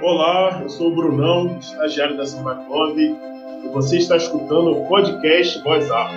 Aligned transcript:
Olá, 0.00 0.60
eu 0.62 0.68
sou 0.68 0.92
o 0.92 0.94
Brunão, 0.94 1.58
estagiário 1.58 2.16
da 2.16 2.24
Simbaclove, 2.24 3.16
e 3.64 3.68
você 3.72 3.98
está 3.98 4.16
escutando 4.16 4.70
o 4.70 4.86
podcast 4.86 5.60
Voz 5.62 5.90
Alta. 5.90 6.14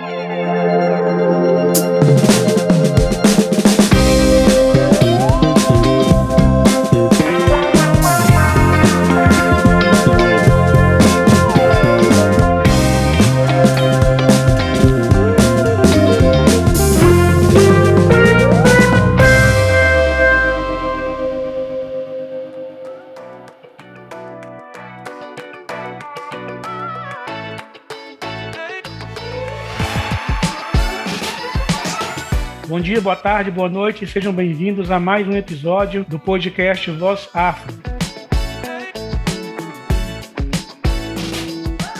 Boa 33.02 33.16
tarde, 33.16 33.50
boa 33.50 33.68
noite, 33.68 34.06
sejam 34.06 34.32
bem-vindos 34.32 34.88
a 34.88 35.00
mais 35.00 35.26
um 35.26 35.32
episódio 35.32 36.06
do 36.08 36.20
podcast 36.20 36.88
Voz 36.92 37.28
Afro. 37.34 37.74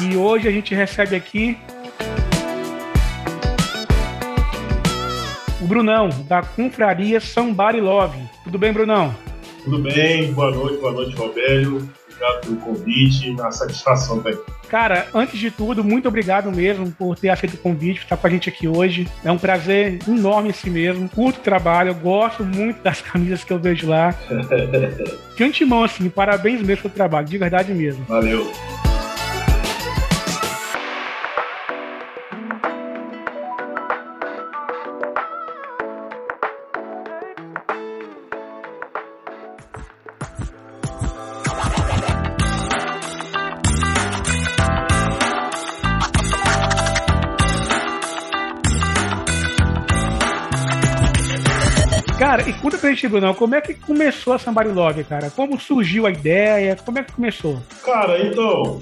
E 0.01 0.17
hoje 0.17 0.47
a 0.47 0.53
gente 0.53 0.73
recebe 0.77 1.17
aqui 1.17 1.59
o 5.61 5.67
Brunão, 5.67 6.09
da 6.29 6.41
Confraria 6.41 7.19
Somebody 7.19 7.81
Love. 7.81 8.23
Tudo 8.45 8.57
bem, 8.57 8.73
Brunão? 8.73 9.13
Tudo 9.65 9.81
bem, 9.81 10.33
boa 10.33 10.53
noite, 10.53 10.81
boa 10.81 10.93
noite, 10.93 11.17
Robélio. 11.17 11.91
Obrigado 12.07 12.41
pelo 12.43 12.57
convite, 12.59 13.29
uma 13.31 13.51
satisfação 13.51 14.19
estar 14.19 14.31
aqui. 14.31 14.62
Cara, 14.73 15.07
antes 15.13 15.39
de 15.39 15.51
tudo, 15.51 15.85
muito 15.85 16.09
obrigado 16.09 16.51
mesmo 16.51 16.91
por 16.93 17.15
ter 17.15 17.29
aceito 17.29 17.57
o 17.57 17.59
convite, 17.59 17.99
por 17.99 18.05
estar 18.05 18.17
com 18.17 18.27
a 18.27 18.31
gente 18.31 18.49
aqui 18.49 18.67
hoje. 18.67 19.07
É 19.23 19.31
um 19.31 19.37
prazer 19.37 19.99
enorme 20.09 20.49
assim 20.49 20.71
mesmo. 20.71 21.11
Curto 21.11 21.41
o 21.41 21.43
trabalho, 21.43 21.91
eu 21.91 21.95
gosto 21.95 22.43
muito 22.43 22.83
das 22.83 23.03
camisas 23.05 23.45
que 23.45 23.53
eu 23.53 23.59
vejo 23.59 23.87
lá. 23.87 24.15
De 25.37 25.45
antemão, 25.45 25.85
assim, 25.85 26.09
parabéns 26.09 26.63
mesmo 26.63 26.85
pelo 26.85 26.95
trabalho, 26.95 27.27
de 27.27 27.37
verdade 27.37 27.75
mesmo. 27.75 28.03
Valeu. 28.05 28.51
Gente, 53.03 53.09
Brunão, 53.09 53.35
como 53.35 53.55
é 53.55 53.61
que 53.61 53.75
começou 53.75 54.33
a 54.33 54.39
Somebody 54.39 54.71
Love, 54.71 55.05
cara? 55.05 55.31
Como 55.31 55.59
surgiu 55.59 56.07
a 56.07 56.11
ideia? 56.11 56.77
Como 56.77 56.99
é 56.99 57.03
que 57.03 57.13
começou? 57.13 57.61
Cara, 57.85 58.25
então, 58.25 58.81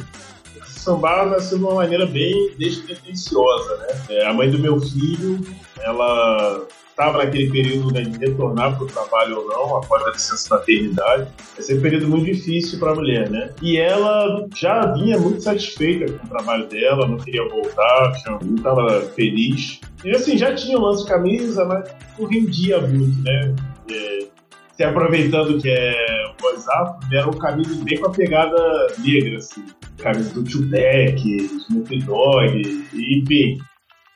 sambar 0.67 1.27
nasceu 1.27 1.59
de 1.59 1.65
uma 1.65 1.75
maneira 1.75 2.07
bem 2.07 2.53
despretensiosa, 2.59 3.77
né? 3.79 3.87
É, 4.11 4.27
a 4.27 4.33
mãe 4.33 4.51
do 4.51 4.59
meu 4.59 4.79
filho, 4.81 5.41
ela 5.79 6.67
estava 6.91 7.19
naquele 7.19 7.51
período 7.51 7.95
né, 7.95 8.03
de 8.03 8.19
retornar 8.19 8.77
para 8.77 8.85
o 8.85 8.87
trabalho 8.87 9.39
ou 9.39 9.49
não, 9.49 9.77
após 9.77 10.03
a 10.07 10.11
licença 10.11 10.55
maternidade. 10.55 11.29
Esse 11.59 11.73
é 11.73 11.77
um 11.77 11.81
período 11.81 12.09
muito 12.09 12.27
difícil 12.27 12.79
para 12.79 12.91
a 12.91 12.95
mulher, 12.95 13.31
né? 13.31 13.51
E 13.63 13.79
ela 13.79 14.47
já 14.55 14.93
vinha 14.93 15.19
muito 15.19 15.43
satisfeita 15.43 16.13
com 16.13 16.27
o 16.27 16.29
trabalho 16.29 16.67
dela, 16.67 17.09
não 17.09 17.17
queria 17.17 17.49
voltar, 17.49 18.13
não 18.43 18.55
estava 18.55 19.01
feliz. 19.15 19.81
E 20.05 20.11
assim, 20.11 20.37
já 20.37 20.55
tinha 20.55 20.77
o 20.77 20.83
lance 20.83 21.05
de 21.05 21.09
camisa, 21.09 21.65
mas 21.65 21.89
não 22.19 22.27
rendia 22.27 22.81
muito, 22.83 23.23
né? 23.23 23.55
É, 23.93 24.29
se 24.77 24.85
aproveitando 24.85 25.61
que 25.61 25.69
é 25.69 26.35
o 26.41 26.47
WhatsApp, 26.47 27.07
eram 27.15 27.33
camisas 27.33 27.77
bem 27.79 27.99
com 27.99 28.07
a 28.07 28.13
pegada 28.13 28.87
negra, 28.99 29.39
assim. 29.39 29.65
Camisa 29.99 30.33
do 30.33 30.45
Tupac, 30.45 31.23
Snoop 31.27 31.99
Dogg, 32.05 32.87
enfim 32.95 33.59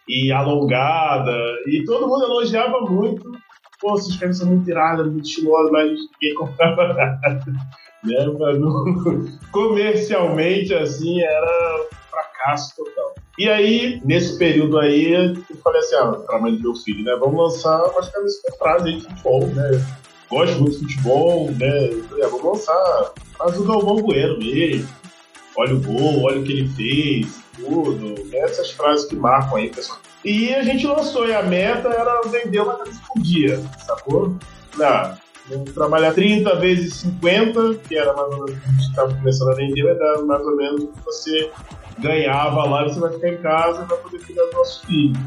e 0.08 0.30
alongada, 0.30 1.36
e 1.66 1.82
todo 1.84 2.08
mundo 2.08 2.24
elogiava 2.24 2.80
muito. 2.80 3.32
Pô, 3.80 3.94
essas 3.96 4.16
camisas 4.16 4.42
são 4.42 4.54
muito 4.54 4.68
iradas, 4.68 5.06
muito 5.06 5.26
estilosas, 5.26 5.70
mas 5.70 5.91
ninguém 5.91 6.34
comprava 6.36 6.94
nada. 6.94 7.44
Né? 8.04 8.16
Comercialmente, 9.50 10.74
assim, 10.74 11.20
era 11.20 11.80
um 11.80 12.10
fracasso 12.10 12.76
total. 12.76 12.94
E 13.37 13.49
aí, 13.49 14.00
nesse 14.05 14.39
período 14.39 14.78
aí, 14.78 15.12
eu 15.12 15.56
falei 15.62 15.81
assim, 15.81 15.97
ah, 15.97 16.12
pra 16.25 16.41
mãe 16.41 16.55
do 16.55 16.62
meu 16.62 16.75
filho, 16.77 17.03
né, 17.03 17.17
vamos 17.19 17.37
lançar 17.37 17.84
umas 17.91 18.09
camisas 18.09 18.41
que 18.41 18.59
trazem 18.59 18.99
de 18.99 19.05
futebol, 19.05 19.47
né, 19.49 19.87
gosto 20.31 20.61
muito 20.61 20.78
de 20.78 20.95
futebol, 20.95 21.50
né, 21.50 21.91
falei, 22.09 22.25
ah, 22.25 22.28
vamos 22.28 22.45
lançar, 22.45 23.12
faz 23.37 23.59
o 23.59 23.65
Galvão 23.65 23.97
Bueno 23.97 24.39
mesmo, 24.39 24.89
olha 25.56 25.75
o 25.75 25.81
gol, 25.81 26.22
olha 26.22 26.41
o 26.41 26.45
que 26.45 26.53
ele 26.53 26.69
fez, 26.69 27.41
tudo, 27.56 28.15
essas 28.34 28.71
frases 28.71 29.06
que 29.06 29.17
marcam 29.17 29.56
aí, 29.56 29.69
pessoal. 29.69 29.99
E 30.25 30.55
a 30.55 30.62
gente 30.62 30.87
lançou, 30.87 31.28
e 31.28 31.34
a 31.34 31.43
meta 31.43 31.89
era 31.89 32.22
vender 32.22 32.61
uma 32.61 32.77
camisa 32.77 33.01
por 33.06 33.21
dia, 33.21 33.61
sacou? 33.84 34.37
Ah, 34.81 35.16
trabalhar 35.75 36.15
30 36.15 36.55
vezes 36.56 36.95
50, 36.95 37.75
que 37.87 37.97
era 37.97 38.12
mais 38.15 38.33
ou 38.33 38.45
menos 38.45 38.51
o 38.51 38.61
que 38.61 38.69
a 38.69 38.71
gente 38.71 38.89
estava 38.89 39.15
começando 39.15 39.51
a 39.51 39.55
vender, 39.55 39.83
vai 39.83 39.95
dar 39.97 40.22
mais 40.22 40.47
ou 40.47 40.56
menos 40.56 40.89
você 41.05 41.51
ganhava 41.99 42.65
lá, 42.65 42.87
e 42.87 42.91
você 42.91 43.00
vai 43.00 43.12
ficar 43.12 43.28
em 43.28 43.37
casa 43.38 43.82
e 43.82 43.87
vai 43.87 43.99
poder 43.99 44.25
cuidar 44.25 44.44
do 44.47 44.53
nosso 44.53 44.87
filho. 44.87 45.21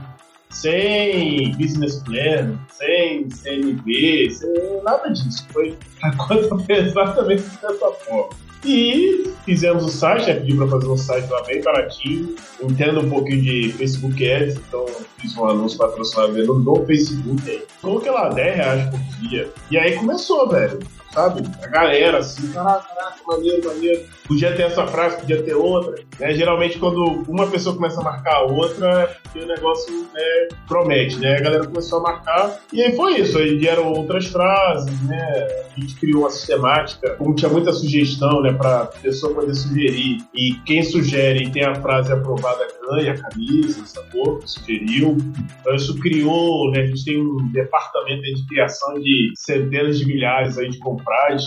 Sem 0.49 1.55
business 1.57 2.01
plan, 2.03 2.57
sem 2.69 3.29
CNV, 3.29 4.31
sem 4.31 4.81
nada 4.83 5.09
disso. 5.09 5.45
Foi, 5.51 5.77
a 6.01 6.15
conta 6.15 6.73
exatamente 6.73 7.43
dessa 7.43 7.91
forma. 7.91 8.29
E 8.65 9.31
fizemos 9.45 9.85
o 9.85 9.89
site, 9.89 10.27
né? 10.27 10.35
Pedi 10.35 10.55
para 10.55 10.67
fazer 10.67 10.87
um 10.87 10.97
site 10.97 11.29
lá 11.29 11.43
bem 11.43 11.61
baratinho. 11.61 12.35
Entendo 12.61 13.01
um 13.01 13.09
pouquinho 13.09 13.41
de 13.41 13.71
Facebook 13.73 14.29
Ads, 14.29 14.55
então 14.55 14.85
fiz 15.17 15.37
um 15.37 15.45
anúncio 15.45 15.77
patrocinado 15.77 16.33
no 16.45 16.85
Facebook. 16.85 17.63
Coloquei 17.81 18.11
lá 18.11 18.29
10 18.29 18.55
reais 18.55 18.89
por 18.89 18.99
dia. 19.21 19.51
E 19.69 19.77
aí 19.77 19.95
começou, 19.95 20.49
velho 20.49 20.79
sabe? 21.17 21.41
A 21.63 21.67
galera, 21.67 22.19
assim, 22.19 22.51
caraca, 22.51 22.87
caraca, 22.93 23.17
maneiro, 23.25 23.67
maneiro. 23.67 24.05
Podia 24.27 24.55
ter 24.55 24.63
essa 24.63 24.85
frase, 24.85 25.17
podia 25.17 25.41
ter 25.41 25.55
outra. 25.55 25.95
Né? 26.19 26.33
Geralmente, 26.33 26.77
quando 26.77 27.23
uma 27.27 27.47
pessoa 27.47 27.75
começa 27.75 27.99
a 27.99 28.03
marcar 28.03 28.35
a 28.35 28.43
outra, 28.43 29.01
é 29.01 29.05
porque 29.07 29.39
o 29.39 29.47
negócio 29.47 29.91
né, 30.13 30.47
promete, 30.67 31.17
né? 31.17 31.37
A 31.37 31.41
galera 31.41 31.65
começou 31.65 31.99
a 31.99 32.03
marcar. 32.03 32.59
E 32.71 32.83
aí 32.83 32.95
foi 32.95 33.19
isso. 33.19 33.37
Aí 33.39 33.57
vieram 33.57 33.91
outras 33.93 34.27
frases, 34.27 35.01
né? 35.07 35.47
A 35.75 35.79
gente 35.79 35.95
criou 35.95 36.21
uma 36.21 36.29
sistemática. 36.29 37.15
Como 37.15 37.33
tinha 37.33 37.49
muita 37.49 37.71
sugestão, 37.71 38.41
né? 38.41 38.53
Pra 38.53 38.85
pessoa 38.85 39.33
poder 39.33 39.55
sugerir. 39.55 40.19
E 40.35 40.53
quem 40.65 40.83
sugere 40.83 41.45
e 41.45 41.51
tem 41.51 41.65
a 41.65 41.73
frase 41.75 42.11
aprovada 42.11 42.67
ganha 42.89 43.13
a 43.13 43.17
camisa, 43.17 43.85
sacou? 43.85 44.41
Sugeriu. 44.45 45.17
Então 45.59 45.75
isso 45.75 45.99
criou, 45.99 46.71
né? 46.71 46.81
A 46.81 46.85
gente 46.87 47.05
tem 47.05 47.21
um 47.21 47.51
departamento 47.51 48.21
de 48.21 48.45
criação 48.47 48.99
de 48.99 49.33
centenas 49.35 49.99
de 49.99 50.05
milhares 50.05 50.57
aí 50.57 50.69
de 50.69 50.79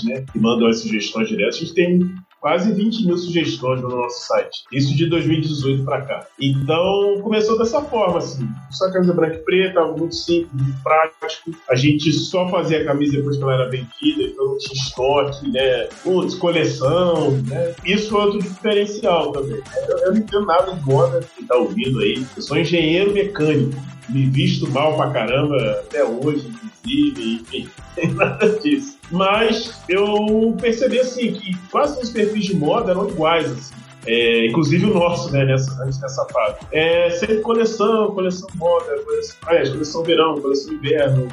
né? 0.04 0.24
Que 0.32 0.38
mandam 0.38 0.68
as 0.68 0.80
sugestões 0.80 1.28
diretas. 1.28 1.56
A 1.56 1.58
gente 1.58 1.74
tem 1.74 2.14
quase 2.40 2.72
20 2.72 3.06
mil 3.06 3.18
sugestões 3.18 3.82
no 3.82 3.88
nosso 3.88 4.26
site. 4.26 4.64
Isso 4.72 4.96
de 4.96 5.06
2018 5.06 5.84
para 5.84 6.02
cá. 6.02 6.26
Então, 6.40 7.20
começou 7.22 7.58
dessa 7.58 7.82
forma, 7.82 8.18
assim. 8.18 8.48
Só 8.70 8.90
camisa 8.90 9.12
branca 9.12 9.36
e 9.36 9.38
preta, 9.38 9.80
algo 9.80 9.98
muito 9.98 10.14
simples, 10.14 10.50
muito 10.52 10.82
prático. 10.82 11.50
A 11.68 11.74
gente 11.74 12.10
só 12.12 12.48
fazia 12.48 12.80
a 12.80 12.84
camisa 12.84 13.16
depois 13.16 13.36
que 13.36 13.42
ela 13.42 13.54
era 13.54 13.70
vendida, 13.70 14.22
então 14.22 14.56
tinha 14.58 14.82
estoque, 14.82 15.50
né? 15.50 15.84
Putz, 16.02 16.34
coleção, 16.34 17.32
né? 17.46 17.74
Isso 17.84 18.16
é 18.16 18.24
outro 18.24 18.40
diferencial 18.40 19.32
também. 19.32 19.60
Eu, 19.88 19.98
eu 19.98 20.12
não 20.12 20.18
entendo 20.18 20.46
nada 20.46 20.74
de 20.74 20.84
moda, 20.84 21.20
que 21.36 21.44
tá 21.44 21.56
ouvindo 21.56 22.00
aí. 22.00 22.24
Eu 22.36 22.42
sou 22.42 22.56
engenheiro 22.56 23.12
mecânico. 23.12 23.78
Me 24.08 24.26
visto 24.26 24.68
mal 24.70 24.96
pra 24.96 25.10
caramba 25.10 25.56
até 25.72 26.02
hoje, 26.02 26.48
inclusive, 26.48 27.34
enfim, 27.34 27.68
tem 27.94 28.12
nada 28.12 28.58
disso. 28.58 28.99
Mas 29.10 29.82
eu 29.88 30.56
percebi 30.60 31.00
assim 31.00 31.32
que 31.32 31.56
quase 31.70 31.94
todos 31.94 32.08
os 32.08 32.14
perfis 32.14 32.46
de 32.46 32.56
moda 32.56 32.92
eram 32.92 33.08
iguais, 33.08 33.50
assim. 33.50 33.74
É, 34.06 34.46
inclusive 34.46 34.86
o 34.86 34.94
nosso, 34.94 35.30
né, 35.30 35.44
nessa, 35.44 35.82
antes 35.82 35.98
dessa 35.98 36.24
fase. 36.26 36.58
É, 36.72 37.10
sempre 37.10 37.40
coleção, 37.40 38.12
coleção 38.12 38.48
moda, 38.54 38.98
coleção, 39.04 39.36
coleção 39.44 40.02
verão, 40.02 40.40
coleção 40.40 40.72
inverno, 40.72 41.28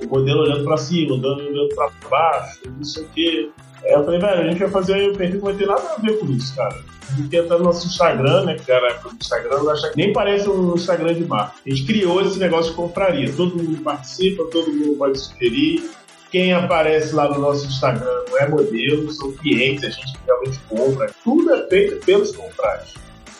o 0.00 0.08
modelo 0.08 0.42
olhando 0.42 0.64
para 0.64 0.76
cima, 0.76 1.14
olhando, 1.14 1.42
olhando 1.42 1.74
para 1.74 1.90
baixo, 2.08 2.60
não 2.76 2.84
sei 2.84 3.02
o 3.02 3.08
quê. 3.08 3.50
Eu 3.84 4.04
falei, 4.04 4.20
velho, 4.20 4.40
a 4.40 4.44
gente 4.44 4.58
vai 4.58 4.70
fazer 4.70 5.10
o 5.10 5.16
perfil 5.16 5.40
que 5.40 5.44
vai 5.44 5.54
ter 5.54 5.66
nada 5.66 5.82
a 5.96 6.00
ver 6.00 6.18
com 6.18 6.26
isso, 6.26 6.54
cara. 6.54 6.76
A 7.10 7.14
gente 7.14 7.36
entrar 7.36 7.58
no 7.58 7.64
nosso 7.64 7.86
Instagram, 7.86 8.44
né? 8.44 8.56
Que 8.56 8.70
era 8.70 9.00
o 9.04 9.14
Instagram, 9.14 9.70
acha 9.70 9.90
que 9.90 9.96
nem 9.96 10.12
parece 10.12 10.48
um 10.48 10.74
Instagram 10.74 11.14
de 11.14 11.24
marca. 11.24 11.54
A 11.66 11.68
gente 11.68 11.84
criou 11.84 12.22
esse 12.22 12.38
negócio 12.38 12.70
de 12.70 12.76
compraria. 12.76 13.30
Todo 13.32 13.56
mundo 13.56 13.82
participa, 13.82 14.44
todo 14.44 14.72
mundo 14.72 14.96
pode 14.96 15.18
sugerir. 15.18 15.90
Quem 16.32 16.50
aparece 16.54 17.14
lá 17.14 17.28
no 17.28 17.38
nosso 17.38 17.66
Instagram 17.66 18.24
não 18.30 18.38
é 18.38 18.48
modelo, 18.48 19.12
são 19.12 19.32
clientes, 19.32 19.84
a 19.84 19.90
gente 19.90 20.18
realmente 20.26 20.58
compra. 20.66 21.10
Tudo 21.22 21.52
é 21.52 21.68
feito 21.68 22.02
pelos 22.06 22.34
comprados. 22.34 22.94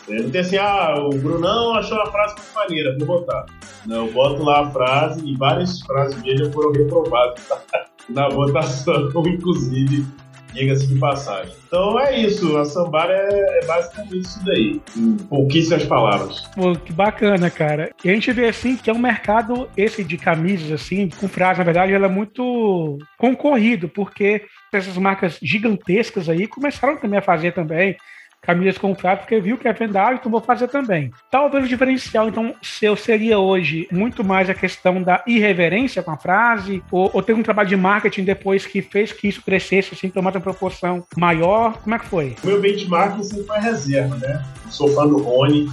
Não 0.06 0.30
tem 0.30 0.42
assim, 0.42 0.58
ah, 0.58 0.96
o 0.98 1.08
Brunão 1.08 1.74
achou 1.74 1.98
a 2.02 2.12
frase 2.12 2.34
muito 2.34 2.54
maneira, 2.54 2.94
vou 2.98 3.06
botar. 3.06 3.46
Não, 3.86 4.06
eu 4.06 4.12
boto 4.12 4.42
lá 4.42 4.60
a 4.60 4.70
frase 4.70 5.26
e 5.26 5.34
várias 5.36 5.80
frases 5.80 6.20
dele 6.22 6.44
já 6.44 6.52
foram 6.52 6.70
reprovadas 6.72 7.40
na 8.10 8.28
votação, 8.28 9.08
inclusive 9.26 10.06
diga-se 10.52 10.86
de 10.86 10.98
passagem. 10.98 11.52
Então 11.66 11.98
é 11.98 12.18
isso, 12.18 12.56
a 12.56 12.64
Sambar 12.64 13.10
é, 13.10 13.28
é, 13.60 13.66
basicamente 13.66 14.18
isso 14.18 14.44
daí, 14.44 14.80
em 14.96 15.16
pouquíssimas 15.16 15.84
palavras. 15.84 16.40
Pô, 16.54 16.74
que 16.74 16.92
bacana, 16.92 17.50
cara. 17.50 17.90
E 18.04 18.10
a 18.10 18.14
gente 18.14 18.32
vê 18.32 18.48
assim 18.48 18.76
que 18.76 18.90
é 18.90 18.92
um 18.92 18.98
mercado, 18.98 19.68
esse 19.76 20.04
de 20.04 20.18
camisas, 20.18 20.70
assim, 20.72 21.08
com 21.08 21.28
frase, 21.28 21.58
na 21.58 21.64
verdade, 21.64 21.92
ela 21.92 22.06
é 22.06 22.10
muito 22.10 22.98
concorrido, 23.18 23.88
porque 23.88 24.42
essas 24.72 24.96
marcas 24.96 25.38
gigantescas 25.42 26.28
aí 26.28 26.46
começaram 26.46 26.96
também 26.96 27.18
a 27.18 27.22
fazer 27.22 27.52
também 27.52 27.96
camisas 28.42 28.76
compradas 28.76 29.20
porque 29.20 29.40
viu 29.40 29.56
que 29.56 29.68
é 29.68 29.72
vendável, 29.72 30.16
então 30.16 30.30
vou 30.30 30.40
fazer 30.40 30.66
também. 30.66 31.12
Talvez 31.30 31.64
o 31.64 31.68
diferencial, 31.68 32.28
então, 32.28 32.54
seu 32.60 32.96
seria 32.96 33.38
hoje 33.38 33.86
muito 33.90 34.24
mais 34.24 34.50
a 34.50 34.54
questão 34.54 35.00
da 35.00 35.22
irreverência 35.26 36.02
com 36.02 36.10
a 36.10 36.16
frase, 36.16 36.82
ou, 36.90 37.08
ou 37.14 37.22
ter 37.22 37.34
um 37.34 37.42
trabalho 37.42 37.68
de 37.68 37.76
marketing 37.76 38.24
depois 38.24 38.66
que 38.66 38.82
fez 38.82 39.12
que 39.12 39.28
isso 39.28 39.42
crescesse, 39.42 39.94
assim, 39.94 40.10
tomar 40.10 40.34
uma 40.34 40.40
proporção 40.40 41.04
maior. 41.16 41.78
Como 41.78 41.94
é 41.94 41.98
que 41.98 42.06
foi? 42.06 42.36
O 42.42 42.46
meu 42.48 42.60
benchmark 42.60 43.22
sempre 43.22 43.44
foi 43.44 43.58
reserva, 43.60 44.16
né? 44.16 44.44
Sou 44.68 44.88
fã 44.88 45.06
do 45.06 45.18
Rony, 45.18 45.70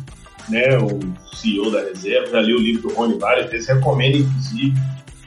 né? 0.47 0.77
O 0.77 1.35
CEO 1.35 1.71
da 1.71 1.81
reserva, 1.81 2.27
já 2.27 2.41
li 2.41 2.53
o 2.53 2.59
livro 2.59 2.89
do 2.89 2.93
Rony 2.93 3.17
várias 3.17 3.49
vezes, 3.49 3.67
recomendo, 3.67 4.17
inclusive. 4.17 4.77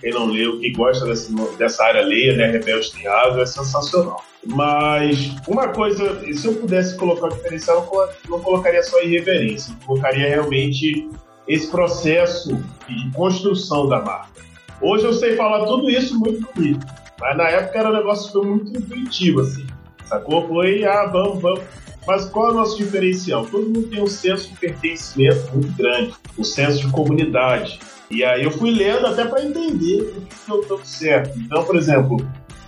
Quem 0.00 0.12
não 0.12 0.26
leu, 0.26 0.60
quem 0.60 0.72
gosta 0.72 1.06
dessa, 1.06 1.32
dessa 1.58 1.84
área, 1.84 2.02
leia, 2.02 2.36
né? 2.36 2.50
Rebelde 2.52 2.92
Triado, 2.92 3.40
é 3.40 3.46
sensacional. 3.46 4.22
Mas 4.46 5.34
uma 5.46 5.68
coisa, 5.68 6.20
se 6.34 6.46
eu 6.46 6.54
pudesse 6.54 6.96
colocar 6.96 7.26
o 7.26 7.34
diferencial, 7.34 7.88
eu 7.92 8.30
não 8.30 8.40
colocaria 8.40 8.82
só 8.82 9.00
irreverência, 9.00 9.72
eu 9.72 9.86
colocaria 9.86 10.28
realmente 10.28 11.08
esse 11.46 11.70
processo 11.70 12.56
de 12.88 13.10
construção 13.12 13.88
da 13.88 14.00
marca. 14.00 14.42
Hoje 14.80 15.04
eu 15.04 15.12
sei 15.12 15.36
falar 15.36 15.64
tudo 15.64 15.88
isso 15.88 16.18
muito 16.18 16.46
bonito, 16.54 16.84
mas 17.20 17.36
na 17.36 17.48
época 17.48 17.78
era 17.78 17.90
um 17.90 17.92
negócio 17.92 18.32
foi 18.32 18.44
muito 18.44 18.76
intuitivo, 18.76 19.40
assim. 19.42 19.64
Sacou? 20.06 20.46
Foi, 20.48 20.84
ah, 20.84 21.06
vamos, 21.06 21.40
vamos. 21.40 21.62
Mas 22.06 22.24
qual 22.26 22.48
é 22.48 22.50
o 22.50 22.54
nosso 22.54 22.76
diferencial? 22.76 23.46
Todo 23.46 23.66
mundo 23.66 23.84
tem 23.84 24.02
um 24.02 24.08
senso 24.08 24.48
de 24.48 24.58
pertencimento 24.58 25.52
muito 25.52 25.72
grande, 25.76 26.12
um 26.36 26.42
senso 26.42 26.80
de 26.80 26.92
comunidade. 26.92 27.78
E 28.10 28.24
aí 28.24 28.42
eu 28.42 28.50
fui 28.50 28.72
lendo 28.72 29.06
até 29.06 29.24
para 29.24 29.42
entender 29.42 30.02
o 30.02 30.20
que 30.20 30.36
deu 30.48 30.62
tanto 30.62 30.86
certo. 30.86 31.38
Então, 31.38 31.64
por 31.64 31.76
exemplo, 31.76 32.16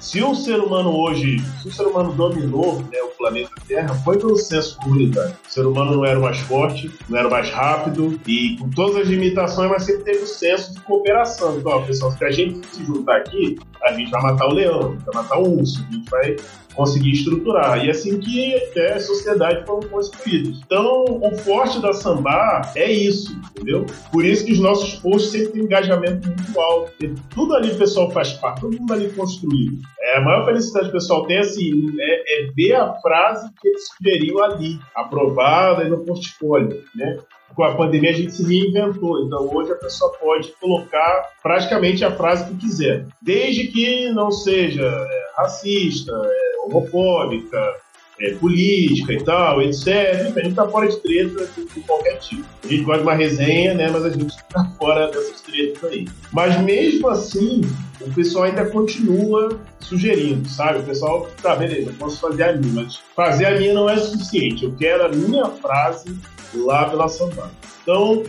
se 0.04 0.22
o 0.22 0.34
ser 0.34 0.60
humano 0.60 0.94
hoje, 0.94 1.38
se 1.62 1.68
o 1.68 1.72
ser 1.72 1.84
humano 1.84 2.12
dominou 2.12 2.82
né, 2.92 3.00
o 3.02 3.08
planeta 3.16 3.50
Terra, 3.66 3.94
foi 4.04 4.18
pelo 4.18 4.36
senso 4.36 4.76
comunitário. 4.76 5.34
O 5.48 5.50
ser 5.50 5.64
humano 5.64 5.92
não 5.92 6.04
era 6.04 6.18
o 6.18 6.22
mais 6.22 6.38
forte, 6.40 6.92
não 7.08 7.18
era 7.18 7.26
o 7.26 7.30
mais 7.30 7.48
rápido, 7.48 8.20
e 8.26 8.58
com 8.58 8.68
todas 8.68 8.96
as 8.96 9.08
limitações, 9.08 9.70
mas 9.70 9.84
sempre 9.84 10.04
teve 10.04 10.24
o 10.24 10.26
senso 10.26 10.74
de 10.74 10.80
cooperação. 10.82 11.56
Então, 11.56 11.72
ó, 11.72 11.80
pessoal, 11.80 12.12
se 12.12 12.22
a 12.22 12.30
gente 12.30 12.66
se 12.66 12.84
juntar 12.84 13.16
aqui, 13.16 13.58
a 13.82 13.92
gente 13.94 14.10
vai 14.10 14.22
matar 14.22 14.46
o 14.46 14.52
leão, 14.52 14.98
vai 15.06 15.22
matar 15.22 15.38
o 15.38 15.58
urso, 15.58 15.82
a 15.88 15.94
gente 15.94 16.10
vai 16.10 16.36
conseguir 16.74 17.12
estruturar. 17.12 17.84
E 17.84 17.88
é 17.88 17.90
assim 17.90 18.18
que 18.20 18.54
até 18.54 18.94
a 18.94 19.00
sociedade 19.00 19.64
foram 19.66 19.88
construídas. 19.88 20.58
Então, 20.64 21.04
o 21.04 21.36
forte 21.38 21.80
da 21.80 21.92
Sambá 21.92 22.72
é 22.74 22.90
isso, 22.90 23.36
entendeu? 23.50 23.86
Por 24.12 24.24
isso 24.24 24.44
que 24.44 24.52
os 24.52 24.60
nossos 24.60 24.94
posts 24.96 25.32
sempre 25.32 25.52
têm 25.52 25.62
engajamento 25.62 26.28
muito 26.28 26.60
alto. 26.60 26.92
Tudo 27.30 27.54
ali 27.54 27.70
o 27.70 27.78
pessoal 27.78 28.10
faz 28.10 28.32
parte, 28.34 28.60
todo 28.60 28.78
mundo 28.78 28.92
ali 28.92 29.10
construído. 29.10 29.78
É, 30.00 30.18
a 30.18 30.20
maior 30.20 30.44
felicidade 30.44 30.86
que 30.86 30.90
o 30.90 31.00
pessoal 31.00 31.26
tem 31.26 31.38
assim, 31.38 31.70
é, 31.98 32.42
é 32.42 32.46
ver 32.52 32.74
a 32.74 32.94
frase 32.94 33.48
que 33.60 33.68
eles 33.68 33.82
sugeriram 33.88 34.42
ali, 34.42 34.78
aprovada 34.94 35.88
no 35.88 36.04
portfólio, 36.04 36.82
né? 36.94 37.18
com 37.54 37.62
a 37.62 37.74
pandemia 37.74 38.10
a 38.10 38.14
gente 38.14 38.32
se 38.32 38.42
reinventou. 38.42 39.24
Então 39.24 39.48
hoje 39.54 39.72
a 39.72 39.76
pessoa 39.76 40.12
pode 40.18 40.52
colocar 40.60 41.30
praticamente 41.42 42.04
a 42.04 42.10
frase 42.10 42.50
que 42.50 42.58
quiser, 42.58 43.06
desde 43.22 43.68
que 43.68 44.10
não 44.10 44.30
seja 44.30 44.82
é, 44.84 45.24
racista, 45.36 46.12
é, 46.12 46.53
homofóbica, 46.66 47.74
é, 48.20 48.34
política 48.34 49.12
e 49.12 49.22
tal, 49.24 49.60
etc. 49.62 50.32
A 50.36 50.40
gente 50.40 50.54
tá 50.54 50.68
fora 50.68 50.88
de 50.88 50.96
treta 50.98 51.48
de, 51.56 51.80
qualquer 51.80 52.18
tipo. 52.18 52.44
A 52.62 52.68
gente 52.68 52.84
gosta 52.84 53.02
de 53.02 53.08
uma 53.08 53.14
resenha, 53.14 53.74
né? 53.74 53.90
Mas 53.90 54.04
a 54.04 54.10
gente 54.10 54.36
tá 54.50 54.64
fora 54.78 55.10
dessas 55.10 55.40
tretas 55.40 55.84
aí. 55.90 56.06
Mas 56.32 56.60
mesmo 56.62 57.08
assim, 57.08 57.62
o 58.00 58.12
pessoal 58.12 58.44
ainda 58.44 58.66
continua 58.66 59.58
sugerindo, 59.80 60.48
sabe? 60.48 60.78
O 60.80 60.82
pessoal, 60.84 61.28
tá, 61.42 61.56
beleza, 61.56 61.92
posso 61.98 62.20
fazer 62.20 62.44
a 62.44 62.52
minha, 62.56 62.72
mas 62.72 62.96
fazer 63.14 63.46
a 63.46 63.58
minha 63.58 63.74
não 63.74 63.88
é 63.88 63.96
suficiente. 63.96 64.64
Eu 64.64 64.72
quero 64.72 65.04
a 65.04 65.08
minha 65.08 65.46
frase 65.46 66.16
lá 66.54 66.88
pela 66.88 67.08
Santana. 67.08 67.50
Então, 67.82 68.22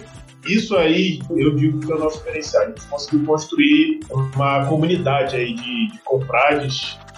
isso 0.48 0.76
aí, 0.78 1.20
eu 1.32 1.56
digo 1.56 1.80
que 1.80 1.92
é 1.92 1.96
o 1.96 2.00
nosso 2.00 2.18
diferencial. 2.20 2.64
A 2.64 2.68
gente 2.68 2.82
conseguiu 2.88 3.26
construir 3.26 4.00
uma 4.12 4.66
comunidade 4.66 5.36
aí 5.36 5.54
de, 5.54 5.92
de 5.92 6.00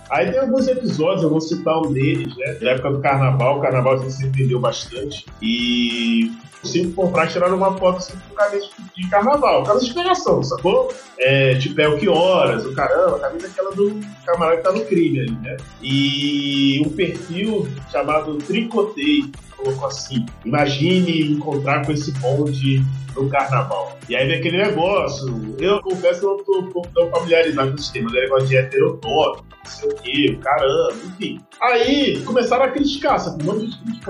Aí 0.09 0.31
tem 0.31 0.39
alguns 0.39 0.68
episódios, 0.68 1.24
eu 1.24 1.30
vou 1.30 1.42
citar 1.42 1.77
um 1.80 1.92
deles, 1.92 2.36
né? 2.38 2.57
Na 2.62 2.71
época 2.71 2.92
do 2.92 3.00
carnaval, 3.00 3.57
o 3.57 3.62
carnaval 3.62 4.09
se 4.09 4.25
entendeu 4.25 4.59
bastante. 4.59 5.25
E 5.42 6.31
cinco 6.63 6.94
comprar 6.94 7.27
tiraram 7.27 7.57
uma 7.57 7.77
foto 7.77 7.98
assim, 7.98 8.13
com 8.27 8.36
camisa 8.36 8.68
de 8.95 9.09
carnaval, 9.09 9.63
camisa 9.63 9.86
de 9.86 9.92
inspiração, 9.92 10.44
sacou? 10.44 10.94
É, 11.19 11.56
tipo, 11.56 11.80
é 11.80 11.88
o 11.88 11.98
que 11.98 12.07
horas, 12.07 12.65
o 12.65 12.74
caramba, 12.74 13.18
a 13.18 13.19
camisa 13.19 13.48
aquela 13.48 13.71
do 13.71 14.00
camarada 14.25 14.57
que 14.57 14.63
tá 14.63 14.71
no 14.71 14.86
crime 14.86 15.19
ali, 15.21 15.31
né? 15.31 15.57
E 15.81 16.81
um 16.86 16.89
perfil 16.89 17.68
chamado 17.92 18.38
Tricotei, 18.38 19.31
colocou 19.57 19.88
assim: 19.88 20.25
imagine 20.45 21.33
encontrar 21.33 21.86
com 21.86 21.92
esse 21.92 22.12
bonde 22.13 22.83
no 23.15 23.30
carnaval. 23.30 23.98
E 24.07 24.15
aí 24.15 24.27
vem 24.27 24.38
aquele 24.38 24.57
negócio. 24.57 25.56
Eu 25.59 25.81
confesso 25.81 26.19
que 26.21 26.25
eu 26.25 26.38
tô 26.45 26.59
um 26.59 26.71
pouco 26.71 26.88
tão 26.94 27.09
familiarizado 27.09 27.71
com 27.71 27.75
o 27.75 27.80
sistema, 27.80 28.12
né? 28.12 28.21
negócio 28.21 28.48
de 28.48 28.57
heterotópico, 28.57 29.45
não 29.63 29.71
sei 29.71 29.89
o 29.89 29.95
quê, 29.95 30.39
caramba, 30.42 30.94
enfim. 31.06 31.39
Aí 31.62 32.21
começaram 32.24 32.65
a 32.65 32.69
criticar, 32.69 33.19
sabe? 33.19 33.44
Um 33.44 33.48
monte 33.48 33.65
de 33.65 33.71
gente 33.71 34.01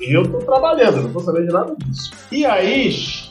eu 0.00 0.30
tô 0.30 0.38
trabalhando, 0.38 1.02
não 1.02 1.12
tô 1.12 1.20
sabendo 1.20 1.46
de 1.46 1.52
nada 1.52 1.74
disso. 1.76 2.12
E 2.30 2.44
aí, 2.44 2.90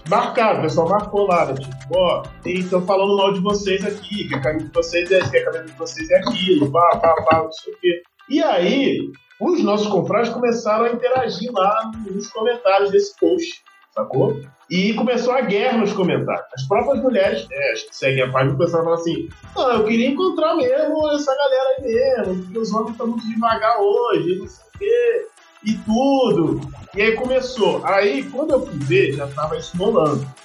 marcaram, 0.09 0.59
o 0.59 0.61
pessoal 0.63 0.89
marcou 0.89 1.27
lá, 1.27 1.47
né? 1.47 1.53
tipo, 1.55 1.97
ó, 1.97 2.23
estão 2.45 2.81
falando 2.85 3.17
mal 3.17 3.33
de 3.33 3.39
vocês 3.41 3.85
aqui, 3.85 4.27
que 4.27 4.35
a 4.35 4.41
camisa 4.41 4.65
de 4.65 4.73
vocês 4.73 5.11
é 5.11 5.19
que 5.19 5.37
a 5.37 5.45
camisa 5.45 5.65
de 5.65 5.77
vocês 5.77 6.09
é 6.09 6.17
aquilo, 6.19 6.71
pá, 6.71 6.97
pá, 6.97 7.13
pá, 7.25 7.43
não 7.43 7.51
sei 7.51 7.73
o 7.73 7.77
quê. 7.77 8.01
E 8.29 8.41
aí, 8.41 9.11
os 9.43 9.63
nossos 9.63 9.87
confrades 9.87 10.31
começaram 10.31 10.85
a 10.85 10.91
interagir 10.91 11.51
lá 11.51 11.91
nos 12.09 12.27
comentários 12.27 12.91
desse 12.91 13.13
post, 13.19 13.61
sacou? 13.93 14.39
E 14.69 14.93
começou 14.93 15.33
a 15.33 15.41
guerra 15.41 15.79
nos 15.79 15.91
comentários. 15.91 16.45
As 16.55 16.67
próprias 16.67 17.03
mulheres 17.03 17.47
né, 17.49 17.73
que 17.73 17.95
seguem 17.95 18.23
a 18.23 18.31
página 18.31 18.55
começaram 18.55 18.81
a 18.81 18.85
falar 18.85 18.95
assim: 18.97 19.29
não, 19.55 19.71
eu 19.73 19.85
queria 19.85 20.07
encontrar 20.07 20.55
mesmo 20.55 21.11
essa 21.11 21.35
galera 21.35 21.75
aí 21.77 21.83
mesmo, 21.83 22.43
porque 22.43 22.59
os 22.59 22.73
homens 22.73 22.91
estão 22.91 23.07
muito 23.07 23.27
devagar 23.27 23.79
hoje, 23.79 24.39
não 24.39 24.47
sei 24.47 24.65
o 24.65 24.79
quê, 24.79 25.27
e 25.65 25.73
tudo. 25.79 26.61
E 26.95 27.01
aí 27.01 27.11
começou. 27.13 27.85
Aí, 27.85 28.23
quando 28.23 28.51
eu 28.51 28.65
fui 28.65 28.79
ver, 28.79 29.13
já 29.13 29.27
tava 29.27 29.57
isso. 29.57 29.73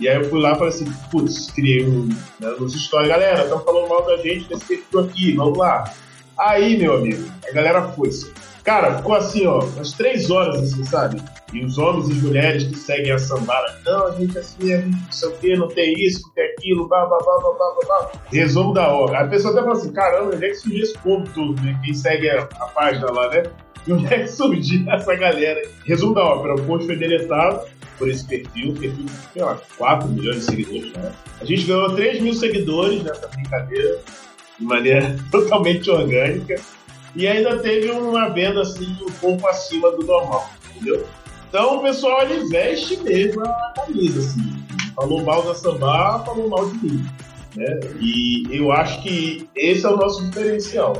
E 0.00 0.08
aí 0.08 0.16
eu 0.16 0.25
fui 0.28 0.40
lá 0.40 0.52
e 0.52 0.54
falei 0.54 0.68
assim: 0.68 0.92
putz, 1.11 1.50
criei 1.52 1.87
um, 1.87 2.08
né, 2.40 2.50
nos 2.58 2.75
stories, 2.75 3.08
galera, 3.08 3.44
estão 3.44 3.61
falando 3.61 3.88
mal 3.88 4.04
da 4.04 4.16
gente 4.16 4.50
nesse 4.50 4.66
perfil 4.66 5.00
aqui, 5.00 5.32
vamos 5.37 5.56
lá. 5.56 5.92
Aí, 6.38 6.76
meu 6.76 6.96
amigo, 6.96 7.30
a 7.49 7.52
galera 7.52 7.82
foi. 7.92 8.11
-se. 8.11 8.47
Cara, 8.68 8.98
ficou 8.98 9.14
assim, 9.14 9.46
ó, 9.46 9.60
umas 9.64 9.92
três 9.92 10.30
horas, 10.30 10.62
assim, 10.62 10.84
sabe? 10.84 11.22
E 11.54 11.64
os 11.64 11.78
homens 11.78 12.10
e 12.10 12.14
mulheres 12.16 12.64
que 12.64 12.76
seguem 12.76 13.12
a 13.12 13.18
sambara, 13.18 13.80
não, 13.82 14.08
a 14.08 14.10
gente 14.10 14.37
é 14.37 14.40
assim, 14.40 14.75
a 14.75 14.76
gente 14.82 14.90
não 14.90 15.10
sei 15.10 15.28
o 15.30 15.32
quê, 15.38 15.56
não 15.56 15.68
tem 15.68 15.94
isso, 15.94 16.20
não 16.26 16.34
tem 16.34 16.44
aquilo, 16.50 16.87
blá, 16.87 17.06
blá, 17.06 17.16
blá, 17.16 17.38
blá, 17.40 17.52
blá, 17.56 17.87
blá. 17.87 18.12
Resumo 18.30 18.75
da 18.75 18.87
hora. 18.92 19.20
A 19.20 19.26
pessoa 19.26 19.54
até 19.54 19.62
fala 19.62 19.72
assim, 19.72 19.90
caramba, 19.90 20.37
onde 20.37 20.44
é 20.44 20.48
que 20.50 20.54
surgiu 20.56 20.82
esse 20.82 20.98
povo 20.98 21.26
todo, 21.34 21.62
né? 21.62 21.80
Quem 21.82 21.94
segue 21.94 22.28
a, 22.28 22.42
a 22.42 22.66
página 22.66 23.10
lá, 23.10 23.30
né? 23.30 23.44
E 23.87 23.92
onde 23.94 24.12
é 24.12 24.18
que 24.18 24.28
surgiu 24.28 24.84
essa 24.92 25.14
galera? 25.14 25.62
Resumo 25.87 26.14
da 26.14 26.25
ópera, 26.25 26.56
o 26.56 26.62
post 26.66 26.84
foi 26.84 26.96
deletado 26.96 27.62
por 27.96 28.06
esse 28.10 28.26
perfil, 28.26 28.75
perfil 28.75 29.06
de, 29.06 29.12
sei 29.32 29.42
lá, 29.44 29.58
4 29.78 30.08
milhões 30.08 30.40
de 30.40 30.42
seguidores, 30.42 30.92
né? 30.92 31.12
A 31.40 31.44
gente 31.46 31.64
ganhou 31.64 31.96
3 31.96 32.20
mil 32.20 32.34
seguidores 32.34 33.02
nessa 33.02 33.28
brincadeira, 33.28 33.98
de 34.58 34.64
maneira 34.66 35.16
totalmente 35.32 35.90
orgânica. 35.90 36.60
E 37.18 37.26
ainda 37.26 37.58
teve 37.58 37.90
uma 37.90 38.28
venda 38.28 38.62
assim 38.62 38.96
um 39.02 39.10
pouco 39.10 39.48
acima 39.48 39.90
do 39.90 40.06
normal, 40.06 40.48
entendeu? 40.70 41.04
Então 41.48 41.78
o 41.78 41.82
pessoal 41.82 42.22
ele 42.22 42.48
veste 42.48 42.96
mesmo 43.02 43.44
a 43.44 43.72
camisa, 43.75 44.20
assim. 44.20 44.64
Falou 44.94 45.25
mal 45.25 45.42
da 45.42 45.52
samba, 45.52 46.22
falou 46.25 46.48
mal 46.48 46.70
de 46.70 46.78
mim. 46.78 47.04
Né? 47.56 47.80
E 47.98 48.46
eu 48.52 48.70
acho 48.70 49.02
que 49.02 49.50
esse 49.56 49.84
é 49.84 49.88
o 49.88 49.96
nosso 49.96 50.25
diferencial. 50.26 50.92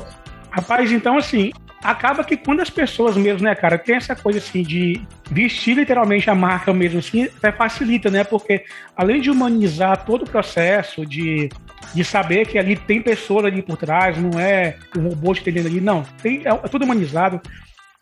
Rapaz, 0.51 0.91
então 0.91 1.17
assim, 1.17 1.53
acaba 1.85 2.25
que 2.25 2.37
quando 2.37 2.63
as 2.63 2.71
pessoas 2.71 3.17
mesmo, 3.17 3.45
né, 3.45 3.55
cara, 3.55 3.79
tem 3.79 3.95
essa 3.95 4.17
coisa 4.17 4.41
assim 4.41 4.65
de 4.65 5.01
vestir 5.31 5.77
literalmente 5.77 6.29
a 6.29 6.35
marca 6.35 6.75
mesmo 6.75 6.99
assim, 6.99 7.27
até 7.27 7.53
facilita, 7.53 8.11
né? 8.11 8.25
Porque 8.25 8.65
além 8.97 9.21
de 9.21 9.31
humanizar 9.31 10.05
todo 10.05 10.23
o 10.23 10.29
processo 10.29 11.07
de 11.07 11.49
de 11.95 12.05
saber 12.05 12.47
que 12.47 12.59
ali 12.59 12.77
tem 12.77 13.03
pessoas 13.03 13.47
ali 13.47 13.63
por 13.63 13.77
trás, 13.77 14.19
não 14.19 14.39
é 14.39 14.77
o 14.97 15.01
robô 15.01 15.33
entendendo 15.33 15.67
ali, 15.67 15.81
não. 15.81 16.03
Tem, 16.23 16.43
é, 16.45 16.51
é 16.51 16.69
tudo 16.69 16.85
humanizado, 16.85 17.41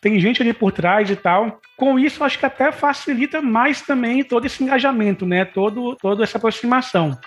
tem 0.00 0.20
gente 0.20 0.42
ali 0.42 0.52
por 0.52 0.72
trás 0.72 1.10
e 1.10 1.16
tal. 1.16 1.60
Com 1.76 1.98
isso, 1.98 2.22
acho 2.24 2.38
que 2.38 2.46
até 2.46 2.72
facilita 2.72 3.40
mais 3.42 3.82
também 3.82 4.22
todo 4.22 4.46
esse 4.46 4.62
engajamento, 4.62 5.26
né? 5.26 5.44
Todo, 5.44 5.96
toda 5.96 6.24
essa 6.24 6.38
aproximação. 6.38 7.18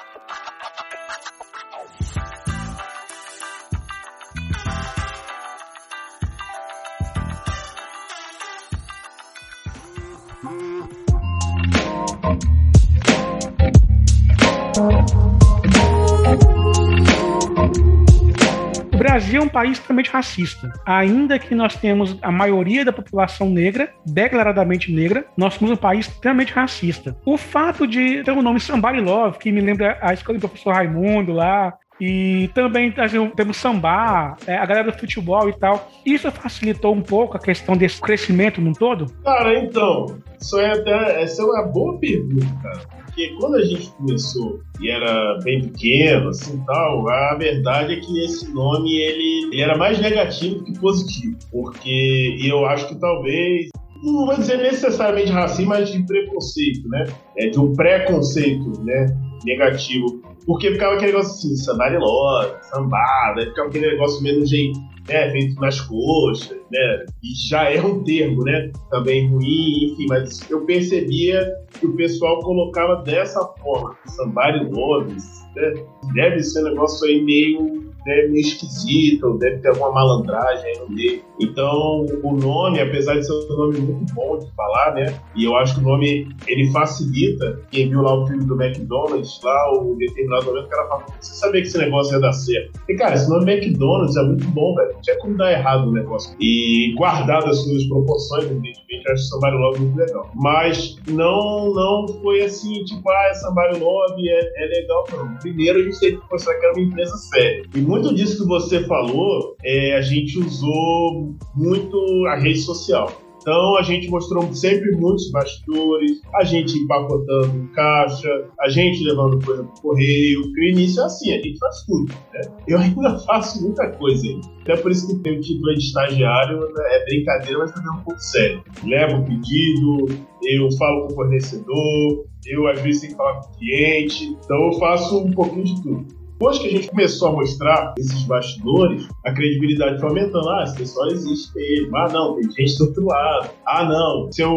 Brasil 19.19 19.41
é 19.41 19.43
um 19.43 19.49
país 19.49 19.77
extremamente 19.77 20.09
racista. 20.09 20.71
Ainda 20.85 21.38
que 21.38 21.53
nós 21.53 21.75
temos 21.75 22.17
a 22.21 22.31
maioria 22.31 22.85
da 22.85 22.93
população 22.93 23.49
negra, 23.49 23.93
declaradamente 24.05 24.93
negra, 24.93 25.25
nós 25.35 25.55
somos 25.55 25.73
um 25.73 25.75
país 25.75 26.07
extremamente 26.07 26.53
racista. 26.53 27.17
O 27.25 27.35
fato 27.35 27.85
de 27.85 28.23
ter 28.23 28.31
o 28.31 28.41
nome 28.41 28.61
Somebody 28.61 29.01
Love, 29.01 29.38
que 29.38 29.51
me 29.51 29.59
lembra 29.59 29.97
a 30.01 30.13
escola 30.13 30.38
do 30.38 30.47
professor 30.47 30.73
Raimundo 30.73 31.33
lá, 31.33 31.73
e 31.99 32.49
também 32.53 32.93
temos 33.35 33.57
samba, 33.57 34.38
é, 34.47 34.55
a 34.55 34.65
galera 34.65 34.89
do 34.89 34.97
futebol 34.97 35.49
e 35.49 35.53
tal. 35.53 35.91
Isso 36.05 36.31
facilitou 36.31 36.95
um 36.95 37.01
pouco 37.01 37.35
a 37.35 37.39
questão 37.41 37.75
desse 37.75 37.99
crescimento 37.99 38.61
no 38.61 38.71
todo? 38.71 39.13
Cara, 39.25 39.59
então, 39.59 40.17
isso 40.39 40.57
é 40.57 40.71
até, 40.71 41.23
essa 41.23 41.41
é 41.41 41.45
uma 41.45 41.63
boa 41.63 41.99
pergunta, 41.99 42.71
porque 43.19 43.35
quando 43.38 43.55
a 43.55 43.65
gente 43.65 43.89
começou 43.91 44.61
e 44.79 44.89
era 44.89 45.38
bem 45.43 45.67
pequeno, 45.67 46.29
assim 46.29 46.63
tal, 46.65 47.09
a 47.09 47.35
verdade 47.35 47.93
é 47.93 47.99
que 47.99 48.23
esse 48.23 48.49
nome 48.53 48.97
ele, 48.97 49.49
ele 49.51 49.61
era 49.61 49.77
mais 49.77 49.99
negativo 49.99 50.63
que 50.63 50.79
positivo, 50.79 51.38
porque 51.51 52.38
eu 52.41 52.65
acho 52.65 52.88
que 52.88 52.95
talvez 52.97 53.67
não 54.01 54.25
vou 54.25 54.35
dizer 54.38 54.59
necessariamente 54.59 55.31
racismo, 55.31 55.71
mas 55.71 55.91
de 55.91 56.01
preconceito, 56.05 56.88
né? 56.88 57.07
É, 57.38 57.49
de 57.49 57.59
um 57.59 57.73
preconceito, 57.73 58.81
né? 58.85 59.07
Negativo. 59.43 60.21
Porque 60.45 60.71
ficava 60.71 60.95
aquele 60.95 61.11
negócio 61.11 61.31
assim, 61.31 61.55
sandarilose, 61.57 62.53
sambada, 62.71 63.41
ficava 63.47 63.67
aquele 63.67 63.91
negócio 63.91 64.23
menos 64.23 64.49
jeito, 64.49 64.79
né? 65.10 65.32
Feito 65.32 65.60
nas 65.60 65.82
coxas, 65.82 66.58
né? 66.72 67.06
E 67.24 67.50
já 67.50 67.70
é 67.72 67.82
um 67.82 68.04
termo, 68.04 68.44
né? 68.44 68.72
Também 68.89 69.28
ruim, 69.28 69.92
enfim, 69.92 70.06
mas 70.08 70.50
eu 70.50 70.66
percebia 70.66 71.51
que 71.80 71.86
o 71.86 71.96
pessoal 71.96 72.39
colocava 72.42 73.04
dessa 73.04 73.44
forma, 73.62 73.98
somebody 74.16 74.70
loves, 74.72 75.25
né? 75.56 75.74
Deve 76.13 76.44
ser 76.44 76.62
um 76.62 76.70
negócio 76.70 77.08
aí 77.08 77.22
meio 77.22 77.88
né, 78.06 78.27
meio 78.27 78.41
esquisito, 78.41 79.38
deve 79.38 79.58
ter 79.60 79.70
alguma 79.70 79.91
malandragem 79.91 80.65
aí 80.65 80.79
no 80.79 80.89
meio. 80.89 81.22
Então, 81.39 82.06
o 82.24 82.36
nome, 82.36 82.82
apesar 82.82 83.15
de 83.15 83.25
ser 83.25 83.34
um 83.34 83.58
nome 83.58 83.79
muito 83.79 84.13
bom 84.13 84.38
de 84.38 84.51
falar, 84.56 84.94
né? 84.94 85.20
E 85.36 85.46
eu 85.46 85.56
acho 85.56 85.75
que 85.75 85.82
o 85.82 85.84
nome 85.84 86.27
ele 86.48 86.72
facilita. 86.72 87.62
Quem 87.72 87.89
viu 87.89 88.01
lá 88.01 88.13
o 88.13 88.27
filme 88.27 88.46
do 88.46 88.62
McDonald's, 88.62 89.39
lá 89.44 89.74
o 89.74 89.96
determinado 89.96 90.46
momento, 90.46 90.65
o 90.65 90.70
cara 90.70 90.88
fala: 90.88 91.06
você 91.20 91.34
sabia 91.36 91.62
que 91.62 91.68
esse 91.68 91.77
negócio 91.77 92.13
ia 92.13 92.20
dar 92.20 92.34
certo? 92.34 92.79
E 92.89 92.96
cara, 92.96 93.15
esse 93.15 93.29
nome 93.29 93.51
McDonald's 93.51 94.18
é 94.18 94.24
muito 94.24 94.48
bom, 94.50 94.75
velho. 94.75 94.94
Não 94.94 95.01
tinha 95.01 95.18
como 95.20 95.38
dar 95.38 95.51
errado 95.51 95.88
o 95.88 95.91
negócio. 95.94 96.36
E 96.39 96.94
guardado 96.98 97.48
as 97.48 97.63
suas 97.63 97.86
proporções, 97.86 98.46
evidentemente, 98.46 99.06
eu 99.06 99.13
acho 99.13 99.24
Somebody 99.24 99.58
Love 99.58 99.79
muito 99.79 99.98
legal. 99.98 100.32
Mas 100.36 100.98
não, 101.08 101.74
não 101.74 102.08
foi 102.22 102.41
assim, 102.41 102.84
tipo, 102.84 103.10
ah, 103.10 103.34
Somebody 103.36 103.79
Love 103.79 104.29
é, 104.29 104.63
é 104.63 104.68
legal, 104.68 105.06
não. 105.12 105.36
Primeiro 105.38 105.79
a 105.79 105.84
gente 105.84 106.00
teve 106.00 106.18
que 106.18 106.32
mostrar 106.32 106.53
que 106.56 106.65
era 106.65 106.74
uma 106.74 106.84
empresa 106.84 107.15
séria. 107.15 107.63
E 107.74 107.82
muito 107.89 108.13
disso 108.13 108.43
que 108.43 108.48
você 108.48 108.84
falou, 108.86 109.55
é, 109.63 109.98
a 109.98 110.01
gente 110.01 110.38
usou 110.38 111.36
muito 111.55 111.98
a 112.27 112.36
rede 112.36 112.60
social. 112.60 113.12
Então 113.41 113.77
a 113.77 113.81
gente 113.81 114.10
mostrou 114.10 114.53
sempre 114.53 114.91
muitos 114.91 115.31
bastidores, 115.31 116.22
a 116.36 116.43
gente 116.43 116.77
empacotando 116.77 117.67
caixa, 117.74 118.46
a 118.60 118.69
gente 118.69 119.03
levando 119.03 119.43
coisa 119.43 119.63
pro 119.63 119.81
correio. 119.81 120.41
o 120.41 120.63
início 120.65 121.01
é 121.01 121.05
assim, 121.05 121.34
a 121.34 121.38
gente 121.38 121.58
faz 121.58 121.84
tudo. 121.86 122.13
Né? 122.34 122.41
Eu 122.67 122.77
ainda 122.77 123.17
faço 123.25 123.63
muita 123.63 123.89
coisa 123.93 124.24
aí. 124.27 124.39
Até 124.62 124.75
por 124.77 124.91
isso 124.91 125.08
que 125.08 125.24
tem 125.24 125.39
o 125.39 125.41
título 125.41 125.74
de 125.74 125.79
estagiário, 125.79 126.60
né? 126.60 126.67
é 126.91 127.05
brincadeira, 127.05 127.60
mas 127.60 127.72
também 127.72 127.89
é 127.89 127.98
um 127.98 128.03
pouco 128.03 128.19
sério. 128.19 128.63
Levo 128.84 129.17
o 129.17 129.25
pedido, 129.25 130.05
eu 130.43 130.72
falo 130.74 131.08
com 131.08 131.13
o 131.13 131.15
fornecedor, 131.15 132.25
eu 132.46 132.67
às 132.67 132.81
vezes 132.81 133.01
tenho 133.01 133.13
que 133.13 133.17
falar 133.17 133.39
com 133.39 133.50
o 133.50 133.58
cliente, 133.58 134.38
então 134.43 134.65
eu 134.67 134.74
faço 134.74 135.17
um 135.17 135.31
pouquinho 135.31 135.63
de 135.63 135.81
tudo. 135.81 136.18
Depois 136.39 136.58
que 136.58 136.67
a 136.67 136.72
gente 136.72 136.88
começou 136.88 137.27
a 137.27 137.31
mostrar 137.34 137.93
esses 137.98 138.24
bastidores, 138.24 139.10
a 139.25 139.34
credibilidade 139.34 140.00
foi 140.00 140.08
aumentando. 140.08 140.50
Ah, 140.50 140.63
esse 140.63 140.77
pessoal 140.77 141.08
existe 141.08 141.53
mesmo. 141.53 141.98
Ah, 141.98 142.08
não, 142.13 142.36
tem 142.36 142.50
gente 142.51 142.77
do 142.77 142.86
outro 142.86 143.05
lado. 143.08 143.50
Ah, 143.65 143.84
não, 143.84 144.31
se 144.31 144.41
eu 144.41 144.53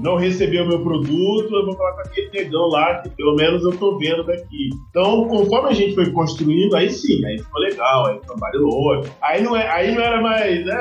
não 0.00 0.14
receber 0.14 0.62
o 0.62 0.68
meu 0.68 0.80
produto, 0.84 1.52
eu 1.52 1.66
vou 1.66 1.74
falar 1.74 1.94
com 1.94 2.00
aquele 2.02 2.30
negão 2.30 2.68
lá, 2.68 3.02
que 3.02 3.08
pelo 3.08 3.34
menos 3.34 3.64
eu 3.64 3.76
tô 3.76 3.98
vendo 3.98 4.22
daqui. 4.22 4.70
Então, 4.90 5.26
conforme 5.26 5.70
a 5.70 5.72
gente 5.72 5.96
foi 5.96 6.08
construindo, 6.12 6.76
aí 6.76 6.88
sim, 6.88 7.26
aí 7.26 7.36
ficou 7.36 7.60
legal, 7.62 8.06
aí 8.06 8.20
trabalho 8.20 8.60
louco. 8.60 9.08
Aí 9.20 9.42
não, 9.42 9.56
é, 9.56 9.68
aí 9.68 9.92
não 9.92 10.02
era 10.02 10.20
mais, 10.20 10.64
né, 10.64 10.80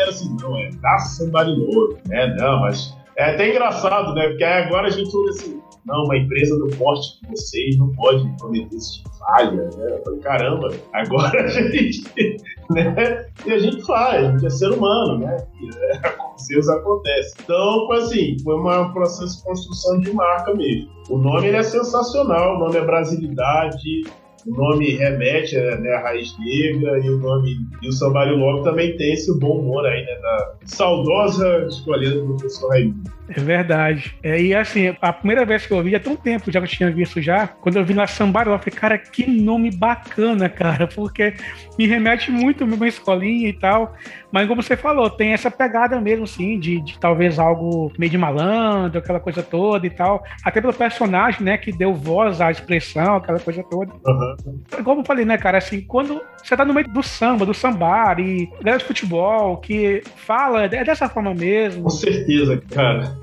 era 0.00 0.08
assim, 0.08 0.34
não, 0.40 0.56
é 0.56 0.70
da 0.80 0.98
Somebody 0.98 1.50
louco, 1.50 1.98
né, 2.08 2.34
não, 2.38 2.60
mas 2.60 2.96
é 3.18 3.34
até 3.34 3.50
engraçado, 3.50 4.14
né, 4.14 4.28
porque 4.28 4.44
agora 4.44 4.86
a 4.86 4.90
gente 4.90 5.14
olha 5.14 5.30
assim, 5.30 5.57
não, 5.88 6.04
uma 6.04 6.18
empresa 6.18 6.56
do 6.58 6.68
porte 6.76 7.20
de 7.22 7.30
vocês 7.30 7.78
não 7.78 7.90
pode 7.94 8.28
prometer 8.36 8.76
esse 8.76 8.98
tipo 8.98 9.10
de 9.10 9.18
falha, 9.18 9.50
né? 9.50 9.70
Eu 9.90 10.02
falei, 10.04 10.20
caramba, 10.20 10.68
agora 10.92 11.44
a 11.44 11.48
gente, 11.48 12.04
né? 12.70 13.26
E 13.46 13.52
a 13.52 13.58
gente 13.58 13.84
faz, 13.86 14.26
a 14.26 14.32
gente 14.32 14.46
é 14.46 14.50
ser 14.50 14.70
humano, 14.70 15.18
né? 15.18 15.36
E, 15.60 15.68
é, 15.96 16.28
erros 16.52 16.68
acontecem. 16.68 17.32
Então, 17.42 17.90
assim, 17.92 18.36
foi 18.44 18.54
um 18.54 18.92
processo 18.92 19.38
de 19.38 19.44
construção 19.44 19.98
de 20.00 20.12
marca 20.12 20.54
mesmo. 20.54 20.90
O 21.08 21.16
nome 21.16 21.48
é 21.48 21.62
sensacional, 21.62 22.56
o 22.56 22.58
nome 22.58 22.76
é 22.76 22.84
Brasilidade, 22.84 24.02
o 24.46 24.54
nome 24.54 24.94
remete 24.94 25.56
né, 25.56 25.90
à 25.94 26.02
raiz 26.02 26.38
negra 26.38 26.98
e 27.00 27.10
o 27.10 27.18
nome 27.18 27.56
e 27.82 27.88
o 27.88 27.92
Sambario 27.92 28.36
Love 28.36 28.62
também 28.62 28.96
tem 28.96 29.14
esse 29.14 29.36
bom 29.38 29.60
humor 29.60 29.86
aí, 29.86 30.04
né? 30.04 30.14
Da 30.20 30.54
saudosa 30.66 31.66
escolha 31.66 32.10
do 32.10 32.26
professor 32.26 32.68
Raimundo. 32.68 33.17
É 33.28 33.40
verdade. 33.40 34.16
É, 34.22 34.40
e 34.40 34.54
assim, 34.54 34.94
a 35.00 35.12
primeira 35.12 35.44
vez 35.44 35.66
que 35.66 35.72
eu 35.72 35.82
vi, 35.82 35.94
há 35.94 36.00
tão 36.00 36.16
tempo 36.16 36.50
já 36.50 36.60
que 36.60 36.66
eu 36.66 36.70
tinha 36.70 36.90
visto 36.90 37.20
já, 37.20 37.46
quando 37.46 37.76
eu 37.76 37.84
vi 37.84 37.94
na 37.94 38.06
Sambario, 38.06 38.52
eu 38.52 38.58
falei, 38.58 38.74
cara, 38.74 38.98
que 38.98 39.28
nome 39.28 39.70
bacana, 39.70 40.48
cara, 40.48 40.86
porque 40.94 41.34
me 41.78 41.86
remete 41.86 42.30
muito 42.30 42.64
à 42.64 42.66
minha 42.66 42.88
escolinha 42.88 43.48
e 43.48 43.52
tal. 43.52 43.94
Mas 44.30 44.46
como 44.46 44.62
você 44.62 44.76
falou, 44.76 45.08
tem 45.08 45.32
essa 45.32 45.50
pegada 45.50 46.00
mesmo, 46.00 46.26
sim, 46.26 46.58
de, 46.58 46.80
de, 46.80 46.98
talvez 46.98 47.38
algo 47.38 47.90
meio 47.98 48.10
de 48.10 48.18
malandro, 48.18 48.98
aquela 48.98 49.20
coisa 49.20 49.42
toda 49.42 49.86
e 49.86 49.90
tal. 49.90 50.22
Até 50.44 50.60
pelo 50.60 50.72
personagem, 50.72 51.42
né, 51.42 51.56
que 51.56 51.72
deu 51.72 51.94
voz 51.94 52.40
à 52.40 52.50
expressão, 52.50 53.16
aquela 53.16 53.40
coisa 53.40 53.62
toda. 53.62 53.92
Uhum. 54.06 54.82
Como 54.84 55.00
eu 55.00 55.04
falei, 55.04 55.24
né, 55.24 55.38
cara, 55.38 55.58
assim, 55.58 55.80
quando 55.80 56.20
você 56.42 56.56
tá 56.56 56.64
no 56.64 56.74
meio 56.74 56.88
do 56.88 57.02
samba, 57.02 57.46
do 57.46 57.54
sambar 57.54 58.20
e 58.20 58.46
galera 58.60 58.78
de 58.78 58.84
futebol 58.84 59.56
que 59.58 60.02
fala, 60.16 60.64
é 60.64 60.84
dessa 60.84 61.08
forma 61.08 61.34
mesmo. 61.34 61.84
Com 61.84 61.90
certeza, 61.90 62.60
cara. 62.70 63.17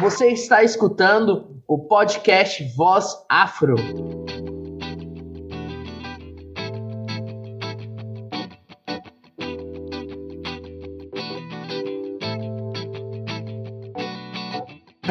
Você 0.00 0.28
está 0.28 0.62
escutando 0.62 1.62
o 1.68 1.78
podcast 1.86 2.64
Voz 2.74 3.14
Afro. 3.28 3.76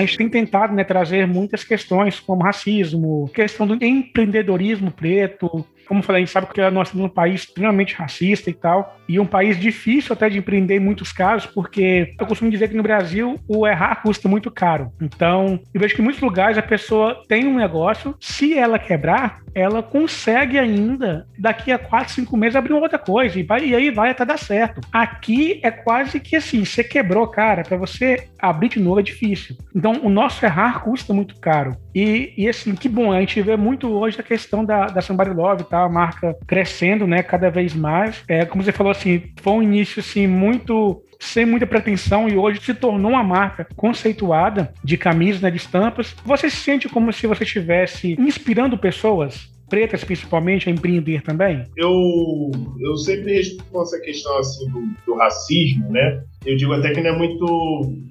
A 0.02 0.06
gente 0.06 0.18
tem 0.18 0.30
tentado 0.30 0.74
né, 0.74 0.84
trazer 0.84 1.28
muitas 1.28 1.64
questões 1.64 2.20
como 2.20 2.44
racismo, 2.44 3.30
questão 3.34 3.68
do 3.68 3.84
empreendedorismo 3.84 4.92
preto, 4.92 5.66
como 5.92 6.02
falei, 6.02 6.22
a 6.22 6.26
gente 6.26 6.32
sabe 6.32 6.48
que 6.48 6.70
nós 6.70 6.90
temos 6.90 7.06
um 7.06 7.10
país 7.10 7.42
extremamente 7.42 7.96
racista 7.96 8.50
e 8.50 8.54
tal, 8.54 8.98
e 9.10 9.20
um 9.20 9.26
país 9.26 9.60
difícil 9.60 10.14
até 10.14 10.30
de 10.30 10.38
empreender 10.38 10.78
em 10.78 10.80
muitos 10.80 11.12
casos, 11.12 11.52
porque 11.52 12.14
eu 12.18 12.26
costumo 12.26 12.50
dizer 12.50 12.70
que 12.70 12.78
no 12.78 12.82
Brasil 12.82 13.38
o 13.46 13.68
errar 13.68 14.02
custa 14.02 14.30
muito 14.30 14.50
caro. 14.50 14.90
Então, 15.02 15.60
eu 15.74 15.82
vejo 15.82 15.94
que 15.94 16.02
em 16.02 16.04
muitos 16.06 16.22
lugares 16.22 16.58
a 16.58 16.62
pessoa 16.62 17.22
tem 17.28 17.46
um 17.46 17.58
negócio, 17.58 18.16
se 18.22 18.58
ela 18.58 18.80
quebrar, 18.80 19.42
ela 19.54 19.84
consegue 19.84 20.58
ainda, 20.58 21.28
daqui 21.38 21.74
a 21.74 21.78
4, 21.78 22.14
5 22.14 22.38
meses, 22.38 22.56
abrir 22.56 22.72
uma 22.72 22.84
outra 22.84 22.98
coisa, 22.98 23.38
e, 23.38 23.44
vai, 23.44 23.66
e 23.66 23.76
aí 23.76 23.92
vai 23.92 24.12
até 24.12 24.24
dar 24.24 24.40
certo. 24.40 24.80
Aqui 24.94 25.60
é 25.62 25.70
quase 25.70 26.22
que 26.22 26.38
assim, 26.38 26.64
você 26.64 26.86
quebrou, 26.86 27.28
cara, 27.28 27.64
para 27.64 27.76
você 27.76 28.30
abrir 28.40 28.70
de 28.70 28.80
novo 28.80 29.02
é 29.02 29.04
difícil. 29.04 29.58
Então, 29.76 29.91
o 30.04 30.10
nosso 30.10 30.46
errar 30.46 30.82
custa 30.82 31.14
muito 31.14 31.40
caro. 31.40 31.76
E, 31.94 32.34
e, 32.38 32.48
assim, 32.48 32.76
que 32.76 32.88
bom, 32.88 33.12
a 33.12 33.20
gente 33.20 33.42
vê 33.42 33.56
muito 33.56 33.90
hoje 33.90 34.20
a 34.20 34.24
questão 34.24 34.64
da, 34.64 34.88
da 34.88 35.02
Somebody 35.02 35.32
Love, 35.32 35.64
tá? 35.66 35.84
A 35.84 35.90
marca 35.90 36.36
crescendo, 36.48 37.06
né, 37.06 37.22
cada 37.24 37.50
vez 37.50 37.74
mais. 37.74 38.24
É, 38.28 38.46
como 38.46 38.64
você 38.64 38.72
falou, 38.72 38.92
assim, 38.92 39.24
foi 39.42 39.54
um 39.54 39.64
início, 39.64 40.00
assim, 40.00 40.28
muito 40.28 41.04
sem 41.20 41.46
muita 41.46 41.68
pretensão 41.68 42.28
e 42.28 42.36
hoje 42.36 42.60
se 42.60 42.74
tornou 42.74 43.12
uma 43.12 43.24
marca 43.24 43.68
conceituada 43.76 44.74
de 44.84 44.98
camisas, 44.98 45.40
né, 45.40 45.52
de 45.52 45.58
estampas. 45.58 46.16
Você 46.26 46.50
se 46.50 46.58
sente 46.58 46.90
como 46.90 47.14
se 47.14 47.28
você 47.28 47.44
estivesse 47.44 48.14
inspirando 48.20 48.76
pessoas? 48.76 49.52
Pretas, 49.72 50.04
principalmente, 50.04 50.70
a 50.70 50.72
empreender 50.72 51.24
também? 51.24 51.64
Eu, 51.78 52.52
eu 52.80 52.98
sempre 52.98 53.34
respondo 53.36 53.84
essa 53.84 54.00
questão 54.02 54.38
assim 54.38 54.70
do, 54.70 54.84
do, 55.08 55.16
racismo, 55.16 55.90
né? 55.90 56.26
Eu 56.46 56.58
digo 56.58 56.74
até 56.74 56.92
que 56.94 57.00
não 57.00 57.12
é 57.12 57.18
muito, 57.18 57.46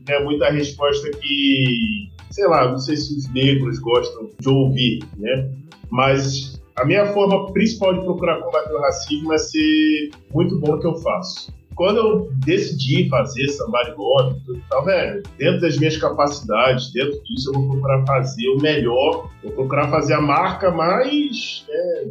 não 0.08 0.14
é 0.14 0.24
muita 0.24 0.50
resposta 0.50 1.10
que, 1.10 2.08
sei 2.30 2.46
lá, 2.46 2.70
não 2.70 2.78
sei 2.78 2.96
se 2.96 3.14
os 3.14 3.30
negros 3.34 3.78
gostam 3.78 4.30
de 4.40 4.48
ouvir, 4.48 5.00
né? 5.18 5.52
Mas 5.90 6.58
a 6.76 6.84
minha 6.86 7.04
forma 7.12 7.52
principal 7.52 7.92
de 7.92 8.04
procurar 8.06 8.40
combater 8.40 8.72
o 8.72 8.80
racismo 8.80 9.34
é 9.34 9.38
ser 9.38 10.10
muito 10.32 10.58
bom 10.58 10.72
no 10.72 10.80
que 10.80 10.86
eu 10.86 10.96
faço 10.96 11.59
quando 11.74 11.98
eu 11.98 12.30
decidi 12.44 13.08
fazer 13.08 13.48
Somebody 13.48 13.94
Love, 13.96 14.40
tá, 14.68 14.80
velho, 14.82 15.22
dentro 15.38 15.60
das 15.60 15.78
minhas 15.78 15.96
capacidades, 15.96 16.92
dentro 16.92 17.22
disso, 17.24 17.50
eu 17.50 17.54
vou 17.54 17.70
procurar 17.70 18.04
fazer 18.06 18.48
o 18.48 18.60
melhor, 18.60 19.30
vou 19.42 19.52
procurar 19.52 19.88
fazer 19.90 20.14
a 20.14 20.20
marca 20.20 20.70
mais 20.70 21.66
é, 21.68 22.04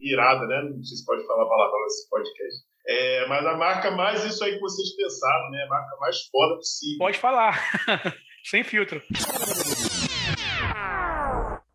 irada, 0.00 0.46
né? 0.46 0.62
Não 0.74 0.82
sei 0.82 0.96
se 0.96 1.04
pode 1.04 1.26
falar 1.26 1.44
a 1.44 1.48
palavra 1.48 1.78
nesse 1.82 2.08
podcast. 2.08 2.72
É, 2.86 3.28
mas 3.28 3.46
a 3.46 3.56
marca 3.56 3.90
mais 3.92 4.24
isso 4.24 4.42
aí 4.44 4.54
que 4.54 4.60
vocês 4.60 4.96
pensaram, 4.96 5.50
né? 5.50 5.62
A 5.64 5.68
marca 5.68 5.96
mais 6.00 6.16
foda 6.30 6.56
possível. 6.56 6.98
Pode 6.98 7.18
falar. 7.18 7.60
Sem 8.44 8.64
filtro. 8.64 9.00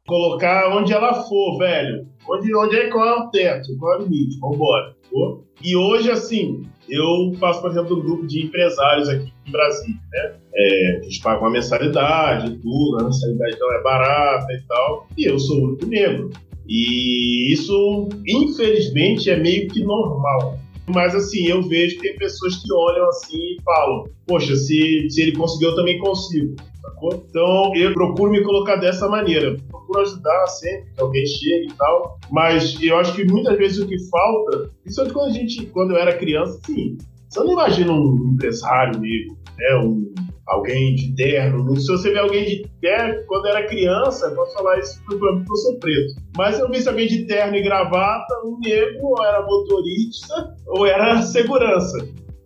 Colocar 0.05 0.69
onde 0.69 0.93
ela 0.93 1.23
for, 1.23 1.57
velho. 1.57 2.07
Onde, 2.29 2.55
onde 2.55 2.75
é 2.77 2.89
qual 2.89 3.05
é 3.05 3.13
o 3.13 3.29
teto, 3.29 3.77
qual 3.77 3.93
é 3.93 3.97
o 3.97 4.03
limite? 4.03 4.39
Vambora. 4.39 4.95
Pô? 5.09 5.46
E 5.61 5.75
hoje, 5.75 6.11
assim, 6.11 6.63
eu 6.87 7.33
faço, 7.39 7.61
por 7.61 7.71
exemplo, 7.71 7.97
um 7.97 8.01
grupo 8.01 8.27
de 8.27 8.45
empresários 8.45 9.09
aqui 9.09 9.31
em 9.47 9.51
Brasília, 9.51 9.99
né? 10.11 10.35
É, 10.55 11.01
a 11.25 11.49
mensalidade, 11.49 12.57
tudo, 12.57 12.99
a 12.99 13.03
mensalidade 13.03 13.59
não 13.59 13.73
é 13.73 13.83
barata 13.83 14.53
e 14.53 14.61
tal, 14.67 15.07
e 15.17 15.25
eu 15.29 15.39
sou 15.39 15.57
o 15.57 15.67
único 15.69 15.85
negro. 15.85 16.31
E 16.67 17.53
isso, 17.53 18.09
infelizmente, 18.27 19.29
é 19.29 19.37
meio 19.37 19.67
que 19.69 19.83
normal. 19.83 20.59
Mas 20.87 21.13
assim, 21.13 21.47
eu 21.47 21.61
vejo 21.61 21.95
que 21.95 22.01
tem 22.01 22.17
pessoas 22.17 22.57
que 22.57 22.73
olham 22.73 23.07
assim 23.09 23.37
e 23.37 23.57
falam: 23.63 24.05
Poxa, 24.25 24.55
se, 24.55 25.09
se 25.09 25.21
ele 25.21 25.33
conseguiu, 25.33 25.69
eu 25.69 25.75
também 25.75 25.99
consigo. 25.99 26.55
Sacou? 26.81 27.25
Então 27.29 27.75
eu 27.75 27.93
procuro 27.93 28.31
me 28.31 28.41
colocar 28.43 28.77
dessa 28.77 29.07
maneira. 29.09 29.57
Procuro 29.97 30.01
ajudar 30.01 30.47
sempre 30.47 30.91
que 30.93 31.01
alguém 31.01 31.25
chegue 31.25 31.67
e 31.67 31.73
tal. 31.73 32.19
Mas 32.31 32.77
eu 32.81 32.97
acho 32.97 33.15
que 33.15 33.25
muitas 33.25 33.57
vezes 33.57 33.79
o 33.79 33.87
que 33.87 33.97
falta, 34.09 34.69
principalmente 34.83 35.13
quando 35.13 35.29
a 35.29 35.33
gente, 35.33 35.65
quando 35.67 35.91
eu 35.91 35.97
era 35.97 36.17
criança, 36.17 36.59
sim. 36.65 36.97
Você 37.29 37.39
não 37.39 37.53
imagina 37.53 37.91
um 37.91 38.31
empresário 38.33 38.99
negro, 38.99 39.37
né? 39.57 39.75
Um, 39.83 40.13
alguém 40.47 40.95
de 40.95 41.13
terno. 41.15 41.75
Se 41.75 41.87
você 41.87 42.11
vê 42.11 42.19
alguém 42.19 42.45
de 42.45 42.71
terno, 42.79 43.21
quando 43.27 43.47
era 43.47 43.67
criança, 43.67 44.31
posso 44.31 44.53
falar 44.53 44.79
isso 44.79 45.01
porque 45.05 45.25
eu 45.25 45.55
sou 45.55 45.79
preto. 45.79 46.13
Mas 46.37 46.59
eu 46.59 46.69
visse 46.69 46.87
alguém 46.87 47.07
de 47.07 47.25
terno 47.25 47.55
e 47.55 47.63
gravata, 47.63 48.33
um 48.45 48.57
negro 48.59 48.99
ou 49.03 49.25
era 49.25 49.41
motorista 49.45 50.55
ou 50.67 50.85
era 50.85 51.21
segurança. 51.23 51.97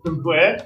Não 0.06 0.34
é? 0.34 0.58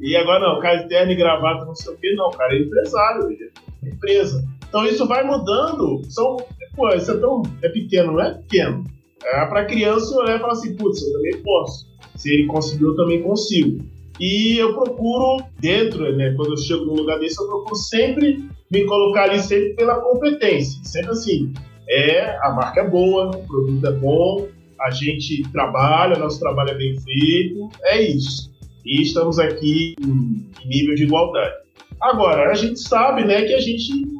E 0.00 0.16
agora 0.16 0.40
não, 0.40 0.60
cara 0.60 0.82
de 0.82 0.88
terno 0.88 1.12
e 1.12 1.16
gravata, 1.16 1.64
não 1.64 1.74
sei 1.74 1.94
o 1.94 1.96
quê, 1.96 2.12
não, 2.16 2.30
cara, 2.30 2.54
é 2.54 2.58
empresário, 2.58 3.28
é 3.30 3.88
empresa. 3.88 4.44
Então 4.72 4.86
isso 4.86 5.06
vai 5.06 5.22
mudando. 5.22 6.00
São, 6.08 6.38
pô, 6.74 6.88
isso 6.94 7.10
é 7.10 7.18
tão. 7.18 7.42
É 7.60 7.68
pequeno, 7.68 8.12
não 8.12 8.22
é 8.22 8.32
pequeno. 8.32 8.84
É 9.22 9.44
para 9.44 9.66
criança 9.66 10.16
olhar 10.16 10.36
e 10.36 10.40
falar 10.40 10.54
assim, 10.54 10.74
putz, 10.74 11.02
eu 11.02 11.12
também 11.12 11.42
posso. 11.42 11.86
Se 12.16 12.32
ele 12.32 12.46
conseguiu, 12.46 12.88
eu 12.88 12.96
também 12.96 13.22
consigo. 13.22 13.84
E 14.18 14.56
eu 14.56 14.72
procuro, 14.72 15.44
dentro, 15.60 16.16
né, 16.16 16.32
quando 16.34 16.52
eu 16.52 16.56
chego 16.56 16.86
num 16.86 16.94
lugar 16.94 17.18
desse, 17.18 17.38
eu 17.38 17.48
procuro 17.48 17.76
sempre 17.76 18.48
me 18.70 18.84
colocar 18.86 19.24
ali 19.24 19.40
sempre 19.40 19.74
pela 19.74 20.00
competência. 20.00 20.82
Sempre 20.84 21.10
assim, 21.10 21.52
é, 21.86 22.38
a 22.42 22.50
marca 22.52 22.80
é 22.80 22.88
boa, 22.88 23.28
o 23.28 23.46
produto 23.46 23.86
é 23.86 23.92
bom, 23.92 24.48
a 24.80 24.90
gente 24.90 25.42
trabalha, 25.52 26.18
nosso 26.18 26.40
trabalho 26.40 26.70
é 26.70 26.74
bem 26.74 26.98
feito, 26.98 27.68
é 27.82 28.00
isso. 28.00 28.50
E 28.86 29.02
estamos 29.02 29.38
aqui 29.38 29.94
em, 30.00 30.50
nível 30.64 30.94
de 30.94 31.04
igualdade. 31.04 31.56
Agora, 32.00 32.50
a 32.50 32.54
gente 32.54 32.80
sabe, 32.80 33.24
né, 33.24 33.42
que 33.42 33.54
a 33.54 33.60
gente 33.60 34.11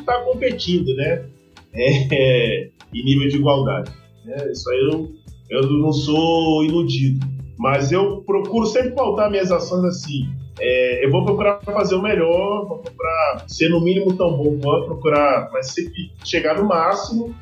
está 0.00 0.20
competindo, 0.22 0.94
né, 0.94 1.24
é, 1.74 2.68
em 2.94 3.04
nível 3.04 3.28
de 3.28 3.36
igualdade. 3.36 3.92
Né? 4.24 4.50
Isso 4.50 4.68
aí 4.70 4.90
eu, 4.90 5.10
eu 5.50 5.70
não 5.70 5.92
sou 5.92 6.64
iludido. 6.64 7.26
Mas 7.58 7.90
eu 7.90 8.22
procuro 8.22 8.66
sempre 8.66 8.92
pautar 8.92 9.30
minhas 9.30 9.50
ações 9.50 9.84
assim. 9.84 10.28
É, 10.60 11.04
eu 11.04 11.10
vou 11.10 11.24
procurar 11.24 11.60
fazer 11.64 11.96
o 11.96 12.02
melhor, 12.02 12.66
vou 12.66 12.78
procurar 12.78 13.44
ser 13.48 13.68
no 13.68 13.80
mínimo 13.80 14.16
tão 14.16 14.36
bom 14.36 14.58
quanto, 14.60 14.86
procurar, 14.86 15.50
mas 15.52 15.72
sempre 15.72 16.10
chegar 16.24 16.56
no 16.56 16.68
máximo, 16.68 17.34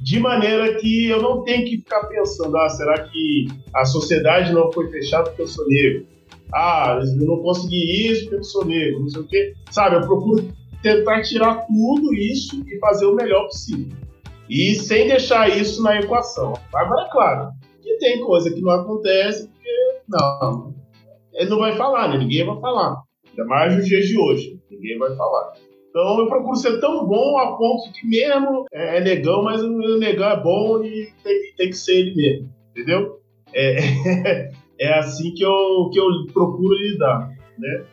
de 0.00 0.18
maneira 0.18 0.74
que 0.74 1.06
eu 1.06 1.22
não 1.22 1.42
tenho 1.42 1.64
que 1.64 1.78
ficar 1.78 2.04
pensando, 2.04 2.56
ah, 2.56 2.68
será 2.68 3.04
que 3.04 3.48
a 3.72 3.84
sociedade 3.84 4.52
não 4.52 4.70
foi 4.72 4.90
fechada 4.90 5.24
porque 5.24 5.42
eu 5.42 5.48
sou 5.48 5.66
negro? 5.66 6.06
Ah, 6.52 7.00
eu 7.00 7.26
não 7.26 7.38
consegui 7.38 8.08
isso 8.08 8.24
porque 8.24 8.36
eu 8.36 8.44
sou 8.44 8.64
negro, 8.64 9.00
não 9.00 9.08
sei 9.08 9.22
o 9.22 9.26
quê. 9.26 9.54
Sabe, 9.70 9.96
eu 9.96 10.02
procuro 10.02 10.46
tentar 10.84 11.22
tirar 11.22 11.66
tudo 11.66 12.14
isso 12.14 12.62
e 12.68 12.78
fazer 12.78 13.06
o 13.06 13.14
melhor 13.14 13.44
possível. 13.46 13.96
E 14.48 14.74
sem 14.74 15.08
deixar 15.08 15.48
isso 15.48 15.82
na 15.82 15.98
equação. 15.98 16.52
Agora, 16.74 17.06
é 17.06 17.10
claro, 17.10 17.50
que 17.82 17.96
tem 17.96 18.20
coisa 18.20 18.52
que 18.52 18.60
não 18.60 18.70
acontece 18.70 19.50
não. 20.06 20.74
Ele 21.32 21.48
não 21.50 21.58
vai 21.58 21.74
falar, 21.76 22.08
né? 22.08 22.18
Ninguém 22.18 22.44
vai 22.44 22.60
falar. 22.60 23.02
Ainda 23.26 23.44
mais 23.46 23.74
nos 23.74 23.86
dias 23.86 24.06
de 24.06 24.18
hoje. 24.18 24.60
Ninguém 24.70 24.98
vai 24.98 25.16
falar. 25.16 25.54
Então 25.88 26.18
eu 26.18 26.28
procuro 26.28 26.56
ser 26.56 26.78
tão 26.80 27.06
bom 27.06 27.38
a 27.38 27.56
ponto 27.56 27.90
que 27.92 28.06
mesmo 28.06 28.66
é, 28.72 28.98
é 28.98 29.00
negão, 29.00 29.42
mas 29.42 29.62
o 29.62 29.98
negão 29.98 30.28
é 30.28 30.42
bom 30.42 30.84
e 30.84 31.08
tem, 31.22 31.54
tem 31.56 31.70
que 31.70 31.76
ser 31.76 32.00
ele 32.00 32.14
mesmo. 32.14 32.50
Entendeu? 32.70 33.20
É, 33.54 33.78
é 34.78 34.98
assim 34.98 35.32
que 35.32 35.42
eu, 35.42 35.88
que 35.90 35.98
eu 35.98 36.06
procuro 36.32 36.74
lidar, 36.74 37.30
né? 37.58 37.86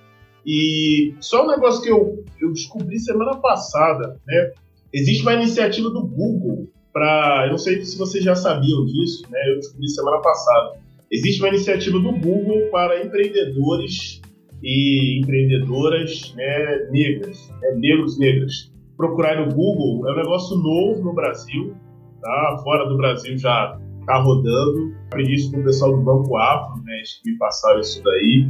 E 0.45 1.13
só 1.19 1.45
um 1.45 1.47
negócio 1.47 1.81
que 1.81 1.89
eu, 1.89 2.23
eu 2.39 2.51
descobri 2.51 2.99
semana 2.99 3.37
passada, 3.37 4.19
né? 4.25 4.51
Existe 4.93 5.21
uma 5.21 5.33
iniciativa 5.33 5.89
do 5.89 6.05
Google 6.05 6.67
para, 6.91 7.45
eu 7.45 7.51
não 7.51 7.57
sei 7.57 7.83
se 7.85 7.97
vocês 7.97 8.23
já 8.23 8.35
sabiam 8.35 8.85
disso, 8.85 9.23
né? 9.29 9.39
Eu 9.49 9.55
descobri 9.57 9.87
semana 9.89 10.19
passada 10.21 10.81
Existe 11.11 11.41
uma 11.41 11.49
iniciativa 11.49 11.99
do 11.99 12.13
Google 12.13 12.69
para 12.71 13.03
empreendedores 13.03 14.21
e 14.63 15.19
empreendedoras 15.19 16.33
né, 16.37 16.87
negras, 16.89 17.49
né, 17.61 17.71
negros 17.75 18.17
negras. 18.17 18.71
Procurar 18.95 19.45
no 19.45 19.53
Google 19.53 20.07
é 20.07 20.13
um 20.13 20.15
negócio 20.15 20.55
novo 20.57 21.03
no 21.03 21.13
Brasil, 21.13 21.75
tá? 22.21 22.57
fora 22.63 22.87
do 22.87 22.95
Brasil 22.95 23.37
já 23.37 23.77
está 23.99 24.21
rodando. 24.21 24.95
Aprendi 25.07 25.33
isso 25.33 25.51
com 25.51 25.59
o 25.59 25.63
pessoal 25.65 25.97
do 25.97 26.01
Banco 26.01 26.37
Afro, 26.37 26.81
né, 26.83 27.01
que 27.21 27.31
me 27.31 27.37
passaram 27.37 27.81
isso 27.81 28.01
daí. 28.01 28.47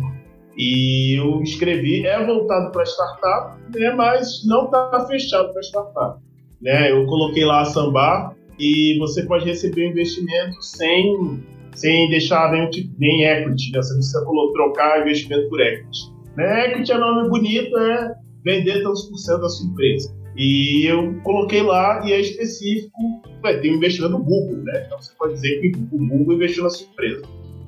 E 0.57 1.17
eu 1.19 1.41
escrevi, 1.41 2.05
é 2.05 2.25
voltado 2.25 2.71
para 2.71 2.83
startup, 2.83 3.57
né, 3.73 3.93
mas 3.95 4.45
não 4.45 4.65
está 4.65 5.05
fechado 5.07 5.51
para 5.53 5.61
startup. 5.61 6.19
Né? 6.61 6.91
Eu 6.91 7.05
coloquei 7.05 7.45
lá 7.45 7.61
a 7.61 7.65
Sambar 7.65 8.35
e 8.59 8.97
você 8.99 9.23
pode 9.23 9.45
receber 9.45 9.87
um 9.87 9.91
investimento 9.91 10.61
sem 10.61 11.41
sem 11.73 12.09
deixar 12.09 12.51
nenhum 12.51 12.69
nem 12.99 13.23
equity, 13.23 13.71
né? 13.71 13.81
Você 13.81 14.23
falou 14.25 14.51
trocar 14.51 15.01
investimento 15.01 15.47
por 15.49 15.59
equity. 15.61 16.11
Né? 16.35 16.67
Equity 16.67 16.91
é 16.91 16.97
nome 16.97 17.29
bonito, 17.29 17.77
é 17.77 18.13
vender 18.43 18.83
tantos 18.83 19.03
por 19.03 19.17
cento 19.17 19.41
da 19.41 19.49
sua 19.49 19.67
empresa. 19.67 20.13
E 20.35 20.85
eu 20.85 21.13
coloquei 21.23 21.61
lá 21.61 22.05
e 22.05 22.13
é 22.13 22.19
específico, 22.19 23.21
é, 23.45 23.57
tem 23.57 23.71
um 23.73 23.75
investimento 23.75 24.17
no 24.17 24.23
Google, 24.23 24.63
né? 24.63 24.83
Então 24.85 25.01
você 25.01 25.11
pode 25.17 25.33
dizer 25.33 25.59
que 25.59 25.77
o 25.91 25.97
Google 25.97 26.35
investiu 26.35 26.63
na 26.63 26.69
sua 26.69 26.87
empresa. 26.87 27.21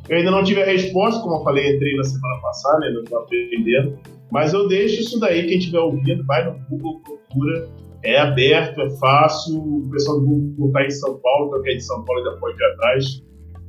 Eu 0.09 0.17
ainda 0.17 0.31
não 0.31 0.43
tive 0.43 0.61
a 0.61 0.65
resposta, 0.65 1.21
como 1.21 1.37
eu 1.37 1.43
falei, 1.43 1.75
entrei 1.75 1.95
na 1.95 2.03
semana 2.03 2.41
passada, 2.41 2.79
né? 2.79 2.91
Não 2.91 3.03
estou 3.03 3.19
aprendendo. 3.19 3.97
Mas 4.31 4.53
eu 4.53 4.67
deixo 4.67 5.01
isso 5.01 5.19
daí, 5.19 5.47
quem 5.47 5.57
estiver 5.57 5.79
ouvindo, 5.79 6.25
vai 6.25 6.45
no 6.45 6.59
Google, 6.69 7.01
procura. 7.01 7.69
É 8.03 8.19
aberto, 8.19 8.81
é 8.81 8.89
fácil. 8.97 9.57
O 9.59 9.89
pessoal 9.89 10.19
do 10.19 10.25
Google 10.25 10.67
está 10.67 10.85
em 10.85 10.89
São 10.89 11.19
Paulo, 11.19 11.47
então 11.47 11.61
quem 11.61 11.73
é 11.73 11.75
de 11.77 11.85
São 11.85 12.03
Paulo 12.03 12.19
ainda 12.21 12.39
pode 12.39 12.57
ir 12.59 12.65
atrás 12.65 13.23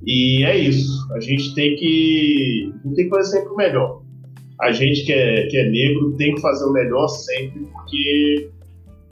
e 0.06 0.44
é 0.44 0.56
isso. 0.56 1.12
A 1.12 1.20
gente 1.20 1.54
tem 1.54 1.76
que, 1.76 2.72
tem 2.94 3.04
que 3.04 3.10
fazer 3.10 3.38
sempre 3.38 3.52
o 3.52 3.56
melhor. 3.56 4.02
A 4.60 4.70
gente 4.70 5.04
que 5.04 5.12
é, 5.12 5.46
que 5.46 5.56
é 5.56 5.68
negro 5.68 6.14
tem 6.16 6.34
que 6.34 6.40
fazer 6.40 6.64
o 6.64 6.72
melhor 6.72 7.08
sempre, 7.08 7.66
porque 7.72 8.50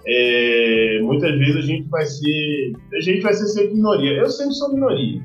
é, 0.06 1.00
muitas 1.02 1.36
vezes 1.38 1.56
a 1.56 1.60
gente 1.60 1.88
vai 1.88 2.04
ser. 2.04 2.72
A 2.94 3.00
gente 3.00 3.22
vai 3.22 3.32
ser 3.32 3.46
sempre 3.48 3.74
minoria. 3.74 4.12
Eu 4.18 4.30
sempre 4.30 4.54
sou 4.54 4.72
minoria. 4.72 5.22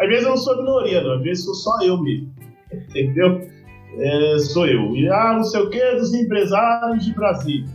Às 0.00 0.08
vezes 0.08 0.24
eu 0.24 0.30
não 0.30 0.36
sou 0.36 0.56
minoria, 0.56 1.02
não. 1.02 1.14
Às 1.14 1.22
vezes 1.22 1.44
sou 1.44 1.54
só 1.54 1.78
eu 1.82 2.00
mesmo. 2.00 2.32
Entendeu? 2.72 3.48
É, 3.98 4.38
sou 4.38 4.66
eu. 4.66 4.94
E 4.94 5.08
ah, 5.08 5.34
não 5.34 5.44
sei 5.44 5.60
o 5.60 5.70
que, 5.70 5.94
dos 5.94 6.14
empresários 6.14 7.04
de 7.04 7.14
Brasília. 7.14 7.66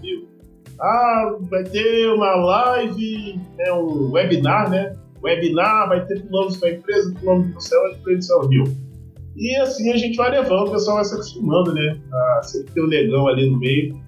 Ah, 0.80 1.36
vai 1.50 1.64
ter 1.64 2.08
uma 2.10 2.36
live, 2.36 3.40
né, 3.58 3.72
um 3.74 4.12
webinar, 4.12 4.70
né? 4.70 4.96
Webinar, 5.24 5.88
vai 5.88 6.06
ter 6.06 6.22
planos 6.24 6.58
para 6.58 6.70
a 6.70 6.72
empresa, 6.74 7.14
planos 7.22 7.48
para 7.50 7.58
o 7.58 7.62
céu, 7.62 7.86
a 7.86 7.92
empresa 7.92 8.48
Rio. 8.50 8.64
E 9.36 9.56
assim 9.58 9.92
a 9.92 9.98
gente 9.98 10.16
vai 10.16 10.32
levando, 10.32 10.68
o 10.68 10.72
pessoal 10.72 10.98
vai 10.98 11.06
se 11.06 11.14
acostumando, 11.14 11.74
né? 11.74 11.98
Ah, 12.12 12.42
sempre 12.44 12.74
tem 12.74 12.84
um 12.84 12.88
negão 12.88 13.28
ali 13.28 13.50
no 13.50 13.58
meio. 13.58 14.02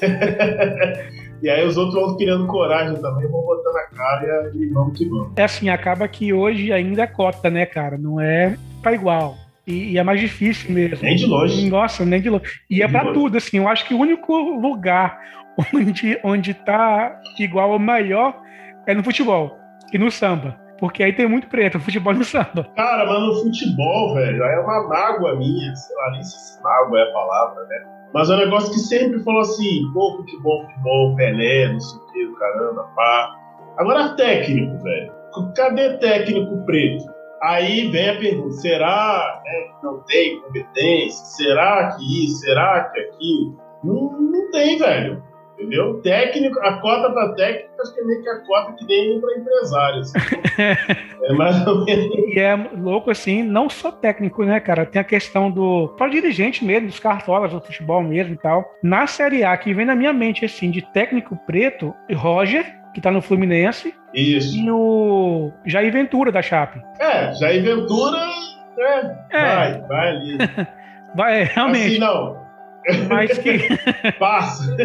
e 1.42 1.50
aí 1.50 1.66
os 1.66 1.76
outros 1.76 1.94
vão 1.94 2.16
criando 2.16 2.46
coragem 2.46 2.94
também, 3.00 3.28
vão 3.28 3.42
botando 3.42 3.76
a 3.76 3.86
cara 3.96 4.52
e 4.54 4.66
vamos 4.68 4.96
que 4.96 5.08
vamos. 5.08 5.32
É 5.36 5.42
assim, 5.42 5.68
acaba 5.68 6.06
que 6.06 6.32
hoje 6.32 6.72
ainda 6.72 7.02
é 7.02 7.06
cota, 7.06 7.50
né, 7.50 7.66
cara? 7.66 7.98
Não 7.98 8.20
é 8.20 8.56
para 8.80 8.94
igual. 8.94 9.36
E, 9.66 9.92
e, 9.92 9.98
é 9.98 10.02
mais 10.02 10.20
difícil 10.20 10.72
mesmo. 10.72 10.98
Nem 11.02 11.16
de 11.16 11.26
longe. 11.26 11.70
Nossa, 11.70 12.04
nem 12.04 12.20
de 12.20 12.30
longe. 12.30 12.44
E 12.68 12.82
é 12.82 12.88
para 12.88 13.12
tudo, 13.12 13.36
assim. 13.36 13.58
Eu 13.58 13.68
acho 13.68 13.86
que 13.86 13.94
o 13.94 13.98
único 13.98 14.36
lugar 14.36 15.20
onde, 15.74 16.18
onde 16.22 16.54
tá 16.54 17.20
igual 17.38 17.70
ou 17.70 17.78
maior 17.78 18.40
é 18.86 18.94
no 18.94 19.04
futebol 19.04 19.56
e 19.92 19.98
no 19.98 20.10
samba. 20.10 20.58
Porque 20.78 21.02
aí 21.02 21.12
tem 21.12 21.28
muito 21.28 21.46
preto, 21.46 21.78
futebol 21.80 22.12
e 22.12 22.18
no 22.18 22.24
samba. 22.24 22.68
Cara, 22.74 23.06
mas 23.06 23.20
no 23.20 23.34
futebol, 23.42 24.14
velho, 24.14 24.42
é 24.42 24.60
uma 24.60 24.88
mágoa 24.88 25.36
minha, 25.36 25.74
sei 25.76 25.96
lá, 25.96 26.10
nem 26.10 26.22
se 26.22 26.62
mágoa 26.62 26.98
é 26.98 27.02
a 27.02 27.12
palavra, 27.12 27.64
né? 27.66 28.01
Mas 28.12 28.30
é 28.30 28.34
um 28.34 28.38
negócio 28.38 28.72
que 28.72 28.78
sempre 28.78 29.22
falou 29.22 29.40
assim, 29.40 29.90
pô, 29.92 30.16
futebol, 30.16 30.64
futebol, 30.66 31.16
Pelé, 31.16 31.72
não 31.72 31.80
sei 31.80 31.98
o 31.98 32.12
que, 32.12 32.38
caramba, 32.38 32.82
pá. 32.94 33.36
Agora 33.78 34.14
técnico, 34.16 34.82
velho. 34.82 35.12
Cadê 35.56 35.96
técnico 35.98 36.64
preto? 36.66 37.04
Aí 37.42 37.88
vem 37.88 38.10
a 38.10 38.18
pergunta: 38.18 38.52
será 38.52 39.42
né, 39.44 39.72
que 39.80 39.86
não 39.86 40.00
tem 40.02 40.40
competência? 40.40 41.24
Será 41.24 41.96
que 41.96 42.24
isso? 42.24 42.40
Será 42.40 42.84
que 42.84 43.00
aquilo? 43.00 43.58
Não, 43.82 44.20
não 44.20 44.50
tem, 44.50 44.78
velho. 44.78 45.22
Entendeu? 45.62 46.00
Técnico, 46.02 46.58
a 46.60 46.78
cota 46.80 47.10
para 47.12 47.34
técnico 47.34 47.70
acho 47.80 47.94
que 47.94 48.00
é 48.00 48.04
meio 48.04 48.22
que 48.22 48.28
a 48.28 48.38
cota 48.40 48.72
que 48.72 48.86
tem 48.86 49.20
para 49.20 49.38
empresários. 49.38 50.12
é 50.58 51.32
mais 51.34 51.66
ou 51.66 51.84
menos. 51.84 52.08
E 52.34 52.38
é 52.38 52.56
louco 52.76 53.10
assim, 53.10 53.42
não 53.44 53.70
só 53.70 53.92
técnico, 53.92 54.44
né, 54.44 54.58
cara? 54.58 54.84
Tem 54.84 55.00
a 55.00 55.04
questão 55.04 55.50
do. 55.50 55.88
Para 55.96 56.08
dirigente 56.08 56.64
mesmo, 56.64 56.88
dos 56.88 56.98
cartolas 56.98 57.52
do 57.52 57.60
futebol 57.60 58.02
mesmo 58.02 58.34
e 58.34 58.38
tal. 58.38 58.64
Na 58.82 59.06
Série 59.06 59.44
A, 59.44 59.56
que 59.56 59.72
vem 59.72 59.86
na 59.86 59.94
minha 59.94 60.12
mente 60.12 60.44
assim, 60.44 60.70
de 60.70 60.82
técnico 60.82 61.38
preto, 61.46 61.94
Roger, 62.12 62.64
que 62.92 63.00
tá 63.00 63.10
no 63.10 63.22
Fluminense. 63.22 63.94
Isso. 64.12 64.56
E 64.56 64.70
o 64.70 65.52
Jair 65.64 65.92
Ventura 65.92 66.32
da 66.32 66.42
Chape. 66.42 66.82
É, 67.00 67.32
Jair 67.34 67.62
Ventura, 67.62 68.18
né? 68.76 69.26
É. 69.30 69.54
Vai, 69.54 69.80
vai 69.82 70.08
ali. 70.08 70.38
vai, 71.14 71.40
é, 71.40 71.44
realmente. 71.44 71.86
Assim 71.86 71.98
não. 71.98 72.41
Mas 73.08 73.38
que. 73.38 73.68
Passa. 74.18 74.76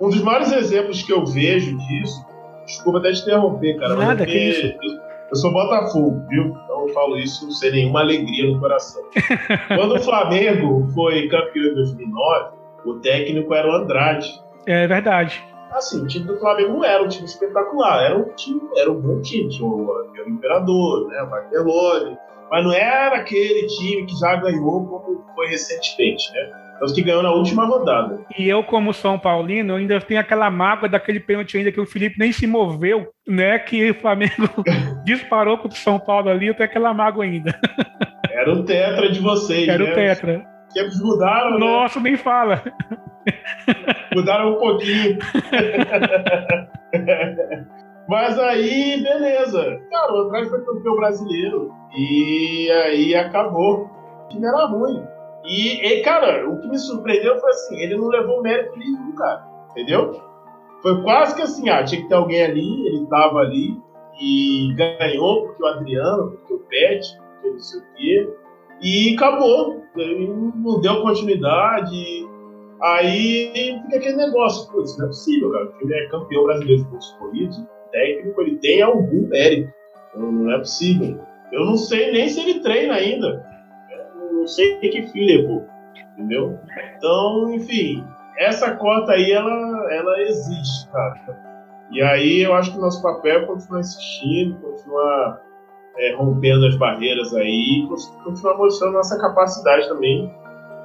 um 0.00 0.08
dos 0.08 0.22
maiores 0.22 0.52
exemplos 0.52 1.02
que 1.02 1.12
eu 1.12 1.24
vejo 1.26 1.76
disso, 1.76 2.26
desculpa 2.66 2.98
até 2.98 3.12
te 3.12 3.22
interromper, 3.22 3.78
cara, 3.78 3.96
Nada, 3.96 4.16
porque 4.24 4.32
que 4.32 4.48
isso? 4.48 4.66
Eu, 4.66 5.00
eu 5.30 5.36
sou 5.36 5.52
Botafogo, 5.52 6.26
viu? 6.28 6.56
Então 6.64 6.88
eu 6.88 6.94
falo 6.94 7.18
isso 7.18 7.50
sem 7.52 7.72
nenhuma 7.72 8.00
alegria 8.00 8.50
no 8.50 8.60
coração. 8.60 9.02
Quando 9.68 9.94
o 9.94 10.00
Flamengo 10.00 10.86
foi 10.94 11.28
campeão 11.28 11.64
em 11.64 11.74
2009, 11.74 12.50
o 12.84 12.94
técnico 13.00 13.54
era 13.54 13.68
o 13.68 13.72
Andrade. 13.72 14.28
É 14.66 14.86
verdade. 14.86 15.42
Assim, 15.70 16.02
o 16.02 16.06
time 16.06 16.26
do 16.26 16.38
Flamengo 16.38 16.74
não 16.74 16.84
era 16.84 17.02
um 17.02 17.08
time 17.08 17.24
espetacular, 17.24 18.04
era 18.04 18.18
um 18.18 18.28
time, 18.34 18.60
era 18.76 18.92
um 18.92 19.00
bom 19.00 19.22
time. 19.22 19.48
Tinha 19.48 19.66
o, 19.66 19.86
o 19.86 20.28
Imperador, 20.28 21.08
né, 21.08 21.22
o 21.22 21.30
Barcelona, 21.30 22.18
mas 22.52 22.64
não 22.64 22.72
era 22.74 23.16
aquele 23.16 23.66
time 23.66 24.04
que 24.04 24.14
já 24.20 24.36
ganhou 24.36 24.86
como 24.86 25.24
foi 25.34 25.48
recentemente, 25.48 26.30
né? 26.34 26.50
Tanto 26.78 26.92
que 26.92 27.00
ganhou 27.00 27.22
na 27.22 27.32
última 27.32 27.64
rodada. 27.64 28.20
E 28.38 28.46
eu, 28.46 28.62
como 28.62 28.92
São 28.92 29.18
Paulino, 29.18 29.76
ainda 29.76 29.98
tenho 30.02 30.20
aquela 30.20 30.50
mágoa 30.50 30.86
daquele 30.86 31.18
pênalti 31.18 31.56
ainda 31.56 31.72
que 31.72 31.80
o 31.80 31.86
Felipe 31.86 32.18
nem 32.18 32.30
se 32.30 32.46
moveu, 32.46 33.08
né? 33.26 33.58
Que 33.58 33.92
o 33.92 33.94
Flamengo 33.94 34.50
disparou 35.02 35.56
contra 35.56 35.78
o 35.78 35.80
São 35.80 35.98
Paulo 35.98 36.28
ali, 36.28 36.48
eu 36.48 36.54
tenho 36.54 36.68
aquela 36.68 36.92
mágoa 36.92 37.24
ainda. 37.24 37.58
Era 38.30 38.52
o 38.52 38.62
tetra 38.64 39.10
de 39.10 39.20
vocês, 39.20 39.66
Era 39.66 39.84
né? 39.84 39.90
o 39.90 39.94
tetra. 39.94 40.44
Que 40.74 40.82
mudaram, 41.02 41.52
né? 41.52 41.58
Nossa, 41.58 42.00
né? 42.00 42.10
nem 42.10 42.18
fala. 42.18 42.62
Mudaram 44.14 44.52
um 44.52 44.58
pouquinho. 44.58 45.18
Mas 48.08 48.38
aí, 48.38 49.02
beleza. 49.02 49.80
Cara, 49.90 50.12
o 50.12 50.20
André 50.22 50.46
foi 50.46 50.64
campeão 50.64 50.96
brasileiro. 50.96 51.72
E 51.96 52.70
aí 52.70 53.14
acabou. 53.14 53.90
O 54.24 54.28
time 54.28 54.46
era 54.46 54.66
ruim. 54.66 55.02
E, 55.44 55.86
e, 55.86 56.02
cara, 56.02 56.48
o 56.48 56.60
que 56.60 56.68
me 56.68 56.78
surpreendeu 56.78 57.38
foi 57.38 57.50
assim: 57.50 57.76
ele 57.80 57.96
não 57.96 58.08
levou 58.08 58.42
mérito 58.42 58.78
nenhum, 58.78 59.12
cara. 59.14 59.44
Entendeu? 59.70 60.20
Foi 60.82 61.02
quase 61.02 61.34
que 61.34 61.42
assim: 61.42 61.68
ah, 61.68 61.84
tinha 61.84 62.02
que 62.02 62.08
ter 62.08 62.14
alguém 62.14 62.42
ali, 62.42 62.86
ele 62.86 63.06
tava 63.06 63.38
ali. 63.38 63.80
E 64.20 64.72
ganhou, 64.74 65.46
porque 65.46 65.62
o 65.62 65.66
Adriano, 65.66 66.32
porque 66.32 66.54
o 66.54 66.58
Pet, 66.58 67.18
porque 67.18 67.50
não 67.50 67.58
sei 67.58 67.80
o 67.80 67.84
quê. 67.94 68.34
E 68.82 69.14
acabou. 69.14 69.82
Não 69.96 70.80
deu 70.80 71.02
continuidade. 71.02 72.26
Aí 72.82 73.80
fica 73.84 73.96
aquele 73.96 74.16
negócio, 74.16 74.70
putz, 74.72 74.98
não 74.98 75.06
é 75.06 75.08
possível, 75.08 75.52
cara. 75.52 75.72
Ele 75.80 75.94
é 75.94 76.08
campeão 76.08 76.44
brasileiro 76.44 76.82
de 76.82 76.90
pontos 76.90 77.12
corridos, 77.12 77.62
técnico, 77.92 78.40
ele 78.42 78.56
tem 78.56 78.82
algum 78.82 79.28
mérito. 79.28 79.72
Então, 80.08 80.32
não 80.32 80.52
é 80.52 80.58
possível. 80.58 81.20
Eu 81.52 81.66
não 81.66 81.76
sei 81.76 82.10
nem 82.10 82.28
se 82.28 82.40
ele 82.40 82.60
treina 82.60 82.94
ainda. 82.94 83.46
Eu 84.16 84.32
não 84.32 84.46
sei 84.46 84.78
que 84.78 85.02
fim 85.02 85.24
levou. 85.24 85.66
Entendeu? 86.16 86.58
Então, 86.96 87.54
enfim, 87.54 88.04
essa 88.38 88.74
cota 88.76 89.12
aí, 89.12 89.30
ela, 89.30 89.92
ela 89.92 90.20
existe, 90.22 90.90
cara. 90.90 91.52
E 91.90 92.02
aí 92.02 92.42
eu 92.42 92.54
acho 92.54 92.72
que 92.72 92.78
o 92.78 92.80
nosso 92.80 93.02
papel 93.02 93.42
é 93.42 93.46
continuar 93.46 93.80
insistindo, 93.80 94.56
continuar 94.56 95.42
é, 95.98 96.14
rompendo 96.14 96.66
as 96.66 96.76
barreiras 96.76 97.34
aí, 97.34 97.86
continuar 98.24 98.56
mostrando 98.56 98.94
nossa 98.94 99.18
capacidade 99.18 99.88
também 99.88 100.32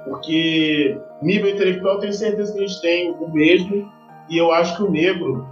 porque 0.07 0.97
nível 1.21 1.49
intelectual 1.49 1.99
tenho 1.99 2.13
certeza 2.13 2.53
que 2.53 2.63
a 2.63 2.67
gente 2.67 2.81
tem 2.81 3.11
o 3.11 3.29
mesmo, 3.29 3.91
e 4.29 4.37
eu 4.37 4.51
acho 4.51 4.77
que 4.77 4.83
o 4.83 4.91
negro, 4.91 5.47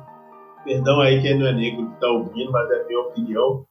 perdão 0.66 1.00
aí 1.00 1.22
quem 1.22 1.38
não 1.38 1.48
é 1.48 1.54
negro 1.54 1.88
que 1.88 1.94
está 1.94 2.08
ouvindo, 2.08 2.52
mas 2.52 2.70
é 2.72 2.82
a 2.82 2.88
minha 2.88 3.00
opinião, 3.00 3.66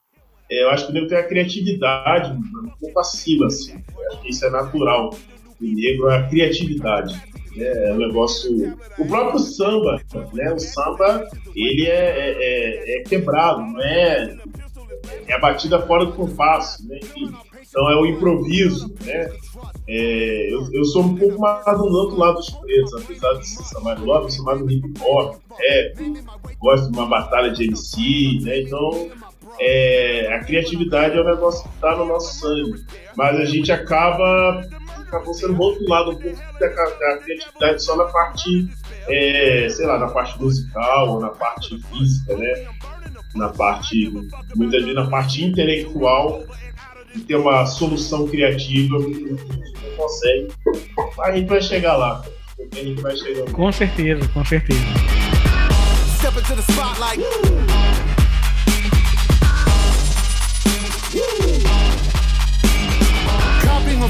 é, 0.50 0.62
eu 0.62 0.70
acho 0.70 0.86
que 0.86 0.90
o 0.92 0.94
negro 0.94 1.08
tem 1.08 1.18
a 1.18 1.26
criatividade 1.26 2.32
um 2.32 2.70
pouco 2.80 3.00
acima, 3.00 3.46
assim. 3.46 3.82
Eu 3.96 4.08
acho 4.08 4.22
que 4.22 4.30
isso 4.30 4.44
é 4.44 4.50
natural. 4.50 5.10
O 5.60 5.64
negro 5.64 6.08
é 6.08 6.18
a 6.18 6.22
criatividade. 6.28 7.14
Né? 7.56 7.88
É 7.88 7.92
um 7.92 7.98
negócio. 7.98 8.76
O 8.98 9.06
próprio 9.06 9.38
samba, 9.38 10.00
né? 10.32 10.52
O 10.52 10.58
samba, 10.58 11.28
ele 11.54 11.86
é, 11.86 11.90
é, 11.90 12.36
é, 12.40 13.00
é 13.00 13.02
quebrado, 13.04 13.60
não 13.60 13.80
é. 13.80 14.36
É 15.26 15.34
a 15.34 15.38
batida 15.38 15.80
fora 15.82 16.06
do 16.06 16.12
compasso, 16.12 16.86
né? 16.88 16.98
Enfim, 17.02 17.32
então 17.74 17.90
é 17.90 17.96
o 17.96 18.06
improviso, 18.06 18.94
né? 19.04 19.28
É, 19.88 20.54
eu, 20.54 20.72
eu, 20.72 20.84
sou 20.84 21.02
um 21.02 21.16
pouco 21.16 21.40
mais 21.40 21.64
do 21.64 21.84
outro 21.84 22.16
lado 22.16 22.36
dos 22.36 22.48
pretos, 22.50 22.94
apesar 22.94 23.34
de 23.34 23.48
ser 23.48 23.80
mais 23.80 24.00
lado, 24.00 24.26
eu 24.26 24.30
sou 24.30 24.44
mais 24.44 24.60
do 24.60 24.70
hip 24.70 24.94
hop, 25.02 25.36
rap, 25.50 26.24
gosto 26.58 26.90
de 26.90 26.96
uma 26.96 27.06
batalha 27.06 27.50
de 27.50 27.64
MC, 27.64 28.38
né? 28.42 28.60
Então 28.60 29.10
é, 29.60 30.32
a 30.34 30.44
criatividade 30.44 31.18
é 31.18 31.20
um 31.20 31.24
negócio 31.24 31.64
que 31.64 31.74
está 31.74 31.96
no 31.96 32.06
nosso 32.06 32.38
sangue, 32.38 32.84
mas 33.16 33.40
a 33.40 33.44
gente 33.44 33.72
acaba 33.72 34.64
acabou 35.00 35.34
sendo 35.34 35.54
rotulado 35.54 36.12
um 36.12 36.16
pouco 36.16 36.38
da, 36.60 36.68
da 36.68 37.18
criatividade 37.18 37.82
só 37.82 37.96
na 37.96 38.04
parte, 38.04 38.68
é, 39.08 39.68
sei 39.68 39.84
lá, 39.86 39.98
na 39.98 40.08
parte 40.08 40.40
musical 40.40 41.10
ou 41.10 41.20
na 41.20 41.30
parte 41.30 41.76
física, 41.90 42.36
né? 42.36 42.68
Na 43.34 43.48
parte, 43.48 44.10
muitas 44.54 44.80
vezes 44.80 44.94
na 44.94 45.10
parte 45.10 45.44
intelectual 45.44 46.44
ter 47.20 47.36
uma 47.36 47.66
solução 47.66 48.26
criativa, 48.26 48.96
a 48.96 49.00
gente 49.00 49.30
não 49.30 49.96
consegue. 49.96 50.48
Mas 51.16 51.28
a 51.28 51.32
gente 51.36 51.48
vai 51.48 51.62
chegar 51.62 51.96
lá. 51.96 52.24
A 52.72 52.76
gente 52.76 53.00
vai 53.00 53.16
chegar 53.16 53.44
lá. 53.44 53.50
Com 53.50 53.72
certeza, 53.72 54.28
com 54.28 54.44
certeza. 54.44 54.80
Step 56.18 56.38
into 56.38 56.54
the 56.54 56.72
spotlight. 56.72 57.53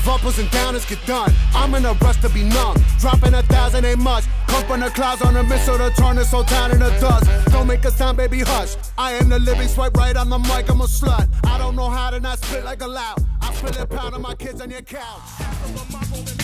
Of 0.05 0.09
uppers 0.09 0.39
and 0.39 0.49
downers 0.51 0.89
get 0.89 1.05
done. 1.07 1.33
I'm 1.55 1.75
in 1.75 1.85
a 1.85 1.93
rush 1.95 2.21
to 2.21 2.29
be 2.29 2.43
numb. 2.43 2.77
Dropping 2.99 3.35
a 3.35 3.43
thousand 3.43 3.85
ain't 3.85 4.01
much. 4.01 4.25
From 4.67 4.81
the 4.81 4.91
clouds 4.91 5.23
on 5.23 5.37
a 5.37 5.43
missile 5.43 5.79
to 5.79 5.91
turn 5.91 6.17
this 6.17 6.31
whole 6.31 6.45
town 6.45 6.71
dust. 6.79 7.29
Don't 7.53 7.67
make 7.67 7.85
a 7.85 7.91
sound, 7.91 8.17
baby, 8.17 8.41
hush. 8.41 8.77
I 8.97 9.13
am 9.13 9.29
the 9.29 9.39
living 9.39 9.69
swipe 9.69 9.97
right 9.97 10.17
on 10.17 10.31
the 10.31 10.39
mic, 10.39 10.71
I'm 10.71 10.81
a 10.81 10.85
slut. 10.85 11.29
I 11.45 11.59
don't 11.59 11.77
know 11.77 11.91
how 11.91 12.11
to 12.11 12.21
not 12.21 12.39
spit 12.39 12.65
like 12.65 12.83
a 12.83 12.87
loud. 12.87 13.25
I 13.41 13.53
spit 13.55 13.79
a 13.79 13.87
pound 13.87 14.15
on 14.15 14.23
my 14.23 14.35
kids 14.35 14.61
on 14.61 14.71
your 14.71 14.83
couch. 14.83 16.44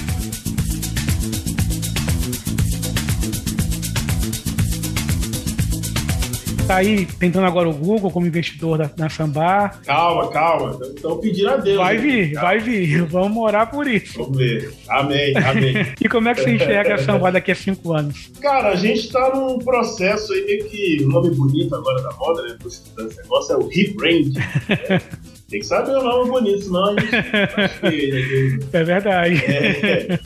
Tá 6.70 6.76
aí 6.76 7.04
tentando 7.04 7.46
agora 7.46 7.68
o 7.68 7.72
Google 7.72 8.12
como 8.12 8.28
investidor 8.28 8.78
da, 8.78 8.88
na 8.96 9.10
Sambar. 9.10 9.80
Calma, 9.82 10.30
calma. 10.30 10.78
Estão 10.94 11.18
pedindo 11.18 11.50
a 11.50 11.56
Deus. 11.56 11.76
Vai 11.76 11.98
vir, 11.98 12.32
vai 12.34 12.58
vir. 12.60 13.02
Vamos 13.10 13.42
orar 13.42 13.68
por 13.68 13.88
isso. 13.88 14.18
Vamos 14.18 14.38
ver. 14.38 14.72
Amém, 14.88 15.36
amém. 15.36 15.92
e 16.00 16.08
como 16.08 16.28
é 16.28 16.34
que 16.34 16.42
você 16.42 16.50
enxerga 16.50 16.94
a 16.94 16.98
Sambar 16.98 17.32
daqui 17.32 17.50
a 17.50 17.56
cinco 17.56 17.92
anos? 17.92 18.30
Cara, 18.40 18.68
a 18.68 18.76
gente 18.76 19.00
está 19.00 19.34
num 19.34 19.58
processo 19.58 20.32
aí 20.32 20.44
meio 20.44 20.64
que. 20.68 21.04
Um 21.04 21.08
nome 21.08 21.30
bonito 21.30 21.74
agora 21.74 22.02
da 22.02 22.12
moda, 22.12 22.42
né? 22.42 22.56
Estudando 22.64 23.10
esse 23.10 23.20
negócio, 23.20 23.52
é 23.52 23.56
o 23.56 23.66
rebrand. 23.66 24.32
Né? 24.32 25.00
Tem 25.50 25.58
que 25.58 25.66
saber 25.66 25.90
o 25.90 26.02
nome 26.04 26.30
bonito, 26.30 26.62
senão 26.62 26.84
a 26.84 27.00
gente. 27.00 28.60
é 28.72 28.84
verdade. 28.84 29.34
É. 29.44 30.18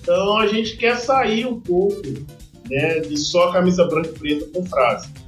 Então 0.00 0.38
a 0.38 0.46
gente 0.46 0.76
quer 0.76 0.96
sair 0.98 1.46
um 1.46 1.58
pouco 1.58 2.00
né, 2.70 3.00
de 3.00 3.16
só 3.16 3.50
camisa 3.50 3.84
branca 3.86 4.10
e 4.10 4.18
preta 4.18 4.46
com 4.54 4.64
frase. 4.66 5.23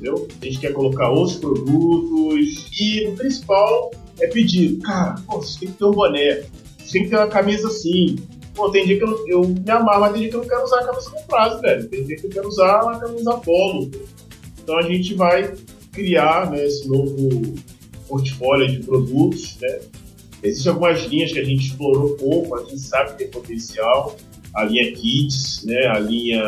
Entendeu? 0.00 0.26
A 0.40 0.44
gente 0.46 0.58
quer 0.58 0.72
colocar 0.72 1.10
outros 1.10 1.36
produtos 1.36 2.70
e 2.80 3.06
o 3.06 3.16
principal 3.16 3.90
é 4.18 4.26
pedir, 4.28 4.78
cara, 4.78 5.16
pô, 5.26 5.42
você 5.42 5.60
tem 5.60 5.68
que 5.68 5.76
ter 5.76 5.84
um 5.84 5.90
boné, 5.90 6.42
você 6.78 6.92
tem 6.92 7.04
que 7.04 7.10
ter 7.10 7.16
uma 7.16 7.28
camisa 7.28 7.68
assim. 7.68 8.16
Pô, 8.54 8.70
tem 8.70 8.86
dia 8.86 8.96
que 8.96 9.04
eu, 9.04 9.28
eu 9.28 9.46
me 9.46 9.70
amarro, 9.70 10.00
mas 10.00 10.12
tem 10.12 10.22
dia 10.22 10.30
que 10.30 10.36
eu 10.36 10.40
não 10.40 10.48
quero 10.48 10.64
usar 10.64 10.80
a 10.80 10.86
camisa 10.86 11.10
com 11.10 11.22
frase, 11.24 11.60
velho. 11.60 11.88
Tem 11.88 12.04
dia 12.04 12.16
que 12.16 12.26
eu 12.26 12.30
quero 12.30 12.48
usar 12.48 12.82
uma 12.82 12.98
camisa 12.98 13.32
polo. 13.34 13.90
Então 14.62 14.78
a 14.78 14.82
gente 14.82 15.14
vai 15.14 15.54
criar 15.92 16.50
né, 16.50 16.64
esse 16.64 16.88
novo 16.88 17.54
portfólio 18.08 18.68
de 18.68 18.86
produtos, 18.86 19.58
né? 19.60 19.80
Existem 20.42 20.72
algumas 20.72 21.04
linhas 21.04 21.32
que 21.32 21.38
a 21.38 21.44
gente 21.44 21.66
explorou 21.66 22.16
pouco, 22.16 22.56
a 22.56 22.64
gente 22.64 22.80
sabe 22.80 23.10
que 23.10 23.18
tem 23.18 23.28
potencial. 23.28 24.16
A 24.54 24.64
linha 24.64 24.92
Kids, 24.92 25.62
né? 25.64 25.86
a 25.86 25.98
linha 25.98 26.42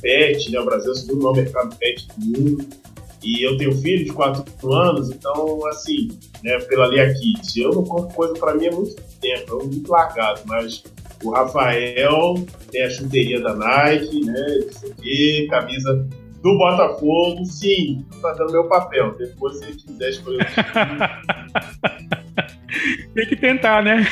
Pet, 0.00 0.50
né? 0.50 0.58
o 0.58 0.64
Brasil 0.64 0.88
é 0.88 0.92
o 0.92 0.94
segundo 0.94 1.22
maior 1.22 1.36
mercado 1.36 1.76
pet 1.76 2.06
do 2.16 2.40
mundo. 2.40 2.81
E 3.22 3.46
eu 3.46 3.56
tenho 3.56 3.72
filho 3.80 4.04
de 4.04 4.12
4 4.12 4.72
anos, 4.72 5.10
então, 5.10 5.66
assim, 5.68 6.08
né, 6.42 6.58
pela 6.60 6.88
linha 6.88 7.12
Kids, 7.14 7.56
eu 7.56 7.70
não 7.72 7.84
compro 7.84 8.14
coisa 8.14 8.34
para 8.34 8.54
mim 8.54 8.66
há 8.66 8.72
muito 8.72 9.00
tempo, 9.20 9.60
é 9.60 9.64
muito 9.64 9.90
largado, 9.90 10.40
mas 10.46 10.82
o 11.22 11.30
Rafael 11.30 12.34
tem 12.70 12.82
a 12.82 12.90
chuteiria 12.90 13.40
da 13.40 13.54
Nike, 13.54 14.24
né? 14.24 14.58
Isso 14.68 14.86
aqui, 14.86 15.46
camisa 15.48 16.08
do 16.42 16.58
Botafogo, 16.58 17.44
sim, 17.44 18.04
tô 18.10 18.18
fazendo 18.18 18.50
meu 18.52 18.68
papel. 18.68 19.14
Depois, 19.16 19.58
se 19.58 19.64
ele 19.64 19.76
quiser 19.76 20.10
escolher 20.10 20.46
Tem 23.14 23.26
que 23.26 23.36
tentar, 23.36 23.82
né? 23.84 24.06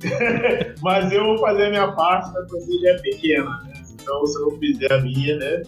Mas 0.80 1.12
eu 1.12 1.24
vou 1.24 1.38
fazer 1.38 1.66
a 1.66 1.70
minha 1.70 1.92
parte, 1.92 2.30
a 2.38 2.42
coisa 2.46 2.80
já 2.80 2.90
é 2.90 2.98
pequena, 2.98 3.62
né? 3.64 3.72
Então, 3.92 4.24
se 4.26 4.38
eu 4.38 4.48
não 4.48 4.58
fizer 4.58 4.92
a 4.92 5.00
minha, 5.00 5.36
né? 5.36 5.62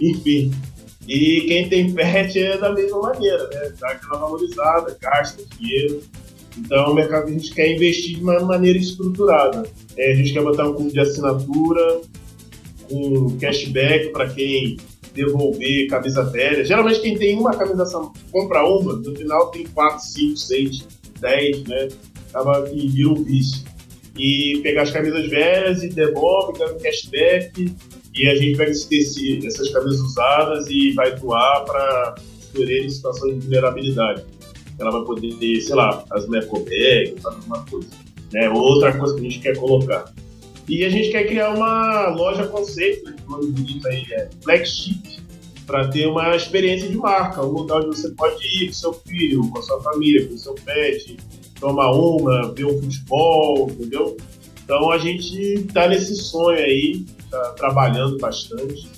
Enfim. 0.00 0.52
E 1.06 1.42
quem 1.42 1.68
tem 1.68 1.92
pet 1.92 2.38
é 2.38 2.58
da 2.58 2.72
mesma 2.72 3.00
maneira, 3.00 3.48
né? 3.48 3.72
Dá 3.78 3.90
aquela 3.90 4.18
valorizada, 4.18 4.96
gasta 5.00 5.42
dinheiro. 5.56 6.02
Então, 6.58 6.90
o 6.90 6.94
mercado 6.94 7.28
a 7.28 7.30
gente 7.30 7.54
quer 7.54 7.72
investir 7.72 8.16
de 8.16 8.22
uma 8.22 8.40
maneira 8.40 8.78
estruturada. 8.78 9.68
É, 9.96 10.12
a 10.12 10.14
gente 10.14 10.32
quer 10.32 10.42
botar 10.42 10.68
um 10.68 10.74
clube 10.74 10.92
de 10.92 11.00
assinatura, 11.00 12.00
um 12.90 13.36
cashback 13.38 14.10
para 14.10 14.28
quem 14.30 14.76
devolver 15.14 15.88
camisa 15.88 16.24
velha. 16.24 16.64
Geralmente 16.64 17.00
quem 17.00 17.16
tem 17.16 17.38
uma 17.38 17.56
camisa 17.56 17.84
compra 18.30 18.64
uma, 18.64 18.94
no 18.96 19.16
final 19.16 19.50
tem 19.50 19.66
4, 19.66 20.00
5, 20.00 20.36
6, 20.36 20.86
10, 21.20 21.64
né? 21.64 21.88
Acaba 22.30 22.62
que 22.62 22.88
vira 22.88 23.08
um 23.10 23.22
vício. 23.22 23.64
E 24.18 24.60
pegar 24.62 24.82
as 24.82 24.90
camisas 24.90 25.28
velhas 25.28 25.82
e 25.82 25.88
devolve, 25.88 26.58
ganha 26.58 26.72
um 26.72 26.78
cashback, 26.78 27.74
e 28.16 28.28
a 28.28 28.34
gente 28.34 28.56
pega 28.56 28.70
esse 28.70 29.46
essas 29.46 29.70
camisas 29.70 30.00
usadas 30.00 30.66
e 30.68 30.92
vai 30.92 31.14
doar 31.16 31.64
para 31.64 32.14
escolher 32.40 32.84
em 32.84 32.90
situações 32.90 33.34
de 33.34 33.40
vulnerabilidade. 33.40 34.24
Ela 34.78 34.90
vai 34.90 35.04
poder 35.04 35.60
sei 35.60 35.74
lá, 35.74 36.04
as 36.10 36.28
Mercobag, 36.28 37.14
fazer 37.20 37.36
alguma 37.36 37.64
coisa. 37.66 37.88
Né? 38.32 38.48
Outra 38.50 38.96
coisa 38.96 39.14
que 39.14 39.20
a 39.20 39.24
gente 39.24 39.38
quer 39.40 39.56
colocar. 39.56 40.12
E 40.68 40.84
a 40.84 40.88
gente 40.88 41.10
quer 41.10 41.26
criar 41.26 41.54
uma 41.54 42.08
loja 42.08 42.46
conceito, 42.48 43.12
que 43.14 43.22
o 43.26 43.30
nome 43.30 43.52
bonito 43.52 43.86
aí 43.86 44.04
é 44.12 44.28
flagship, 44.42 45.00
para 45.66 45.88
ter 45.88 46.06
uma 46.06 46.34
experiência 46.34 46.88
de 46.88 46.96
marca, 46.96 47.44
um 47.44 47.50
lugar 47.50 47.78
onde 47.78 47.98
você 47.98 48.10
pode 48.10 48.44
ir 48.44 48.68
com 48.68 48.72
seu 48.72 48.92
filho, 48.92 49.48
com 49.48 49.58
a 49.58 49.62
sua 49.62 49.80
família, 49.82 50.26
com 50.26 50.36
seu 50.36 50.54
pet, 50.54 51.16
tomar 51.60 51.92
uma, 51.92 52.52
ver 52.54 52.66
um 52.66 52.80
futebol, 52.80 53.70
entendeu? 53.70 54.16
Então 54.64 54.90
a 54.90 54.98
gente 54.98 55.36
está 55.36 55.88
nesse 55.88 56.16
sonho 56.16 56.58
aí, 56.58 57.04
tá 57.30 57.52
trabalhando 57.52 58.18
bastante. 58.18 58.90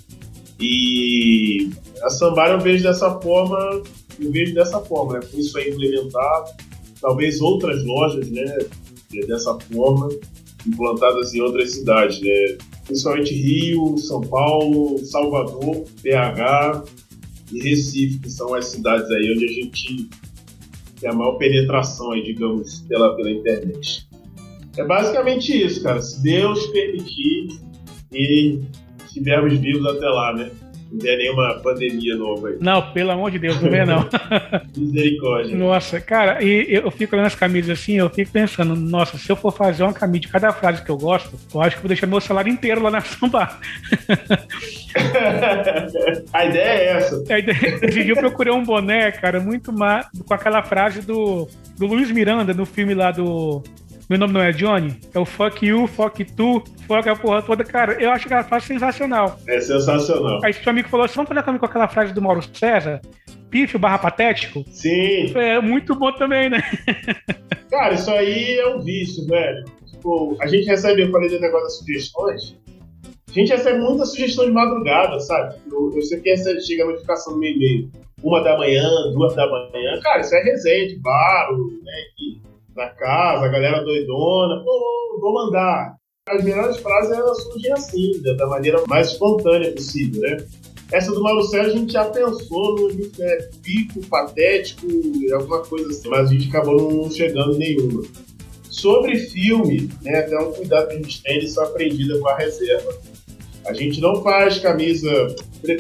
E 0.60 1.70
a 2.02 2.10
Sambar 2.10 2.50
eu 2.50 2.60
vejo 2.60 2.82
dessa 2.82 3.18
forma, 3.20 3.82
eu 4.18 4.32
vejo 4.32 4.54
dessa 4.54 4.80
forma, 4.80 5.14
né? 5.14 5.20
Com 5.30 5.38
isso 5.38 5.56
aí 5.56 5.70
implementado, 5.70 6.50
talvez 7.00 7.40
outras 7.40 7.84
lojas, 7.84 8.28
né? 8.30 8.58
Dessa 9.26 9.58
forma 9.58 10.08
implantadas 10.66 11.32
em 11.34 11.40
outras 11.40 11.72
cidades, 11.72 12.20
né? 12.20 12.58
principalmente 12.88 13.34
Rio, 13.34 13.96
São 13.98 14.20
Paulo, 14.22 14.98
Salvador, 15.04 15.84
BH 16.02 16.84
e 17.52 17.60
Recife, 17.60 18.18
que 18.18 18.30
são 18.30 18.54
as 18.54 18.66
cidades 18.66 19.08
aí 19.10 19.32
onde 19.34 19.44
a 19.44 19.48
gente 19.48 20.08
tem 20.98 21.10
a 21.10 21.12
maior 21.12 21.32
penetração, 21.34 22.12
aí, 22.12 22.22
digamos, 22.24 22.80
pela, 22.88 23.14
pela 23.14 23.30
internet. 23.30 24.08
É 24.76 24.84
basicamente 24.84 25.52
isso, 25.52 25.82
cara. 25.82 26.00
Se 26.00 26.22
Deus 26.22 26.66
permitir 26.68 27.60
e 28.12 28.60
estivermos 29.04 29.58
vivos 29.58 29.86
até 29.86 30.06
lá, 30.06 30.34
né? 30.34 30.50
não 30.90 30.98
der 30.98 31.16
nenhuma 31.18 31.54
pandemia 31.62 32.16
nova 32.16 32.48
aí. 32.48 32.56
Não, 32.60 32.92
pelo 32.92 33.10
amor 33.10 33.30
de 33.30 33.38
Deus, 33.38 33.60
não 33.60 33.70
vê 33.70 33.84
não. 33.84 34.08
Misericórdia. 34.76 35.56
Nossa, 35.56 36.00
cara, 36.00 36.42
e 36.42 36.66
eu 36.68 36.90
fico 36.90 37.14
olhando 37.14 37.26
as 37.26 37.34
camisas 37.34 37.78
assim, 37.78 37.94
eu 37.94 38.08
fico 38.08 38.32
pensando, 38.32 38.74
nossa, 38.74 39.18
se 39.18 39.30
eu 39.30 39.36
for 39.36 39.52
fazer 39.52 39.82
uma 39.82 39.92
camisa 39.92 40.20
de 40.20 40.28
cada 40.28 40.52
frase 40.52 40.82
que 40.82 40.90
eu 40.90 40.96
gosto, 40.96 41.36
eu 41.54 41.60
acho 41.60 41.76
que 41.76 41.82
vou 41.82 41.88
deixar 41.88 42.06
meu 42.06 42.20
salário 42.20 42.50
inteiro 42.50 42.82
lá 42.82 42.90
na 42.90 43.00
samba. 43.00 43.58
A 46.32 46.44
ideia 46.44 46.62
é 46.62 46.86
essa. 46.96 47.22
A 47.28 47.38
ideia, 47.38 47.58
esse 47.82 48.02
dia 48.02 48.12
eu 48.12 48.16
procurei 48.16 48.52
um 48.52 48.64
boné, 48.64 49.12
cara, 49.12 49.38
muito 49.40 49.72
má, 49.72 50.06
com 50.26 50.34
aquela 50.34 50.62
frase 50.62 51.02
do, 51.02 51.46
do 51.76 51.86
Luiz 51.86 52.10
Miranda 52.10 52.54
no 52.54 52.64
filme 52.64 52.94
lá 52.94 53.10
do 53.10 53.62
meu 54.08 54.18
nome 54.18 54.32
não 54.32 54.40
é 54.40 54.52
Johnny, 54.52 54.98
é 55.12 55.18
o 55.18 55.26
fuck 55.26 55.66
you, 55.66 55.86
fuck 55.86 56.24
tu, 56.24 56.64
fuck 56.86 57.06
a 57.06 57.14
porra 57.14 57.42
toda. 57.42 57.62
Cara, 57.62 58.00
eu 58.02 58.10
acho 58.10 58.26
que 58.26 58.32
ela 58.32 58.42
frase 58.42 58.66
sensacional. 58.66 59.38
É 59.46 59.60
sensacional. 59.60 60.40
Aí 60.42 60.52
seu 60.54 60.70
amigo 60.70 60.88
falou 60.88 61.04
assim: 61.04 61.16
vamos 61.16 61.28
fazer 61.28 61.42
comigo 61.42 61.60
com 61.60 61.66
aquela 61.66 61.88
frase 61.88 62.14
do 62.14 62.22
Mauro 62.22 62.42
César? 62.54 63.02
Pífio 63.50 63.78
barra 63.78 63.98
patético? 63.98 64.64
Sim. 64.70 65.32
É 65.34 65.60
muito 65.60 65.94
bom 65.94 66.12
também, 66.12 66.48
né? 66.48 66.62
Cara, 67.70 67.94
isso 67.94 68.10
aí 68.10 68.58
é 68.58 68.66
um 68.68 68.80
vício, 68.80 69.26
velho. 69.26 69.64
Tipo, 69.86 70.36
a 70.40 70.46
gente 70.46 70.66
recebe, 70.66 71.02
eu 71.02 71.10
falei 71.10 71.28
do 71.28 71.40
negócio 71.40 71.64
das 71.64 71.78
sugestões. 71.78 72.56
A 73.28 73.32
gente 73.32 73.50
recebe 73.50 73.78
muita 73.78 74.06
sugestão 74.06 74.46
de 74.46 74.52
madrugada, 74.52 75.20
sabe? 75.20 75.56
Eu, 75.70 75.92
eu 75.94 76.20
que 76.22 76.30
essa 76.30 76.58
chega 76.60 76.84
a 76.84 76.86
notificação 76.86 77.36
no 77.36 77.44
e-mail. 77.44 77.90
Uma 78.22 78.42
da 78.42 78.56
manhã, 78.56 78.88
duas 79.12 79.34
da 79.34 79.46
manhã. 79.46 80.00
Cara, 80.02 80.20
isso 80.20 80.34
é 80.34 80.42
resenha 80.42 80.88
de 80.88 80.98
bar, 80.98 81.50
né? 81.52 81.92
Na 82.78 82.88
casa, 82.90 83.44
a 83.44 83.48
galera 83.48 83.82
doidona, 83.82 84.62
pô, 84.64 85.18
vou 85.20 85.34
mandar. 85.34 85.96
As 86.28 86.44
melhores 86.44 86.76
frases 86.76 87.10
elas 87.10 87.42
surgem 87.42 87.72
assim, 87.72 88.22
da 88.36 88.46
maneira 88.46 88.82
mais 88.86 89.08
espontânea 89.08 89.72
possível, 89.72 90.22
né? 90.22 90.36
Essa 90.92 91.12
do 91.12 91.22
Mauro 91.22 91.42
Sérgio 91.42 91.72
a 91.72 91.76
gente 91.76 91.92
já 91.92 92.04
pensou 92.04 92.76
no 92.76 93.10
é, 93.20 93.48
pico, 93.62 94.06
patético, 94.06 94.86
alguma 95.34 95.60
coisa 95.60 95.88
assim, 95.90 96.08
mas 96.08 96.30
a 96.30 96.32
gente 96.32 96.48
acabou 96.48 96.90
não 96.90 97.10
chegando 97.10 97.56
em 97.56 97.58
nenhuma. 97.58 98.02
Sobre 98.70 99.18
filme, 99.18 99.90
né, 100.02 100.20
até 100.20 100.38
um 100.38 100.52
cuidado 100.52 100.88
que 100.88 100.94
a 100.94 100.96
gente 100.96 101.22
tem, 101.22 101.38
isso 101.40 101.60
aprendida 101.60 102.18
com 102.18 102.28
a 102.28 102.36
reserva. 102.36 102.96
A 103.66 103.72
gente 103.74 104.00
não 104.00 104.22
faz 104.22 104.60
camisa, 104.60 105.10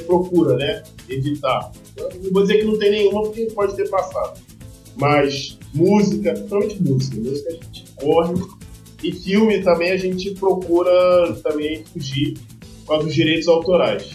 procura, 0.04 0.56
né, 0.56 0.82
evitar. 1.08 1.70
não 1.96 2.32
vou 2.32 2.42
dizer 2.42 2.58
que 2.58 2.64
não 2.64 2.78
tem 2.78 2.90
nenhuma, 2.90 3.22
porque 3.22 3.46
pode 3.54 3.76
ter 3.76 3.88
passado. 3.88 4.38
Mas 4.98 5.58
música, 5.72 6.32
principalmente 6.32 6.82
música, 6.82 7.16
música 7.20 7.48
a 7.48 7.52
gente 7.52 7.84
corre. 7.96 8.34
E 9.02 9.12
filme 9.12 9.62
também 9.62 9.92
a 9.92 9.96
gente 9.96 10.32
procura 10.32 11.32
também 11.44 11.84
fugir 11.84 12.36
com 12.84 12.98
os 12.98 13.14
direitos 13.14 13.46
autorais. 13.46 14.10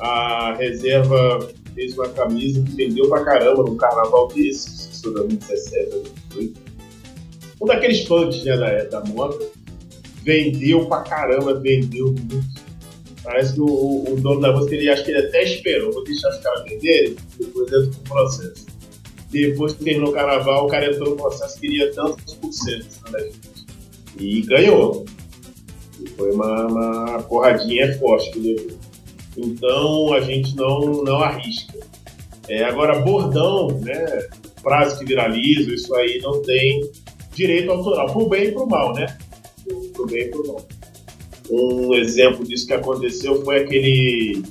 A 0.00 0.54
reserva 0.54 1.48
fez 1.72 1.96
uma 1.96 2.08
camisa 2.08 2.60
que 2.62 2.74
vendeu 2.74 3.08
pra 3.08 3.24
caramba 3.24 3.62
no 3.62 3.76
carnaval 3.76 4.26
desse, 4.28 4.90
isso 4.90 5.10
2017, 5.12 5.90
2018. 5.90 6.60
Um 7.60 7.66
daqueles 7.66 8.00
punks 8.00 8.44
né, 8.44 8.56
da, 8.56 8.84
da 8.84 9.04
moda. 9.04 9.38
Vendeu 10.24 10.86
pra 10.86 11.02
caramba, 11.02 11.54
vendeu 11.60 12.06
muito. 12.06 12.62
Parece 13.22 13.54
que 13.54 13.60
o, 13.60 14.04
o 14.08 14.20
dono 14.20 14.40
da 14.40 14.52
música 14.52 14.74
ele 14.74 14.96
que 14.96 15.10
ele 15.12 15.26
até 15.28 15.44
esperou. 15.44 15.92
Vou 15.92 16.02
deixar 16.02 16.28
os 16.30 16.38
caras 16.38 16.64
venderem, 16.64 17.14
depois 17.38 17.68
entra 17.68 17.82
no 17.82 17.92
processo 18.08 18.71
depois 19.32 19.72
que 19.72 19.84
terminou 19.84 20.10
o 20.10 20.12
carnaval, 20.12 20.66
o 20.66 20.68
cara 20.68 20.90
entrou 20.90 21.10
no 21.10 21.16
processo 21.16 21.58
queria 21.58 21.90
tantos 21.92 22.34
por 22.34 22.52
cento 22.52 22.86
né? 23.10 23.30
E 24.18 24.42
ganhou. 24.42 25.06
E 26.00 26.08
foi 26.10 26.32
uma, 26.32 26.66
uma 26.66 27.22
porradinha 27.22 27.98
forte 27.98 28.30
que 28.30 28.38
levou. 28.40 28.78
Então 29.36 30.12
a 30.12 30.20
gente 30.20 30.54
não, 30.54 31.02
não 31.02 31.22
arrisca. 31.22 31.78
É, 32.48 32.64
agora, 32.64 33.00
bordão, 33.00 33.68
né? 33.80 34.28
Frase 34.62 34.98
que 34.98 35.04
viraliza, 35.06 35.72
isso 35.72 35.94
aí 35.94 36.20
não 36.22 36.42
tem 36.42 36.82
direito 37.34 37.70
autoral, 37.70 38.12
pro 38.12 38.28
bem 38.28 38.48
e 38.48 38.52
pro 38.52 38.66
mal, 38.66 38.92
né? 38.92 39.16
Pro 39.94 40.06
bem 40.06 40.26
e 40.26 40.28
pro 40.28 40.46
mal. 40.46 40.66
Um 41.50 41.94
exemplo 41.94 42.46
disso 42.46 42.66
que 42.66 42.72
aconteceu 42.72 43.42
foi 43.44 43.62
aquele. 43.62 44.42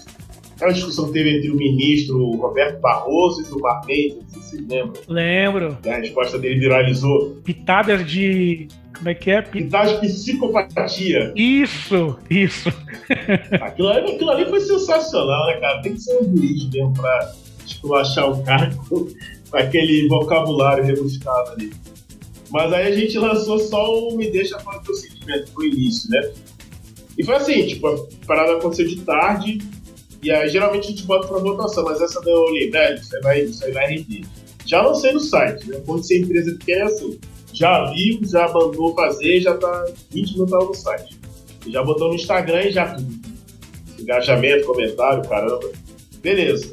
Aquela 0.61 0.73
discussão 0.73 1.07
que 1.07 1.13
teve 1.13 1.37
entre 1.37 1.49
o 1.49 1.55
ministro 1.55 2.35
Roberto 2.35 2.79
Barroso 2.81 3.41
e 3.41 3.51
o 3.51 3.87
Mendes, 3.87 4.17
não 4.17 4.29
sei 4.29 4.41
se 4.41 4.49
vocês 4.49 4.67
lembram. 4.67 4.93
Lembro. 5.07 5.77
A 5.87 5.95
resposta 5.95 6.37
dele 6.37 6.59
viralizou. 6.59 7.31
Pitadas 7.43 8.05
de. 8.05 8.67
Como 8.95 9.09
é 9.09 9.15
que 9.15 9.31
é? 9.31 9.41
Pitadas 9.41 9.99
de 9.99 10.07
psicopatia. 10.07 11.33
Isso, 11.35 12.15
isso. 12.29 12.69
Aquilo 13.59 13.87
ali, 13.89 14.11
aquilo 14.11 14.29
ali 14.29 14.45
foi 14.51 14.59
sensacional, 14.59 15.47
né, 15.47 15.59
cara? 15.59 15.81
Tem 15.81 15.95
que 15.95 15.99
ser 15.99 16.15
um 16.21 16.37
juiz 16.37 16.69
mesmo 16.69 16.93
pra 16.93 17.33
esculachar 17.65 18.29
o 18.29 18.43
cara 18.43 18.69
com 18.87 19.07
aquele 19.53 20.07
vocabulário 20.09 20.83
rebuscado 20.83 21.53
ali. 21.53 21.73
Mas 22.51 22.71
aí 22.71 22.85
a 22.85 22.95
gente 22.95 23.17
lançou 23.17 23.57
só 23.57 24.09
o 24.09 24.15
Me 24.15 24.29
Deixa 24.29 24.59
Falar 24.59 24.77
do 24.83 24.93
Sentimento, 24.93 25.51
pro 25.53 25.65
início, 25.65 26.07
né? 26.11 26.21
E 27.17 27.25
foi 27.25 27.33
assim, 27.33 27.65
tipo, 27.65 27.87
a 27.87 27.97
parada 28.27 28.57
aconteceu 28.57 28.85
de 28.87 28.97
tarde, 28.97 29.57
e 30.21 30.31
aí 30.31 30.49
geralmente 30.49 30.87
a 30.87 30.89
gente 30.91 31.03
bota 31.03 31.27
pra 31.27 31.39
votação, 31.39 31.83
mas 31.83 32.01
essa 32.01 32.21
deu 32.21 32.45
velho, 32.71 32.99
isso 32.99 33.15
aí 33.15 33.21
vai, 33.21 33.41
isso 33.41 33.65
aí 33.65 33.71
vai 33.71 33.87
render. 33.87 34.21
Já 34.65 34.81
lancei 34.81 35.11
no 35.11 35.19
site, 35.19 35.69
né? 35.69 35.81
Quando 35.85 36.03
ser 36.03 36.19
empresa 36.19 36.55
pequena 36.57 36.81
é 36.81 36.83
assim. 36.83 37.19
Já 37.53 37.91
viu, 37.91 38.19
já 38.23 38.47
mandou 38.53 38.95
fazer, 38.95 39.41
já 39.41 39.57
tá 39.57 39.85
20 40.11 40.33
minutos 40.33 40.67
no 40.67 40.73
site. 40.73 41.19
Já 41.67 41.83
botou 41.83 42.09
no 42.09 42.15
Instagram 42.15 42.61
e 42.63 42.71
já. 42.71 42.95
Engajamento, 43.99 44.65
comentário, 44.65 45.27
caramba. 45.27 45.69
Beleza. 46.21 46.71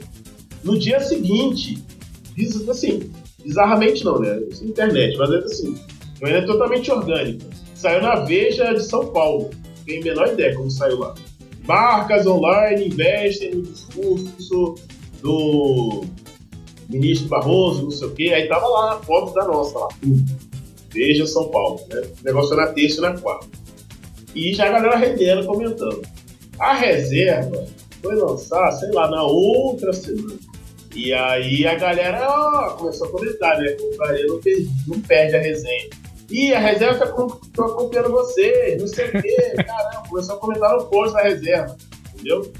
No 0.62 0.78
dia 0.78 1.00
seguinte, 1.00 1.82
assim, 2.70 3.10
bizarramente 3.42 4.04
não, 4.04 4.20
né? 4.20 4.40
Isso 4.50 4.64
é 4.64 4.66
internet, 4.66 5.16
mas 5.16 5.30
é 5.30 5.38
assim, 5.38 5.74
é 6.22 6.40
totalmente 6.42 6.90
orgânico. 6.90 7.44
Saiu 7.74 8.02
na 8.02 8.16
Veja 8.16 8.72
de 8.72 8.82
São 8.82 9.06
Paulo 9.06 9.50
tenho 9.88 10.02
a 10.02 10.04
menor 10.04 10.28
ideia 10.28 10.54
como 10.54 10.70
saiu 10.70 10.98
lá. 10.98 11.14
Marcas 11.68 12.26
online 12.26 12.86
investem 12.86 13.54
no 13.54 13.62
discurso 13.62 14.74
do 15.20 16.06
ministro 16.88 17.28
Barroso, 17.28 17.82
não 17.82 17.90
sei 17.90 18.08
o 18.08 18.14
quê. 18.14 18.32
Aí 18.34 18.48
tava 18.48 18.66
lá 18.66 18.94
a 18.94 18.98
foto 19.00 19.34
da 19.34 19.44
nossa, 19.44 19.78
lá. 19.78 19.88
Veja 20.90 21.26
São 21.26 21.48
Paulo. 21.48 21.78
Né? 21.90 22.00
O 22.22 22.24
negócio 22.24 22.56
na 22.56 22.68
terça 22.68 22.98
e 22.98 23.02
na 23.02 23.18
quarta. 23.18 23.46
E 24.34 24.54
já 24.54 24.68
a 24.68 24.72
galera 24.72 24.96
rendendo, 24.96 25.46
comentando. 25.46 26.00
A 26.58 26.72
reserva 26.72 27.66
foi 28.00 28.16
lançar, 28.16 28.72
sei 28.72 28.90
lá, 28.92 29.10
na 29.10 29.22
outra 29.24 29.92
semana. 29.92 30.38
E 30.94 31.12
aí 31.12 31.66
a 31.66 31.74
galera 31.74 32.26
ó, 32.30 32.70
começou 32.76 33.08
a 33.08 33.10
comentar, 33.10 33.58
né? 33.58 33.76
Não, 33.78 34.40
não 34.86 35.00
perde 35.02 35.36
a 35.36 35.40
resenha. 35.40 35.90
Ih, 36.30 36.52
a 36.52 36.58
reserva 36.58 37.06
tá, 37.06 37.64
acompanhando 37.64 38.10
você, 38.10 38.76
não 38.78 38.86
sei 38.86 39.08
o 39.08 39.22
quê. 39.22 39.54
Caramba, 39.64 40.08
começou 40.08 40.36
a 40.36 40.38
comentar 40.38 40.76
no 40.76 40.84
post 40.86 41.14
da 41.14 41.22
reserva, 41.22 41.76
entendeu? 42.12 42.52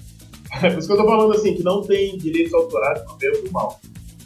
Por 0.61 0.79
isso 0.79 0.87
que 0.87 0.93
eu 0.93 0.97
tô 0.97 1.05
falando 1.05 1.35
assim, 1.35 1.55
que 1.55 1.63
não 1.63 1.83
tem 1.83 2.17
direitos 2.17 2.55
autorais 2.55 3.03
pro 3.03 3.17
bem 3.17 3.31
ou 3.31 3.43
pro 3.43 3.53
mal. 3.53 3.81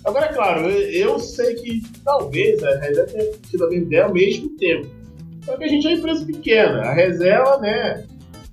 Agora, 0.04 0.26
é 0.26 0.32
claro, 0.32 0.68
eu, 0.68 1.10
eu, 1.10 1.18
sei 1.18 1.54
que 1.54 1.82
talvez 2.04 2.62
a 2.62 2.78
reserva 2.78 3.12
tenha 3.12 3.32
tido 3.50 3.64
a 3.64 3.68
mesma 3.68 3.86
ideia 3.86 4.04
ao 4.04 4.12
mesmo 4.12 4.48
tempo. 4.56 4.88
Só 5.44 5.56
que 5.56 5.64
a 5.64 5.68
gente 5.68 5.86
é 5.86 5.90
uma 5.90 5.98
empresa 5.98 6.24
pequena. 6.24 6.82
A 6.82 6.92
reserva, 6.92 7.58
né, 7.58 8.06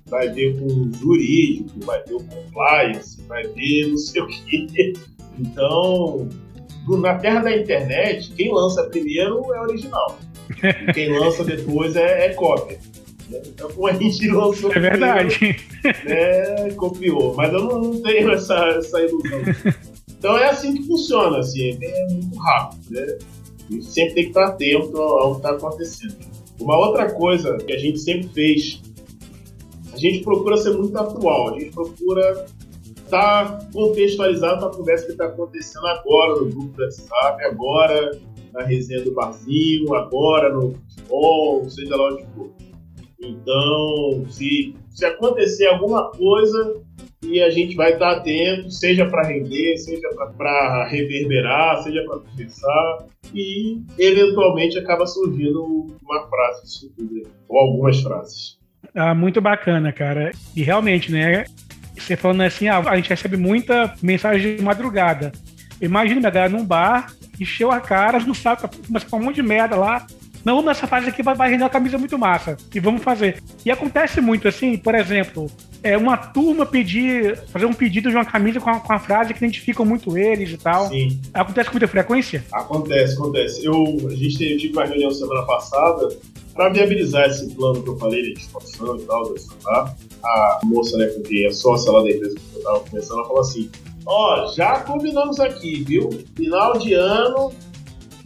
vai 0.06 0.28
ver 0.28 0.58
com 0.58 0.66
o 0.66 0.92
jurídico, 0.92 1.80
vai 1.84 2.02
ver 2.04 2.14
o 2.14 2.24
compliance, 2.24 3.22
vai 3.22 3.46
ver 3.46 3.88
não 3.88 3.96
sei 3.96 4.22
o 4.22 4.26
quê. 4.26 4.92
Então, 5.38 6.28
na 6.88 7.14
terra 7.16 7.40
da 7.40 7.56
internet, 7.56 8.32
quem 8.32 8.52
lança 8.52 8.84
primeiro 8.84 9.52
é 9.54 9.62
o 9.62 9.66
Quem 10.94 11.18
lança 11.18 11.44
depois 11.44 11.96
é, 11.96 12.26
é 12.26 12.28
cópia. 12.34 12.78
Então, 13.28 13.70
como 13.70 13.86
a 13.86 13.92
gente 13.92 14.28
lançou. 14.28 14.72
É 14.72 14.78
verdade. 14.80 15.56
né, 16.04 16.70
copiou. 16.76 17.34
Mas 17.36 17.52
eu 17.52 17.60
não, 17.60 17.80
não, 17.80 18.02
tenho 18.02 18.30
essa, 18.32 18.56
essa 18.70 19.00
ilusão. 19.00 19.40
Então 20.18 20.36
é 20.36 20.50
assim 20.50 20.74
que 20.74 20.86
funciona, 20.86 21.38
assim, 21.38 21.78
é 21.82 22.06
muito 22.12 22.36
rápido, 22.38 22.90
né? 22.90 23.18
A 23.70 23.72
gente 23.72 23.86
sempre 23.86 24.14
tem 24.14 24.24
que 24.24 24.30
estar 24.30 24.44
atento 24.48 25.00
ao 25.00 25.30
que 25.32 25.36
está 25.38 25.50
acontecendo. 25.52 26.16
Uma 26.60 26.76
outra 26.76 27.10
coisa 27.10 27.56
que 27.56 27.72
a 27.72 27.78
gente 27.78 27.98
sempre 27.98 28.28
fez, 28.28 28.82
a 29.92 29.96
gente 29.96 30.22
procura 30.22 30.58
ser 30.58 30.76
muito 30.76 30.94
atual, 30.98 31.54
a 31.54 31.58
gente 31.58 31.70
procura 31.70 32.46
estar 33.02 33.70
contextualizado 33.72 34.58
para 34.58 34.68
a 34.68 34.76
conversa 34.76 35.06
que 35.06 35.12
está 35.12 35.24
acontecendo 35.24 35.86
agora 35.86 36.40
no 36.40 36.50
grupo 36.50 36.76
do 36.76 36.82
WhatsApp, 36.82 37.44
agora 37.44 38.20
na 38.52 38.62
resenha 38.62 39.02
do 39.04 39.14
barzinho, 39.14 39.94
agora 39.94 40.52
no 40.52 40.74
futebol, 40.74 41.68
seja 41.68 41.96
lá 41.96 42.12
onde 42.12 42.26
for. 42.34 42.50
Então, 43.20 44.24
se, 44.30 44.74
se 44.90 45.04
acontecer 45.04 45.66
alguma 45.66 46.10
coisa, 46.10 46.80
e 47.22 47.40
a 47.42 47.50
gente 47.50 47.76
vai 47.76 47.92
estar 47.92 48.12
atento, 48.12 48.70
seja 48.70 49.06
para 49.06 49.28
render, 49.28 49.76
seja 49.76 50.08
para 50.36 50.86
reverberar, 50.88 51.82
seja 51.82 52.02
para 52.04 52.20
conversar, 52.20 53.06
e 53.34 53.82
eventualmente 53.98 54.78
acaba 54.78 55.06
surgindo 55.06 55.98
uma 56.02 56.28
frase 56.28 56.90
ou 57.48 57.58
algumas 57.58 58.00
frases. 58.00 58.58
Ah, 58.94 59.14
muito 59.14 59.40
bacana, 59.40 59.92
cara. 59.92 60.32
E 60.56 60.62
realmente, 60.62 61.12
né? 61.12 61.44
Você 61.96 62.16
falando 62.16 62.40
assim, 62.40 62.66
ah, 62.68 62.78
a 62.78 62.96
gente 62.96 63.10
recebe 63.10 63.36
muita 63.36 63.94
mensagem 64.02 64.56
de 64.56 64.62
madrugada. 64.62 65.30
Imagina, 65.80 66.30
galera, 66.30 66.52
num 66.52 66.64
bar, 66.64 67.12
encheu 67.38 67.70
a 67.70 67.80
cara, 67.80 68.18
não 68.20 68.34
sabe, 68.34 68.62
mas 68.88 69.04
com 69.04 69.16
um 69.16 69.24
monte 69.24 69.36
de 69.36 69.42
merda 69.42 69.76
lá. 69.76 70.06
Não, 70.44 70.62
nessa 70.62 70.86
fase 70.86 71.08
aqui 71.08 71.22
vai, 71.22 71.34
vai 71.34 71.50
render 71.50 71.64
uma 71.64 71.70
camisa 71.70 71.98
muito 71.98 72.18
massa. 72.18 72.56
E 72.74 72.80
vamos 72.80 73.02
fazer. 73.02 73.42
E 73.64 73.70
acontece 73.70 74.20
muito 74.20 74.48
assim, 74.48 74.76
por 74.76 74.94
exemplo, 74.94 75.50
é 75.82 75.96
uma 75.96 76.16
turma 76.16 76.64
pedir, 76.64 77.36
fazer 77.48 77.66
um 77.66 77.72
pedido 77.72 78.10
de 78.10 78.16
uma 78.16 78.24
camisa 78.24 78.60
com 78.60 78.70
a, 78.70 78.80
com 78.80 78.92
a 78.92 78.98
frase 78.98 79.34
que 79.34 79.38
identificam 79.38 79.84
muito 79.84 80.16
eles 80.16 80.50
e 80.50 80.56
tal. 80.56 80.88
Sim. 80.88 81.20
Acontece 81.32 81.68
com 81.68 81.74
muita 81.74 81.88
frequência? 81.88 82.44
Acontece, 82.52 83.14
acontece. 83.14 83.64
Eu, 83.64 83.84
a 84.06 84.14
gente 84.14 84.38
teve 84.38 84.72
uma 84.72 84.84
reunião 84.84 85.10
semana 85.10 85.42
passada 85.42 86.08
para 86.54 86.68
viabilizar 86.70 87.26
esse 87.28 87.54
plano 87.54 87.82
que 87.82 87.88
eu 87.88 87.96
falei 87.98 88.22
de 88.22 88.32
expansão 88.32 88.96
e 88.96 89.02
tal, 89.02 89.32
dessa, 89.32 89.54
tá? 89.62 89.94
A 90.22 90.60
moça, 90.64 90.96
né, 90.98 91.06
quem 91.26 91.46
é 91.46 91.50
sócia 91.50 91.90
lá 91.92 92.02
da 92.02 92.10
empresa 92.10 92.34
que 92.34 92.56
eu 92.58 92.62
tava 92.62 92.80
começando, 92.80 93.18
ela 93.18 93.26
falou 93.26 93.40
assim: 93.40 93.70
Ó, 94.06 94.52
já 94.54 94.80
combinamos 94.80 95.38
aqui, 95.38 95.84
viu? 95.84 96.10
Final 96.34 96.78
de 96.78 96.94
ano, 96.94 97.52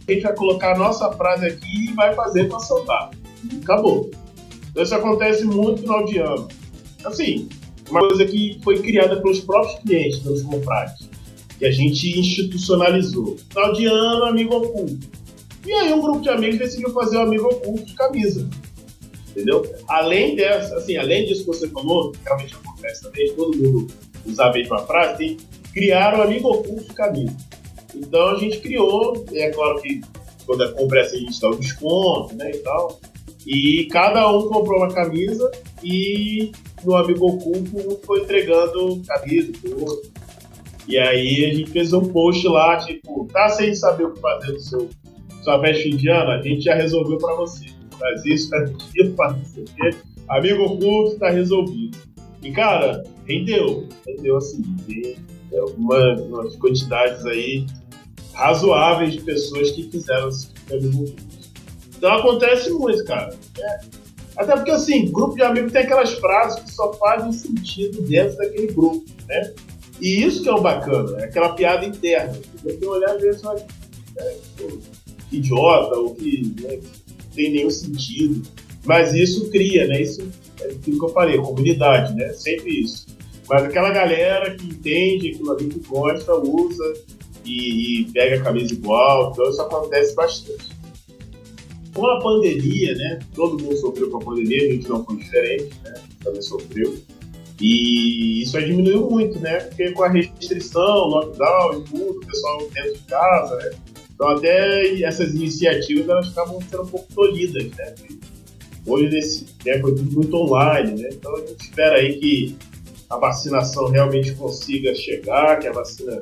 a 0.07 0.11
gente 0.11 0.23
vai 0.23 0.35
colocar 0.35 0.75
a 0.75 0.77
nossa 0.77 1.11
frase 1.13 1.45
aqui 1.45 1.89
e 1.89 1.93
vai 1.93 2.13
fazer 2.13 2.47
para 2.47 2.59
soltar. 2.59 3.11
Acabou. 3.61 4.09
Então 4.69 4.83
isso 4.83 4.95
acontece 4.95 5.43
muito 5.45 5.81
no 5.81 5.87
final 5.87 6.05
de 6.05 6.17
ano. 6.19 6.47
Assim, 7.03 7.49
uma 7.89 7.99
coisa 7.99 8.25
que 8.25 8.59
foi 8.63 8.79
criada 8.81 9.21
pelos 9.21 9.39
próprios 9.39 9.79
clientes 9.79 10.19
dos 10.19 10.41
compradores, 10.41 11.09
que 11.57 11.65
a 11.65 11.71
gente 11.71 12.19
institucionalizou. 12.19 13.37
Final 13.49 13.73
de 13.73 13.85
ano, 13.85 14.25
amigo 14.25 14.55
oculto. 14.55 15.07
E 15.65 15.71
aí 15.71 15.93
um 15.93 16.01
grupo 16.01 16.21
de 16.21 16.29
amigos 16.29 16.59
decidiu 16.59 16.91
fazer 16.91 17.17
o 17.17 17.21
amigo 17.21 17.45
oculto 17.45 17.85
de 17.85 17.93
camisa. 17.93 18.47
Entendeu? 19.29 19.65
Além 19.87 20.35
dessa, 20.35 20.75
assim, 20.75 20.95
além 20.95 21.25
disso 21.25 21.41
que 21.41 21.47
você 21.47 21.67
falou, 21.67 22.11
que 22.11 22.19
realmente 22.23 22.55
acontece 22.55 23.03
também, 23.03 23.33
todo 23.33 23.57
mundo 23.57 23.87
usar 24.25 24.49
a 24.49 24.53
mesma 24.53 24.79
frase, 24.79 25.17
tem 25.17 25.37
criaram 25.75 26.19
o 26.19 26.21
amigo 26.23 26.47
oculto 26.47 26.93
camisa. 26.93 27.35
Então 27.93 28.29
a 28.29 28.39
gente 28.39 28.59
criou, 28.59 29.25
é 29.33 29.49
claro 29.51 29.81
que 29.81 30.01
quando 30.45 30.63
a 30.63 30.71
compra 30.71 30.99
é 30.99 31.03
assim, 31.03 31.17
a 31.17 31.19
gente 31.19 31.41
dá 31.41 31.49
o 31.49 31.53
um 31.53 31.59
desconto, 31.59 32.35
né, 32.35 32.51
e 32.51 32.57
tal. 32.59 32.99
E 33.45 33.87
cada 33.91 34.31
um 34.31 34.47
comprou 34.47 34.79
uma 34.79 34.93
camisa 34.93 35.51
e 35.83 36.51
no 36.83 36.95
amigo 36.95 37.27
oculto 37.27 37.77
um 37.77 37.97
foi 38.05 38.21
entregando 38.21 39.01
camisa 39.05 39.51
outro. 39.77 40.09
E 40.87 40.97
aí 40.97 41.45
a 41.45 41.53
gente 41.53 41.69
fez 41.71 41.93
um 41.93 42.05
post 42.05 42.47
lá, 42.47 42.77
tipo, 42.77 43.27
tá 43.31 43.49
sem 43.49 43.73
saber 43.75 44.05
o 44.05 44.13
que 44.13 44.21
fazer 44.21 44.53
no 44.53 44.59
seu 44.59 44.89
sua 45.43 45.59
festa 45.61 45.87
indiana, 45.87 46.39
a 46.39 46.41
gente 46.41 46.61
já 46.61 46.73
resolveu 46.73 47.19
para 47.19 47.35
você. 47.35 47.65
Faz 47.99 48.25
isso, 48.25 48.49
faz 48.49 48.71
aquilo, 48.71 49.15
faz 49.15 49.37
isso 49.43 49.61
aqui. 49.61 49.97
Amigo 50.27 50.63
oculto 50.63 51.19
tá 51.19 51.29
resolvido. 51.29 51.97
E 52.41 52.51
cara, 52.51 53.03
rendeu. 53.27 53.87
Rendeu 54.07 54.37
assim. 54.37 54.63
É 54.89 55.34
uma, 55.63 56.13
umas 56.21 56.55
quantidades 56.55 57.25
aí 57.25 57.65
razoáveis 58.33 59.13
de 59.13 59.21
pessoas 59.21 59.71
que 59.71 59.89
fizeram 59.89 60.29
esse 60.29 60.47
tipo 60.47 60.79
de 60.79 61.15
Então 61.97 62.13
acontece 62.13 62.69
muito, 62.71 63.03
cara. 63.05 63.35
É. 63.57 63.79
Até 64.37 64.53
porque, 64.55 64.71
assim, 64.71 65.11
grupo 65.11 65.35
de 65.35 65.43
amigos 65.43 65.71
tem 65.71 65.83
aquelas 65.83 66.11
frases 66.13 66.61
que 66.61 66.71
só 66.71 66.91
fazem 66.93 67.31
sentido 67.31 68.01
dentro 68.01 68.35
daquele 68.37 68.67
grupo, 68.67 69.05
né? 69.27 69.53
E 70.01 70.23
isso 70.23 70.43
que 70.43 70.49
é 70.49 70.53
o 70.53 70.61
bacana, 70.61 71.21
é 71.21 71.25
aquela 71.25 71.53
piada 71.53 71.85
interna. 71.85 72.33
Você 72.33 72.67
tem 72.67 72.77
que 72.77 72.85
olhar 72.85 73.15
e 73.15 73.21
ver 73.21 73.35
só 73.35 73.55
é, 73.55 74.37
idiota 75.31 75.97
ou 75.97 76.13
que 76.15 76.53
né, 76.61 76.79
não 76.81 77.29
tem 77.33 77.51
nenhum 77.51 77.69
sentido. 77.69 78.41
Mas 78.83 79.13
isso 79.13 79.49
cria, 79.49 79.87
né? 79.87 80.01
Isso 80.01 80.21
é 80.61 80.65
aquilo 80.65 80.99
que 80.99 81.05
eu 81.05 81.09
falei, 81.09 81.37
comunidade, 81.37 82.13
né? 82.13 82.33
Sempre 82.33 82.81
isso. 82.81 83.07
Mas 83.47 83.63
aquela 83.63 83.91
galera 83.91 84.55
que 84.55 84.65
entende 84.65 85.29
aquilo 85.29 85.51
ali, 85.51 85.67
que 85.67 85.79
gosta, 85.87 86.35
usa 86.35 86.93
e, 87.45 88.01
e 88.01 88.05
pega 88.11 88.37
a 88.37 88.43
camisa 88.43 88.73
igual, 88.73 89.31
então 89.31 89.49
isso 89.49 89.61
acontece 89.61 90.15
bastante. 90.15 90.75
Com 91.93 92.07
a 92.07 92.19
pandemia, 92.19 92.93
né? 92.95 93.19
Todo 93.33 93.61
mundo 93.61 93.77
sofreu 93.77 94.09
com 94.09 94.17
a 94.17 94.25
pandemia, 94.25 94.63
a 94.63 94.71
gente 94.73 94.89
não 94.89 95.05
foi 95.05 95.17
diferente, 95.17 95.69
né? 95.83 95.93
Também 96.23 96.41
sofreu. 96.41 96.97
E 97.61 98.41
isso 98.41 98.59
diminuiu 98.59 99.09
muito, 99.09 99.39
né? 99.39 99.59
Porque 99.61 99.91
com 99.91 100.03
a 100.03 100.09
restrição, 100.09 101.07
lockdown 101.07 101.79
e 101.79 101.83
tudo, 101.85 102.19
o 102.19 102.25
pessoal 102.25 102.57
dentro 102.73 102.93
de 102.93 102.99
casa, 103.03 103.55
né? 103.57 103.71
Então 104.13 104.29
até 104.29 105.03
essas 105.03 105.33
iniciativas 105.33 106.09
elas 106.09 106.29
acabam 106.29 106.59
sendo 106.69 106.83
um 106.83 106.87
pouco 106.87 107.13
tolhidas, 107.13 107.63
né? 107.77 107.95
Hoje 108.85 109.09
nesse 109.09 109.45
tempo 109.63 109.89
é 109.89 109.91
tudo 109.91 110.11
muito 110.11 110.35
online, 110.35 111.01
né? 111.01 111.09
Então 111.13 111.33
a 111.35 111.39
gente 111.39 111.61
espera 111.61 111.97
aí 111.97 112.19
que 112.19 112.55
a 113.09 113.17
vacinação 113.17 113.89
realmente 113.89 114.33
consiga 114.33 114.93
chegar, 114.95 115.59
que 115.59 115.67
a 115.67 115.71
vacina 115.71 116.21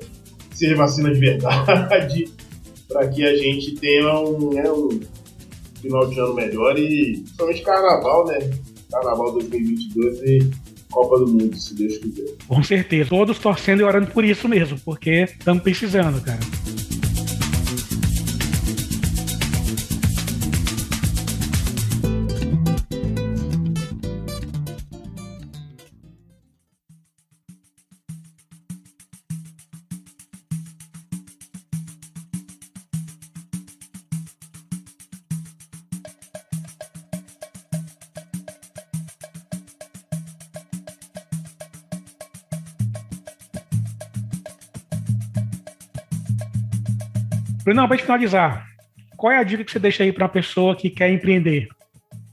seja 0.52 0.76
vacina 0.76 1.14
de 1.14 1.20
verdade, 1.20 2.26
para 2.88 3.08
que 3.08 3.26
a 3.26 3.36
gente 3.36 3.76
tenha 3.76 4.20
um, 4.20 4.54
né, 4.54 4.70
um 4.72 5.00
final 5.82 6.08
de 6.08 6.20
ano 6.20 6.34
melhor 6.34 6.78
e 6.78 7.20
principalmente 7.20 7.62
carnaval, 7.62 8.26
né? 8.28 8.38
Carnaval 8.92 9.34
2022 9.34 10.22
e 10.22 10.52
Copa 10.92 11.20
do 11.20 11.28
Mundo, 11.28 11.58
se 11.58 11.74
Deus 11.74 11.98
quiser. 11.98 12.36
Com 12.48 12.62
certeza. 12.64 13.10
Todos 13.10 13.40
torcendo 13.40 13.82
e 13.82 13.84
orando 13.84 14.12
por 14.12 14.24
isso 14.24 14.48
mesmo, 14.48 14.80
porque 14.86 15.24
estamos 15.24 15.64
precisando, 15.64 16.22
cara. 16.22 16.40
Bruno, 47.74 47.88
para 47.88 47.98
finalizar, 47.98 48.68
qual 49.18 49.34
é 49.34 49.40
a 49.40 49.44
dica 49.44 49.64
que 49.64 49.72
você 49.72 49.80
deixa 49.80 50.04
aí 50.04 50.14
para 50.14 50.26
uma 50.26 50.30
pessoa 50.30 50.76
que 50.76 50.92
quer 50.92 51.10
empreender? 51.10 51.68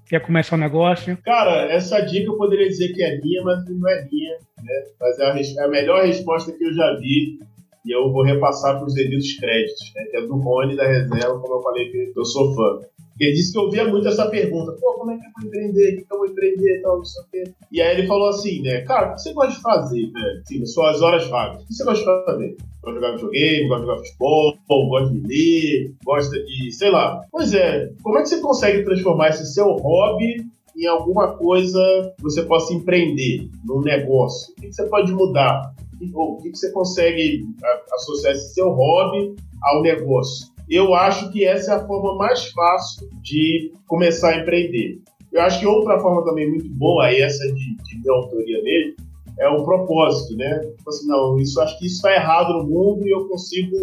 Quer 0.07 0.21
começar 0.21 0.57
um 0.57 0.59
negócio? 0.59 1.17
Cara, 1.25 1.73
essa 1.73 1.99
dica 2.01 2.27
eu 2.31 2.37
poderia 2.37 2.69
dizer 2.69 2.93
que 2.93 3.03
é 3.03 3.19
minha, 3.21 3.43
mas 3.43 3.65
não 3.67 3.89
é 3.89 4.07
minha. 4.11 4.35
Né? 4.63 4.85
Mas 5.01 5.19
é 5.19 5.31
a, 5.31 5.63
é 5.63 5.67
a 5.67 5.69
melhor 5.69 6.05
resposta 6.05 6.53
que 6.53 6.63
eu 6.63 6.75
já 6.75 6.95
vi 6.97 7.39
e 7.87 7.91
eu 7.91 8.13
vou 8.13 8.23
repassar 8.23 8.77
para 8.77 8.87
os 8.87 8.93
devidos 8.93 9.33
créditos, 9.39 9.93
né? 9.95 10.05
que 10.11 10.17
é 10.19 10.21
do 10.27 10.37
Rony 10.37 10.77
da 10.77 10.87
Reserva, 10.87 11.39
como 11.41 11.55
eu 11.55 11.63
falei 11.63 11.89
que 11.91 12.13
eu 12.15 12.25
sou 12.25 12.55
fã. 12.55 12.81
Ele 13.21 13.35
disse 13.35 13.53
que 13.53 13.59
ouvia 13.59 13.87
muito 13.87 14.09
essa 14.09 14.31
pergunta: 14.31 14.73
pô, 14.81 14.95
como 14.95 15.11
é 15.13 15.19
que 15.19 15.27
eu 15.27 15.31
vou 15.37 15.47
empreender? 15.47 15.93
O 15.93 15.97
que, 15.97 16.13
eu 16.13 16.19
vou 16.19 16.27
empreender 16.27 16.79
e 16.79 16.83
tal, 16.83 16.97
não 16.97 17.05
sei 17.05 17.23
o 17.23 17.27
quê. 17.31 17.53
E 17.71 17.83
aí 17.83 17.99
ele 17.99 18.07
falou 18.07 18.29
assim, 18.31 18.63
né, 18.63 18.81
cara, 18.81 19.13
o 19.13 19.15
que 19.15 19.21
você 19.21 19.33
gosta 19.35 19.53
de 19.53 19.61
fazer, 19.61 20.11
velho? 20.11 20.41
Assim, 20.41 20.67
suas 20.67 21.03
horas 21.03 21.27
vagas. 21.29 21.63
O 21.63 21.67
que 21.67 21.75
você 21.75 21.85
gosta 21.85 21.99
de 21.99 22.25
fazer? 22.25 22.57
Gosta 22.83 22.99
de 22.99 23.05
jogar 23.05 23.17
videogame, 23.17 23.69
gosta 23.69 23.81
de 23.83 23.91
jogar 23.91 23.99
futebol, 23.99 24.59
gosta 24.89 25.15
de 25.15 25.21
ler, 25.21 25.95
gosta 26.03 26.45
de, 26.45 26.73
sei 26.73 26.91
lá. 26.91 27.21
Pois 27.31 27.53
é, 27.53 27.93
como 28.03 28.19
é 28.19 28.23
que 28.23 28.29
você 28.31 28.41
consegue 28.41 28.85
transformar 28.85 29.29
esse 29.29 29.53
seu 29.53 29.67
hobby 29.67 30.47
em 30.75 30.87
alguma 30.87 31.37
coisa 31.37 31.79
que 32.17 32.23
você 32.23 32.43
possa 32.43 32.73
empreender, 32.73 33.51
num 33.67 33.83
negócio? 33.83 34.55
O 34.57 34.63
que 34.63 34.73
você 34.73 34.87
pode 34.87 35.13
mudar? 35.13 35.75
O 36.15 36.39
que 36.39 36.49
você 36.57 36.73
consegue 36.73 37.45
associar 37.93 38.33
esse 38.33 38.55
seu 38.55 38.71
hobby 38.71 39.37
ao 39.63 39.83
negócio? 39.83 40.49
Eu 40.71 40.95
acho 40.95 41.31
que 41.33 41.45
essa 41.45 41.73
é 41.73 41.75
a 41.77 41.87
forma 41.87 42.17
mais 42.17 42.47
fácil 42.51 43.09
de 43.23 43.73
começar 43.87 44.31
a 44.31 44.39
empreender. 44.39 45.01
Eu 45.33 45.43
acho 45.43 45.61
que 45.61 45.67
outra 45.67 45.99
forma 45.99 46.25
também 46.25 46.49
muito 46.49 46.69
boa, 46.71 47.11
e 47.13 47.21
essa 47.21 47.45
de, 47.47 47.77
de 47.77 47.99
minha 47.99 48.13
autoria 48.13 48.63
mesmo, 48.63 48.97
é 49.39 49.49
o 49.49 49.65
propósito, 49.65 50.37
né? 50.37 50.59
Tipo 50.59 50.91
assim, 50.91 51.07
não, 51.07 51.39
isso 51.39 51.61
acho 51.61 51.79
que 51.79 51.87
isso 51.87 51.97
está 51.97 52.13
errado 52.15 52.53
no 52.53 52.65
mundo 52.65 53.07
e 53.07 53.11
eu 53.11 53.29
consigo 53.29 53.77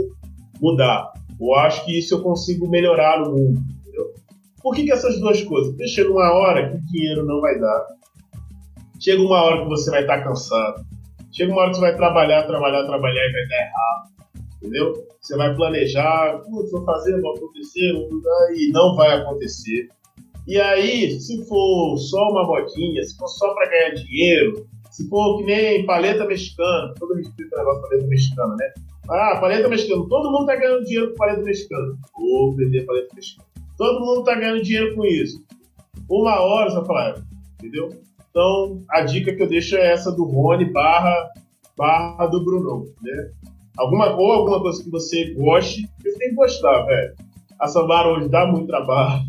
mudar. 0.62 1.12
Ou 1.40 1.56
acho 1.56 1.86
que 1.86 1.98
isso 1.98 2.16
eu 2.16 2.22
consigo 2.22 2.70
melhorar 2.70 3.20
no 3.22 3.32
mundo, 3.32 3.60
entendeu? 3.82 4.14
Por 4.62 4.76
que, 4.76 4.84
que 4.84 4.92
essas 4.92 5.20
duas 5.20 5.42
coisas? 5.44 5.70
Porque 5.70 5.88
chega 5.88 6.12
uma 6.12 6.32
hora 6.34 6.70
que 6.70 6.78
o 6.78 6.86
dinheiro 6.88 7.26
não 7.26 7.42
vai 7.42 7.58
dar. 7.60 7.88
Chega 9.00 9.22
uma 9.22 9.42
hora 9.42 9.64
que 9.64 9.70
você 9.70 9.90
vai 9.90 10.02
estar 10.02 10.24
cansado. 10.24 10.86
Chega 11.32 11.52
uma 11.52 11.62
hora 11.62 11.70
que 11.70 11.78
você 11.78 11.82
vai 11.82 11.96
trabalhar, 11.96 12.44
trabalhar, 12.44 12.86
trabalhar 12.86 13.30
e 13.30 13.32
vai 13.32 13.48
dar 13.48 13.56
errado 13.56 14.18
entendeu? 14.62 15.07
Você 15.28 15.36
vai 15.36 15.54
planejar, 15.54 16.42
putz, 16.46 16.72
vou 16.72 16.86
fazer, 16.86 17.20
vou 17.20 17.36
acontecer, 17.36 17.92
vou 17.92 18.10
mudar, 18.10 18.54
e 18.56 18.72
não 18.72 18.96
vai 18.96 19.12
acontecer. 19.12 19.90
E 20.48 20.58
aí, 20.58 21.20
se 21.20 21.46
for 21.46 21.98
só 21.98 22.30
uma 22.30 22.48
modinha, 22.48 23.04
se 23.04 23.18
for 23.18 23.28
só 23.28 23.54
para 23.54 23.70
ganhar 23.70 23.90
dinheiro, 23.96 24.66
se 24.90 25.06
for 25.10 25.38
que 25.38 25.44
nem 25.44 25.86
paleta 25.86 26.26
mexicana, 26.26 26.94
todo 26.98 27.14
respeito 27.16 27.54
ao 27.54 27.60
negócio 27.60 27.82
paleta 27.82 28.08
mexicana, 28.08 28.56
né? 28.56 28.74
Ah, 29.10 29.38
paleta 29.42 29.68
mexicana, 29.68 30.06
todo 30.08 30.32
mundo 30.32 30.46
tá 30.46 30.56
ganhando 30.56 30.86
dinheiro 30.86 31.10
com 31.10 31.16
paleta 31.18 31.42
mexicana. 31.42 31.98
Vou 32.18 32.56
vender 32.56 32.86
paleta 32.86 33.14
mexicana. 33.14 33.48
Todo 33.78 34.00
mundo 34.00 34.24
tá 34.24 34.34
ganhando 34.34 34.64
dinheiro 34.64 34.96
com 34.96 35.06
isso. 35.06 35.44
Uma 36.10 36.40
hora 36.40 36.70
você 36.70 36.78
vai 36.78 36.86
falar, 36.86 37.22
entendeu? 37.60 37.90
Então, 38.30 38.82
a 38.90 39.02
dica 39.02 39.36
que 39.36 39.44
eu 39.44 39.48
deixo 39.50 39.76
é 39.76 39.92
essa 39.92 40.10
do 40.10 40.24
Rony 40.24 40.72
barra, 40.72 41.34
barra 41.76 42.28
do 42.28 42.42
Bruno, 42.46 42.86
né? 43.04 43.32
Alguma, 43.78 44.16
ou 44.16 44.32
alguma 44.32 44.62
coisa 44.62 44.84
que 44.84 44.90
você 44.90 45.34
goste, 45.34 45.88
você 46.00 46.18
tem 46.18 46.30
que 46.30 46.36
gostar, 46.36 46.84
velho. 46.84 47.16
A 47.60 47.68
Sambar 47.68 48.08
hoje 48.08 48.30
dá 48.30 48.46
muito 48.46 48.68
trabalho, 48.68 49.24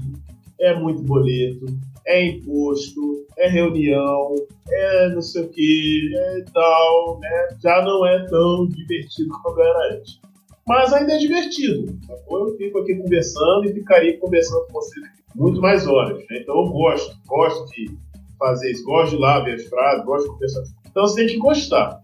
é 0.61 0.75
muito 0.75 1.03
boleto, 1.03 1.67
é 2.07 2.27
imposto, 2.27 3.27
é 3.37 3.49
reunião, 3.49 4.35
é 4.71 5.09
não 5.11 5.23
sei 5.23 5.43
o 5.43 5.49
que, 5.49 6.13
é 6.15 6.45
tal, 6.53 7.19
né? 7.21 7.49
Já 7.63 7.83
não 7.83 8.07
é 8.07 8.27
tão 8.27 8.67
divertido 8.67 9.31
como 9.43 9.61
era 9.61 9.95
antes. 9.95 10.21
Mas 10.67 10.93
ainda 10.93 11.15
é 11.15 11.19
divertido. 11.19 11.99
Eu 12.31 12.57
fico 12.59 12.79
aqui 12.79 12.95
conversando 12.95 13.65
e 13.67 13.73
ficaria 13.73 14.19
conversando 14.19 14.67
com 14.67 14.75
você 14.75 15.01
muito 15.35 15.61
mais 15.61 15.87
horas. 15.87 16.19
Né? 16.19 16.41
Então 16.43 16.57
eu 16.57 16.69
gosto, 16.71 17.17
gosto 17.27 17.65
de 17.73 17.91
fazer 18.39 18.71
isso, 18.73 18.85
gosto 18.85 19.17
de 19.17 19.23
lá 19.23 19.41
ver 19.41 19.55
as 19.55 19.65
frases, 19.65 20.05
gosto 20.05 20.25
de 20.25 20.33
conversar. 20.33 20.63
Então 20.87 21.03
você 21.07 21.27
tem 21.27 21.35
que 21.35 21.39
gostar. 21.39 22.03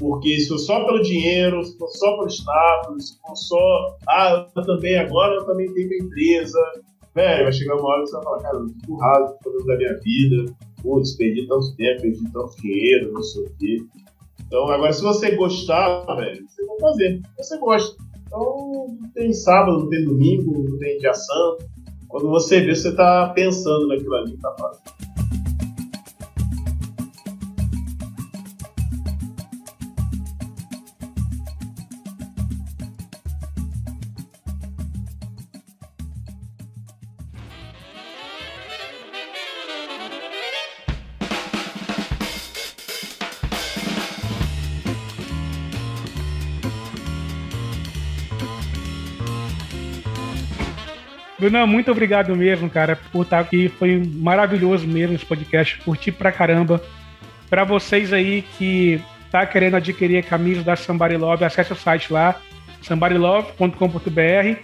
Porque 0.00 0.40
se 0.40 0.48
for 0.48 0.58
só 0.58 0.86
pelo 0.86 1.02
dinheiro, 1.02 1.62
se 1.62 1.76
for 1.76 1.88
só 1.90 2.16
pelo 2.16 2.30
status, 2.30 3.08
se 3.10 3.20
for 3.20 3.36
só. 3.36 3.96
Ah, 4.08 4.46
eu 4.56 4.64
também 4.64 4.98
agora 4.98 5.34
eu 5.34 5.44
também 5.44 5.70
tenho 5.74 5.88
minha 5.88 6.02
empresa. 6.02 6.58
Velho, 7.14 7.42
vai 7.42 7.52
chegar 7.52 7.76
uma 7.76 7.86
hora 7.86 8.02
que 8.02 8.08
você 8.08 8.14
vai 8.16 8.24
falar, 8.24 8.42
cara, 8.42 8.56
eu 8.56 8.66
tô 8.66 8.72
empurrado 8.72 9.34
fazendo 9.44 9.66
da 9.66 9.76
minha 9.76 9.98
vida. 9.98 10.56
Putz, 10.82 11.16
perdi 11.16 11.46
tanto 11.46 11.76
tempo, 11.76 12.02
perdi 12.02 12.32
tanto 12.32 12.56
dinheiro, 12.62 13.12
não 13.12 13.22
sei 13.22 13.42
o 13.42 13.50
quê. 13.58 13.76
Então, 14.46 14.68
agora, 14.68 14.92
se 14.92 15.02
você 15.02 15.36
gostar, 15.36 16.06
velho, 16.16 16.48
você 16.48 16.64
vai 16.64 16.80
fazer. 16.80 17.22
Você 17.36 17.58
gosta. 17.58 18.02
Então, 18.26 18.96
não 19.00 19.10
tem 19.10 19.32
sábado, 19.34 19.80
não 19.80 19.88
tem 19.90 20.04
domingo, 20.04 20.66
não 20.66 20.78
tem 20.78 20.96
dia 20.96 21.12
santo. 21.12 21.68
Quando 22.08 22.30
você 22.30 22.60
vê, 22.60 22.74
você 22.74 22.94
tá 22.94 23.32
pensando 23.34 23.86
naquilo 23.86 24.14
ali 24.14 24.32
que 24.32 24.38
tá 24.38 24.56
fazendo. 24.58 25.09
Bruno, 51.40 51.66
muito 51.66 51.90
obrigado 51.90 52.36
mesmo, 52.36 52.68
cara, 52.68 52.98
por 53.10 53.22
estar 53.22 53.40
aqui. 53.40 53.70
Foi 53.70 53.96
maravilhoso 53.96 54.86
mesmo 54.86 55.14
esse 55.14 55.24
podcast. 55.24 55.78
Curti 55.78 56.12
pra 56.12 56.30
caramba. 56.30 56.82
Para 57.48 57.64
vocês 57.64 58.12
aí 58.12 58.44
que 58.58 59.00
tá 59.30 59.46
querendo 59.46 59.76
adquirir 59.76 60.18
a 60.18 60.22
camisa 60.22 60.62
da 60.62 60.76
Somebody 60.76 61.16
Love, 61.16 61.42
acesse 61.42 61.72
o 61.72 61.76
site 61.76 62.12
lá, 62.12 62.38
somebodylove.com.br. 62.82 64.60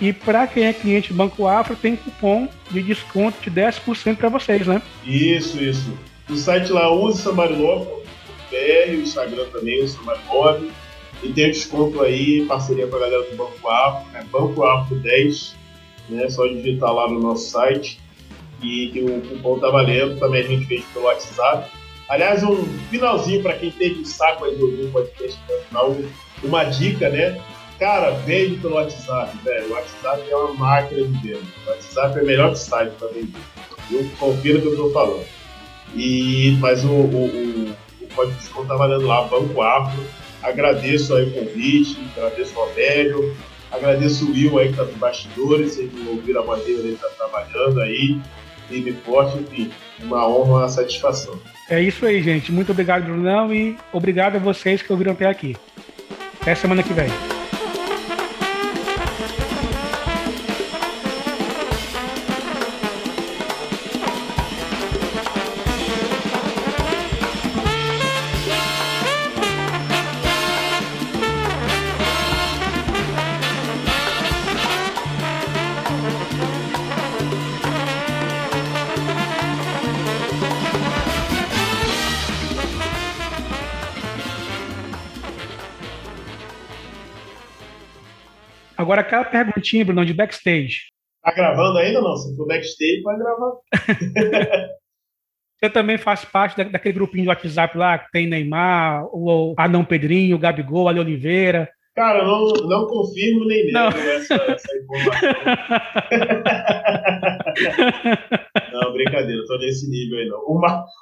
E 0.00 0.12
para 0.12 0.46
quem 0.46 0.66
é 0.66 0.72
cliente 0.72 1.08
do 1.08 1.16
Banco 1.16 1.48
Afro, 1.48 1.74
tem 1.74 1.96
cupom 1.96 2.48
de 2.70 2.80
desconto 2.80 3.38
de 3.42 3.50
10% 3.50 4.16
para 4.16 4.28
vocês, 4.28 4.68
né? 4.68 4.80
Isso, 5.04 5.60
isso. 5.60 5.92
O 6.28 6.36
site 6.36 6.70
lá, 6.70 6.88
use 6.94 7.20
somebodylove.com.br, 7.22 8.90
o 8.90 9.00
Instagram 9.00 9.46
também, 9.52 9.82
o 9.82 9.88
Somebody 9.88 10.20
Love. 10.32 10.70
E 11.24 11.32
tem 11.32 11.50
desconto 11.50 12.00
aí, 12.02 12.46
parceria 12.46 12.86
com 12.86 12.96
a 12.96 13.00
galera 13.00 13.24
do 13.24 13.36
Banco 13.36 13.68
Afro, 13.68 14.16
é 14.16 14.22
Banco 14.22 14.64
Afro 14.64 14.94
10 14.94 15.59
né? 16.10 16.28
Só 16.28 16.46
digitar 16.46 16.92
lá 16.92 17.08
no 17.08 17.20
nosso 17.20 17.50
site 17.50 18.00
e 18.62 18.88
que 18.88 19.02
o 19.02 19.20
cupom 19.22 19.58
tá 19.58 19.70
valendo. 19.70 20.18
Também 20.18 20.42
a 20.42 20.46
gente 20.46 20.66
vende 20.66 20.84
pelo 20.92 21.06
WhatsApp. 21.06 21.70
Aliás, 22.08 22.42
um 22.42 22.64
finalzinho 22.90 23.42
para 23.42 23.54
quem 23.54 23.70
teve 23.70 24.00
o 24.00 24.04
saco 24.06 24.44
aí 24.44 24.56
do 24.56 24.90
podcast 24.92 25.38
no 25.48 25.58
final, 25.66 25.96
uma 26.42 26.64
dica, 26.64 27.08
né? 27.08 27.40
Cara, 27.78 28.10
vende 28.10 28.58
pelo 28.58 28.74
WhatsApp, 28.74 29.36
velho. 29.44 29.68
O 29.68 29.72
WhatsApp 29.72 30.22
é 30.28 30.36
uma 30.36 30.54
máquina 30.54 31.06
de 31.06 31.28
venda. 31.28 31.46
O 31.66 31.70
WhatsApp 31.70 32.18
é 32.18 32.22
melhor 32.22 32.50
que 32.52 32.58
site 32.58 32.92
para 32.98 33.08
vender. 33.08 33.38
Eu 33.90 34.08
confio 34.18 34.54
no 34.54 34.60
que 34.60 34.66
eu 34.66 34.72
estou 34.72 34.92
falando. 34.92 35.24
E, 35.94 36.56
mas 36.60 36.84
o, 36.84 36.90
o, 36.90 37.26
o, 37.26 37.76
o 38.16 38.26
Desconto 38.26 38.68
tá 38.68 38.76
valendo 38.76 39.06
lá, 39.06 39.22
Banco 39.22 39.62
Afro. 39.62 40.02
Agradeço 40.42 41.14
aí 41.14 41.28
o 41.28 41.32
convite, 41.32 41.98
agradeço 42.16 42.56
o 42.56 42.60
Aurélio, 42.62 43.36
agradeço 43.70 44.26
o 44.26 44.32
Will 44.32 44.58
aí 44.58 44.70
que 44.70 44.76
tá 44.76 44.84
nos 44.84 44.96
bastidores, 44.96 45.74
vocês 45.74 45.90
ouviram 46.08 46.42
a 46.42 46.46
bandeira 46.46 46.82
dele, 46.82 46.98
tá 47.00 47.08
trabalhando 47.16 47.80
aí, 47.80 48.20
firme 48.68 48.92
forte, 49.04 49.38
enfim, 49.38 49.70
uma 50.02 50.26
honra, 50.26 50.60
uma 50.60 50.68
satisfação. 50.68 51.38
É 51.68 51.80
isso 51.80 52.04
aí, 52.04 52.22
gente. 52.22 52.50
Muito 52.50 52.72
obrigado, 52.72 53.04
Brunão, 53.04 53.52
e 53.54 53.76
obrigado 53.92 54.36
a 54.36 54.38
vocês 54.38 54.82
que 54.82 54.92
ouviram 54.92 55.12
até 55.12 55.26
aqui. 55.26 55.56
Até 56.40 56.54
semana 56.54 56.82
que 56.82 56.92
vem. 56.92 57.39
Agora, 88.90 89.02
aquela 89.02 89.24
perguntinha, 89.24 89.84
Bruno, 89.84 90.04
de 90.04 90.12
backstage. 90.12 90.90
Tá 91.22 91.32
gravando 91.32 91.78
ainda 91.78 92.00
ou 92.00 92.08
não? 92.08 92.16
Se 92.16 92.34
for 92.34 92.44
backstage, 92.48 93.02
vai 93.02 93.16
gravar. 93.16 93.52
Você 95.54 95.70
também 95.70 95.96
faz 95.96 96.24
parte 96.24 96.56
da, 96.56 96.64
daquele 96.64 96.94
grupinho 96.94 97.22
de 97.22 97.28
WhatsApp 97.28 97.78
lá 97.78 98.00
que 98.00 98.10
tem 98.10 98.26
Neymar, 98.26 99.04
o 99.12 99.54
Adão 99.56 99.84
Pedrinho, 99.84 100.34
o 100.34 100.40
Gabigol, 100.40 100.88
Ali 100.88 100.98
Oliveira. 100.98 101.70
Cara, 101.94 102.18
eu 102.18 102.26
não, 102.26 102.48
não 102.68 102.88
confirmo 102.88 103.44
nem 103.44 103.66
nego 103.66 103.78
essa, 103.78 104.34
essa 104.34 104.76
informação. 104.76 105.30
não, 108.72 108.92
brincadeira, 108.92 109.40
eu 109.40 109.46
tô 109.46 109.56
nesse 109.58 109.88
nível 109.88 110.18
aí 110.18 110.26
não. 110.26 110.40
O, 110.40 110.60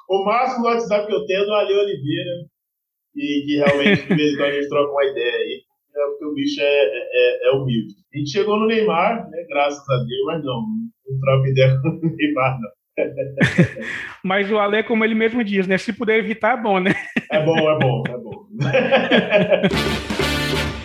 o 0.09 0.25
máximo 0.25 0.61
do 0.61 0.67
WhatsApp 0.67 1.07
que 1.07 1.13
eu 1.13 1.25
tenho 1.25 1.41
é 1.41 1.45
do 1.45 1.53
Ali 1.55 1.73
Oliveira, 1.73 2.45
e 3.15 3.45
que 3.47 3.55
realmente 3.55 4.07
de 4.07 4.15
vez 4.15 4.33
em 4.33 4.37
quando 4.37 4.49
a 4.49 4.51
gente 4.51 4.69
troca 4.69 4.91
uma 4.91 5.05
ideia 5.05 5.37
aí 5.37 5.68
é 6.01 6.07
porque 6.07 6.25
o 6.25 6.33
bicho 6.33 6.61
é, 6.61 6.65
é, 6.65 7.49
é, 7.49 7.51
humilde. 7.51 7.93
A 8.13 8.17
gente 8.17 8.31
chegou 8.31 8.59
no 8.59 8.67
Neymar, 8.67 9.29
né, 9.29 9.45
graças 9.49 9.87
a 9.89 9.97
Deus, 9.97 10.25
mas 10.25 10.43
não, 10.43 10.65
não 11.07 11.19
troca 11.19 11.49
ideia 11.49 11.79
com 11.81 11.89
o 11.89 12.15
Neymar, 12.15 12.59
não. 12.61 12.69
Mas 14.21 14.51
o 14.51 14.59
Ale, 14.59 14.83
como 14.83 15.05
ele 15.05 15.15
mesmo 15.15 15.41
diz, 15.41 15.65
né? 15.65 15.77
Se 15.77 15.93
puder 15.93 16.19
evitar, 16.19 16.57
é 16.57 16.61
bom, 16.61 16.81
né? 16.81 16.91
É 17.31 17.45
bom, 17.45 17.57
é 17.57 17.79
bom, 17.79 18.03
é 18.09 18.17
bom. 18.17 18.45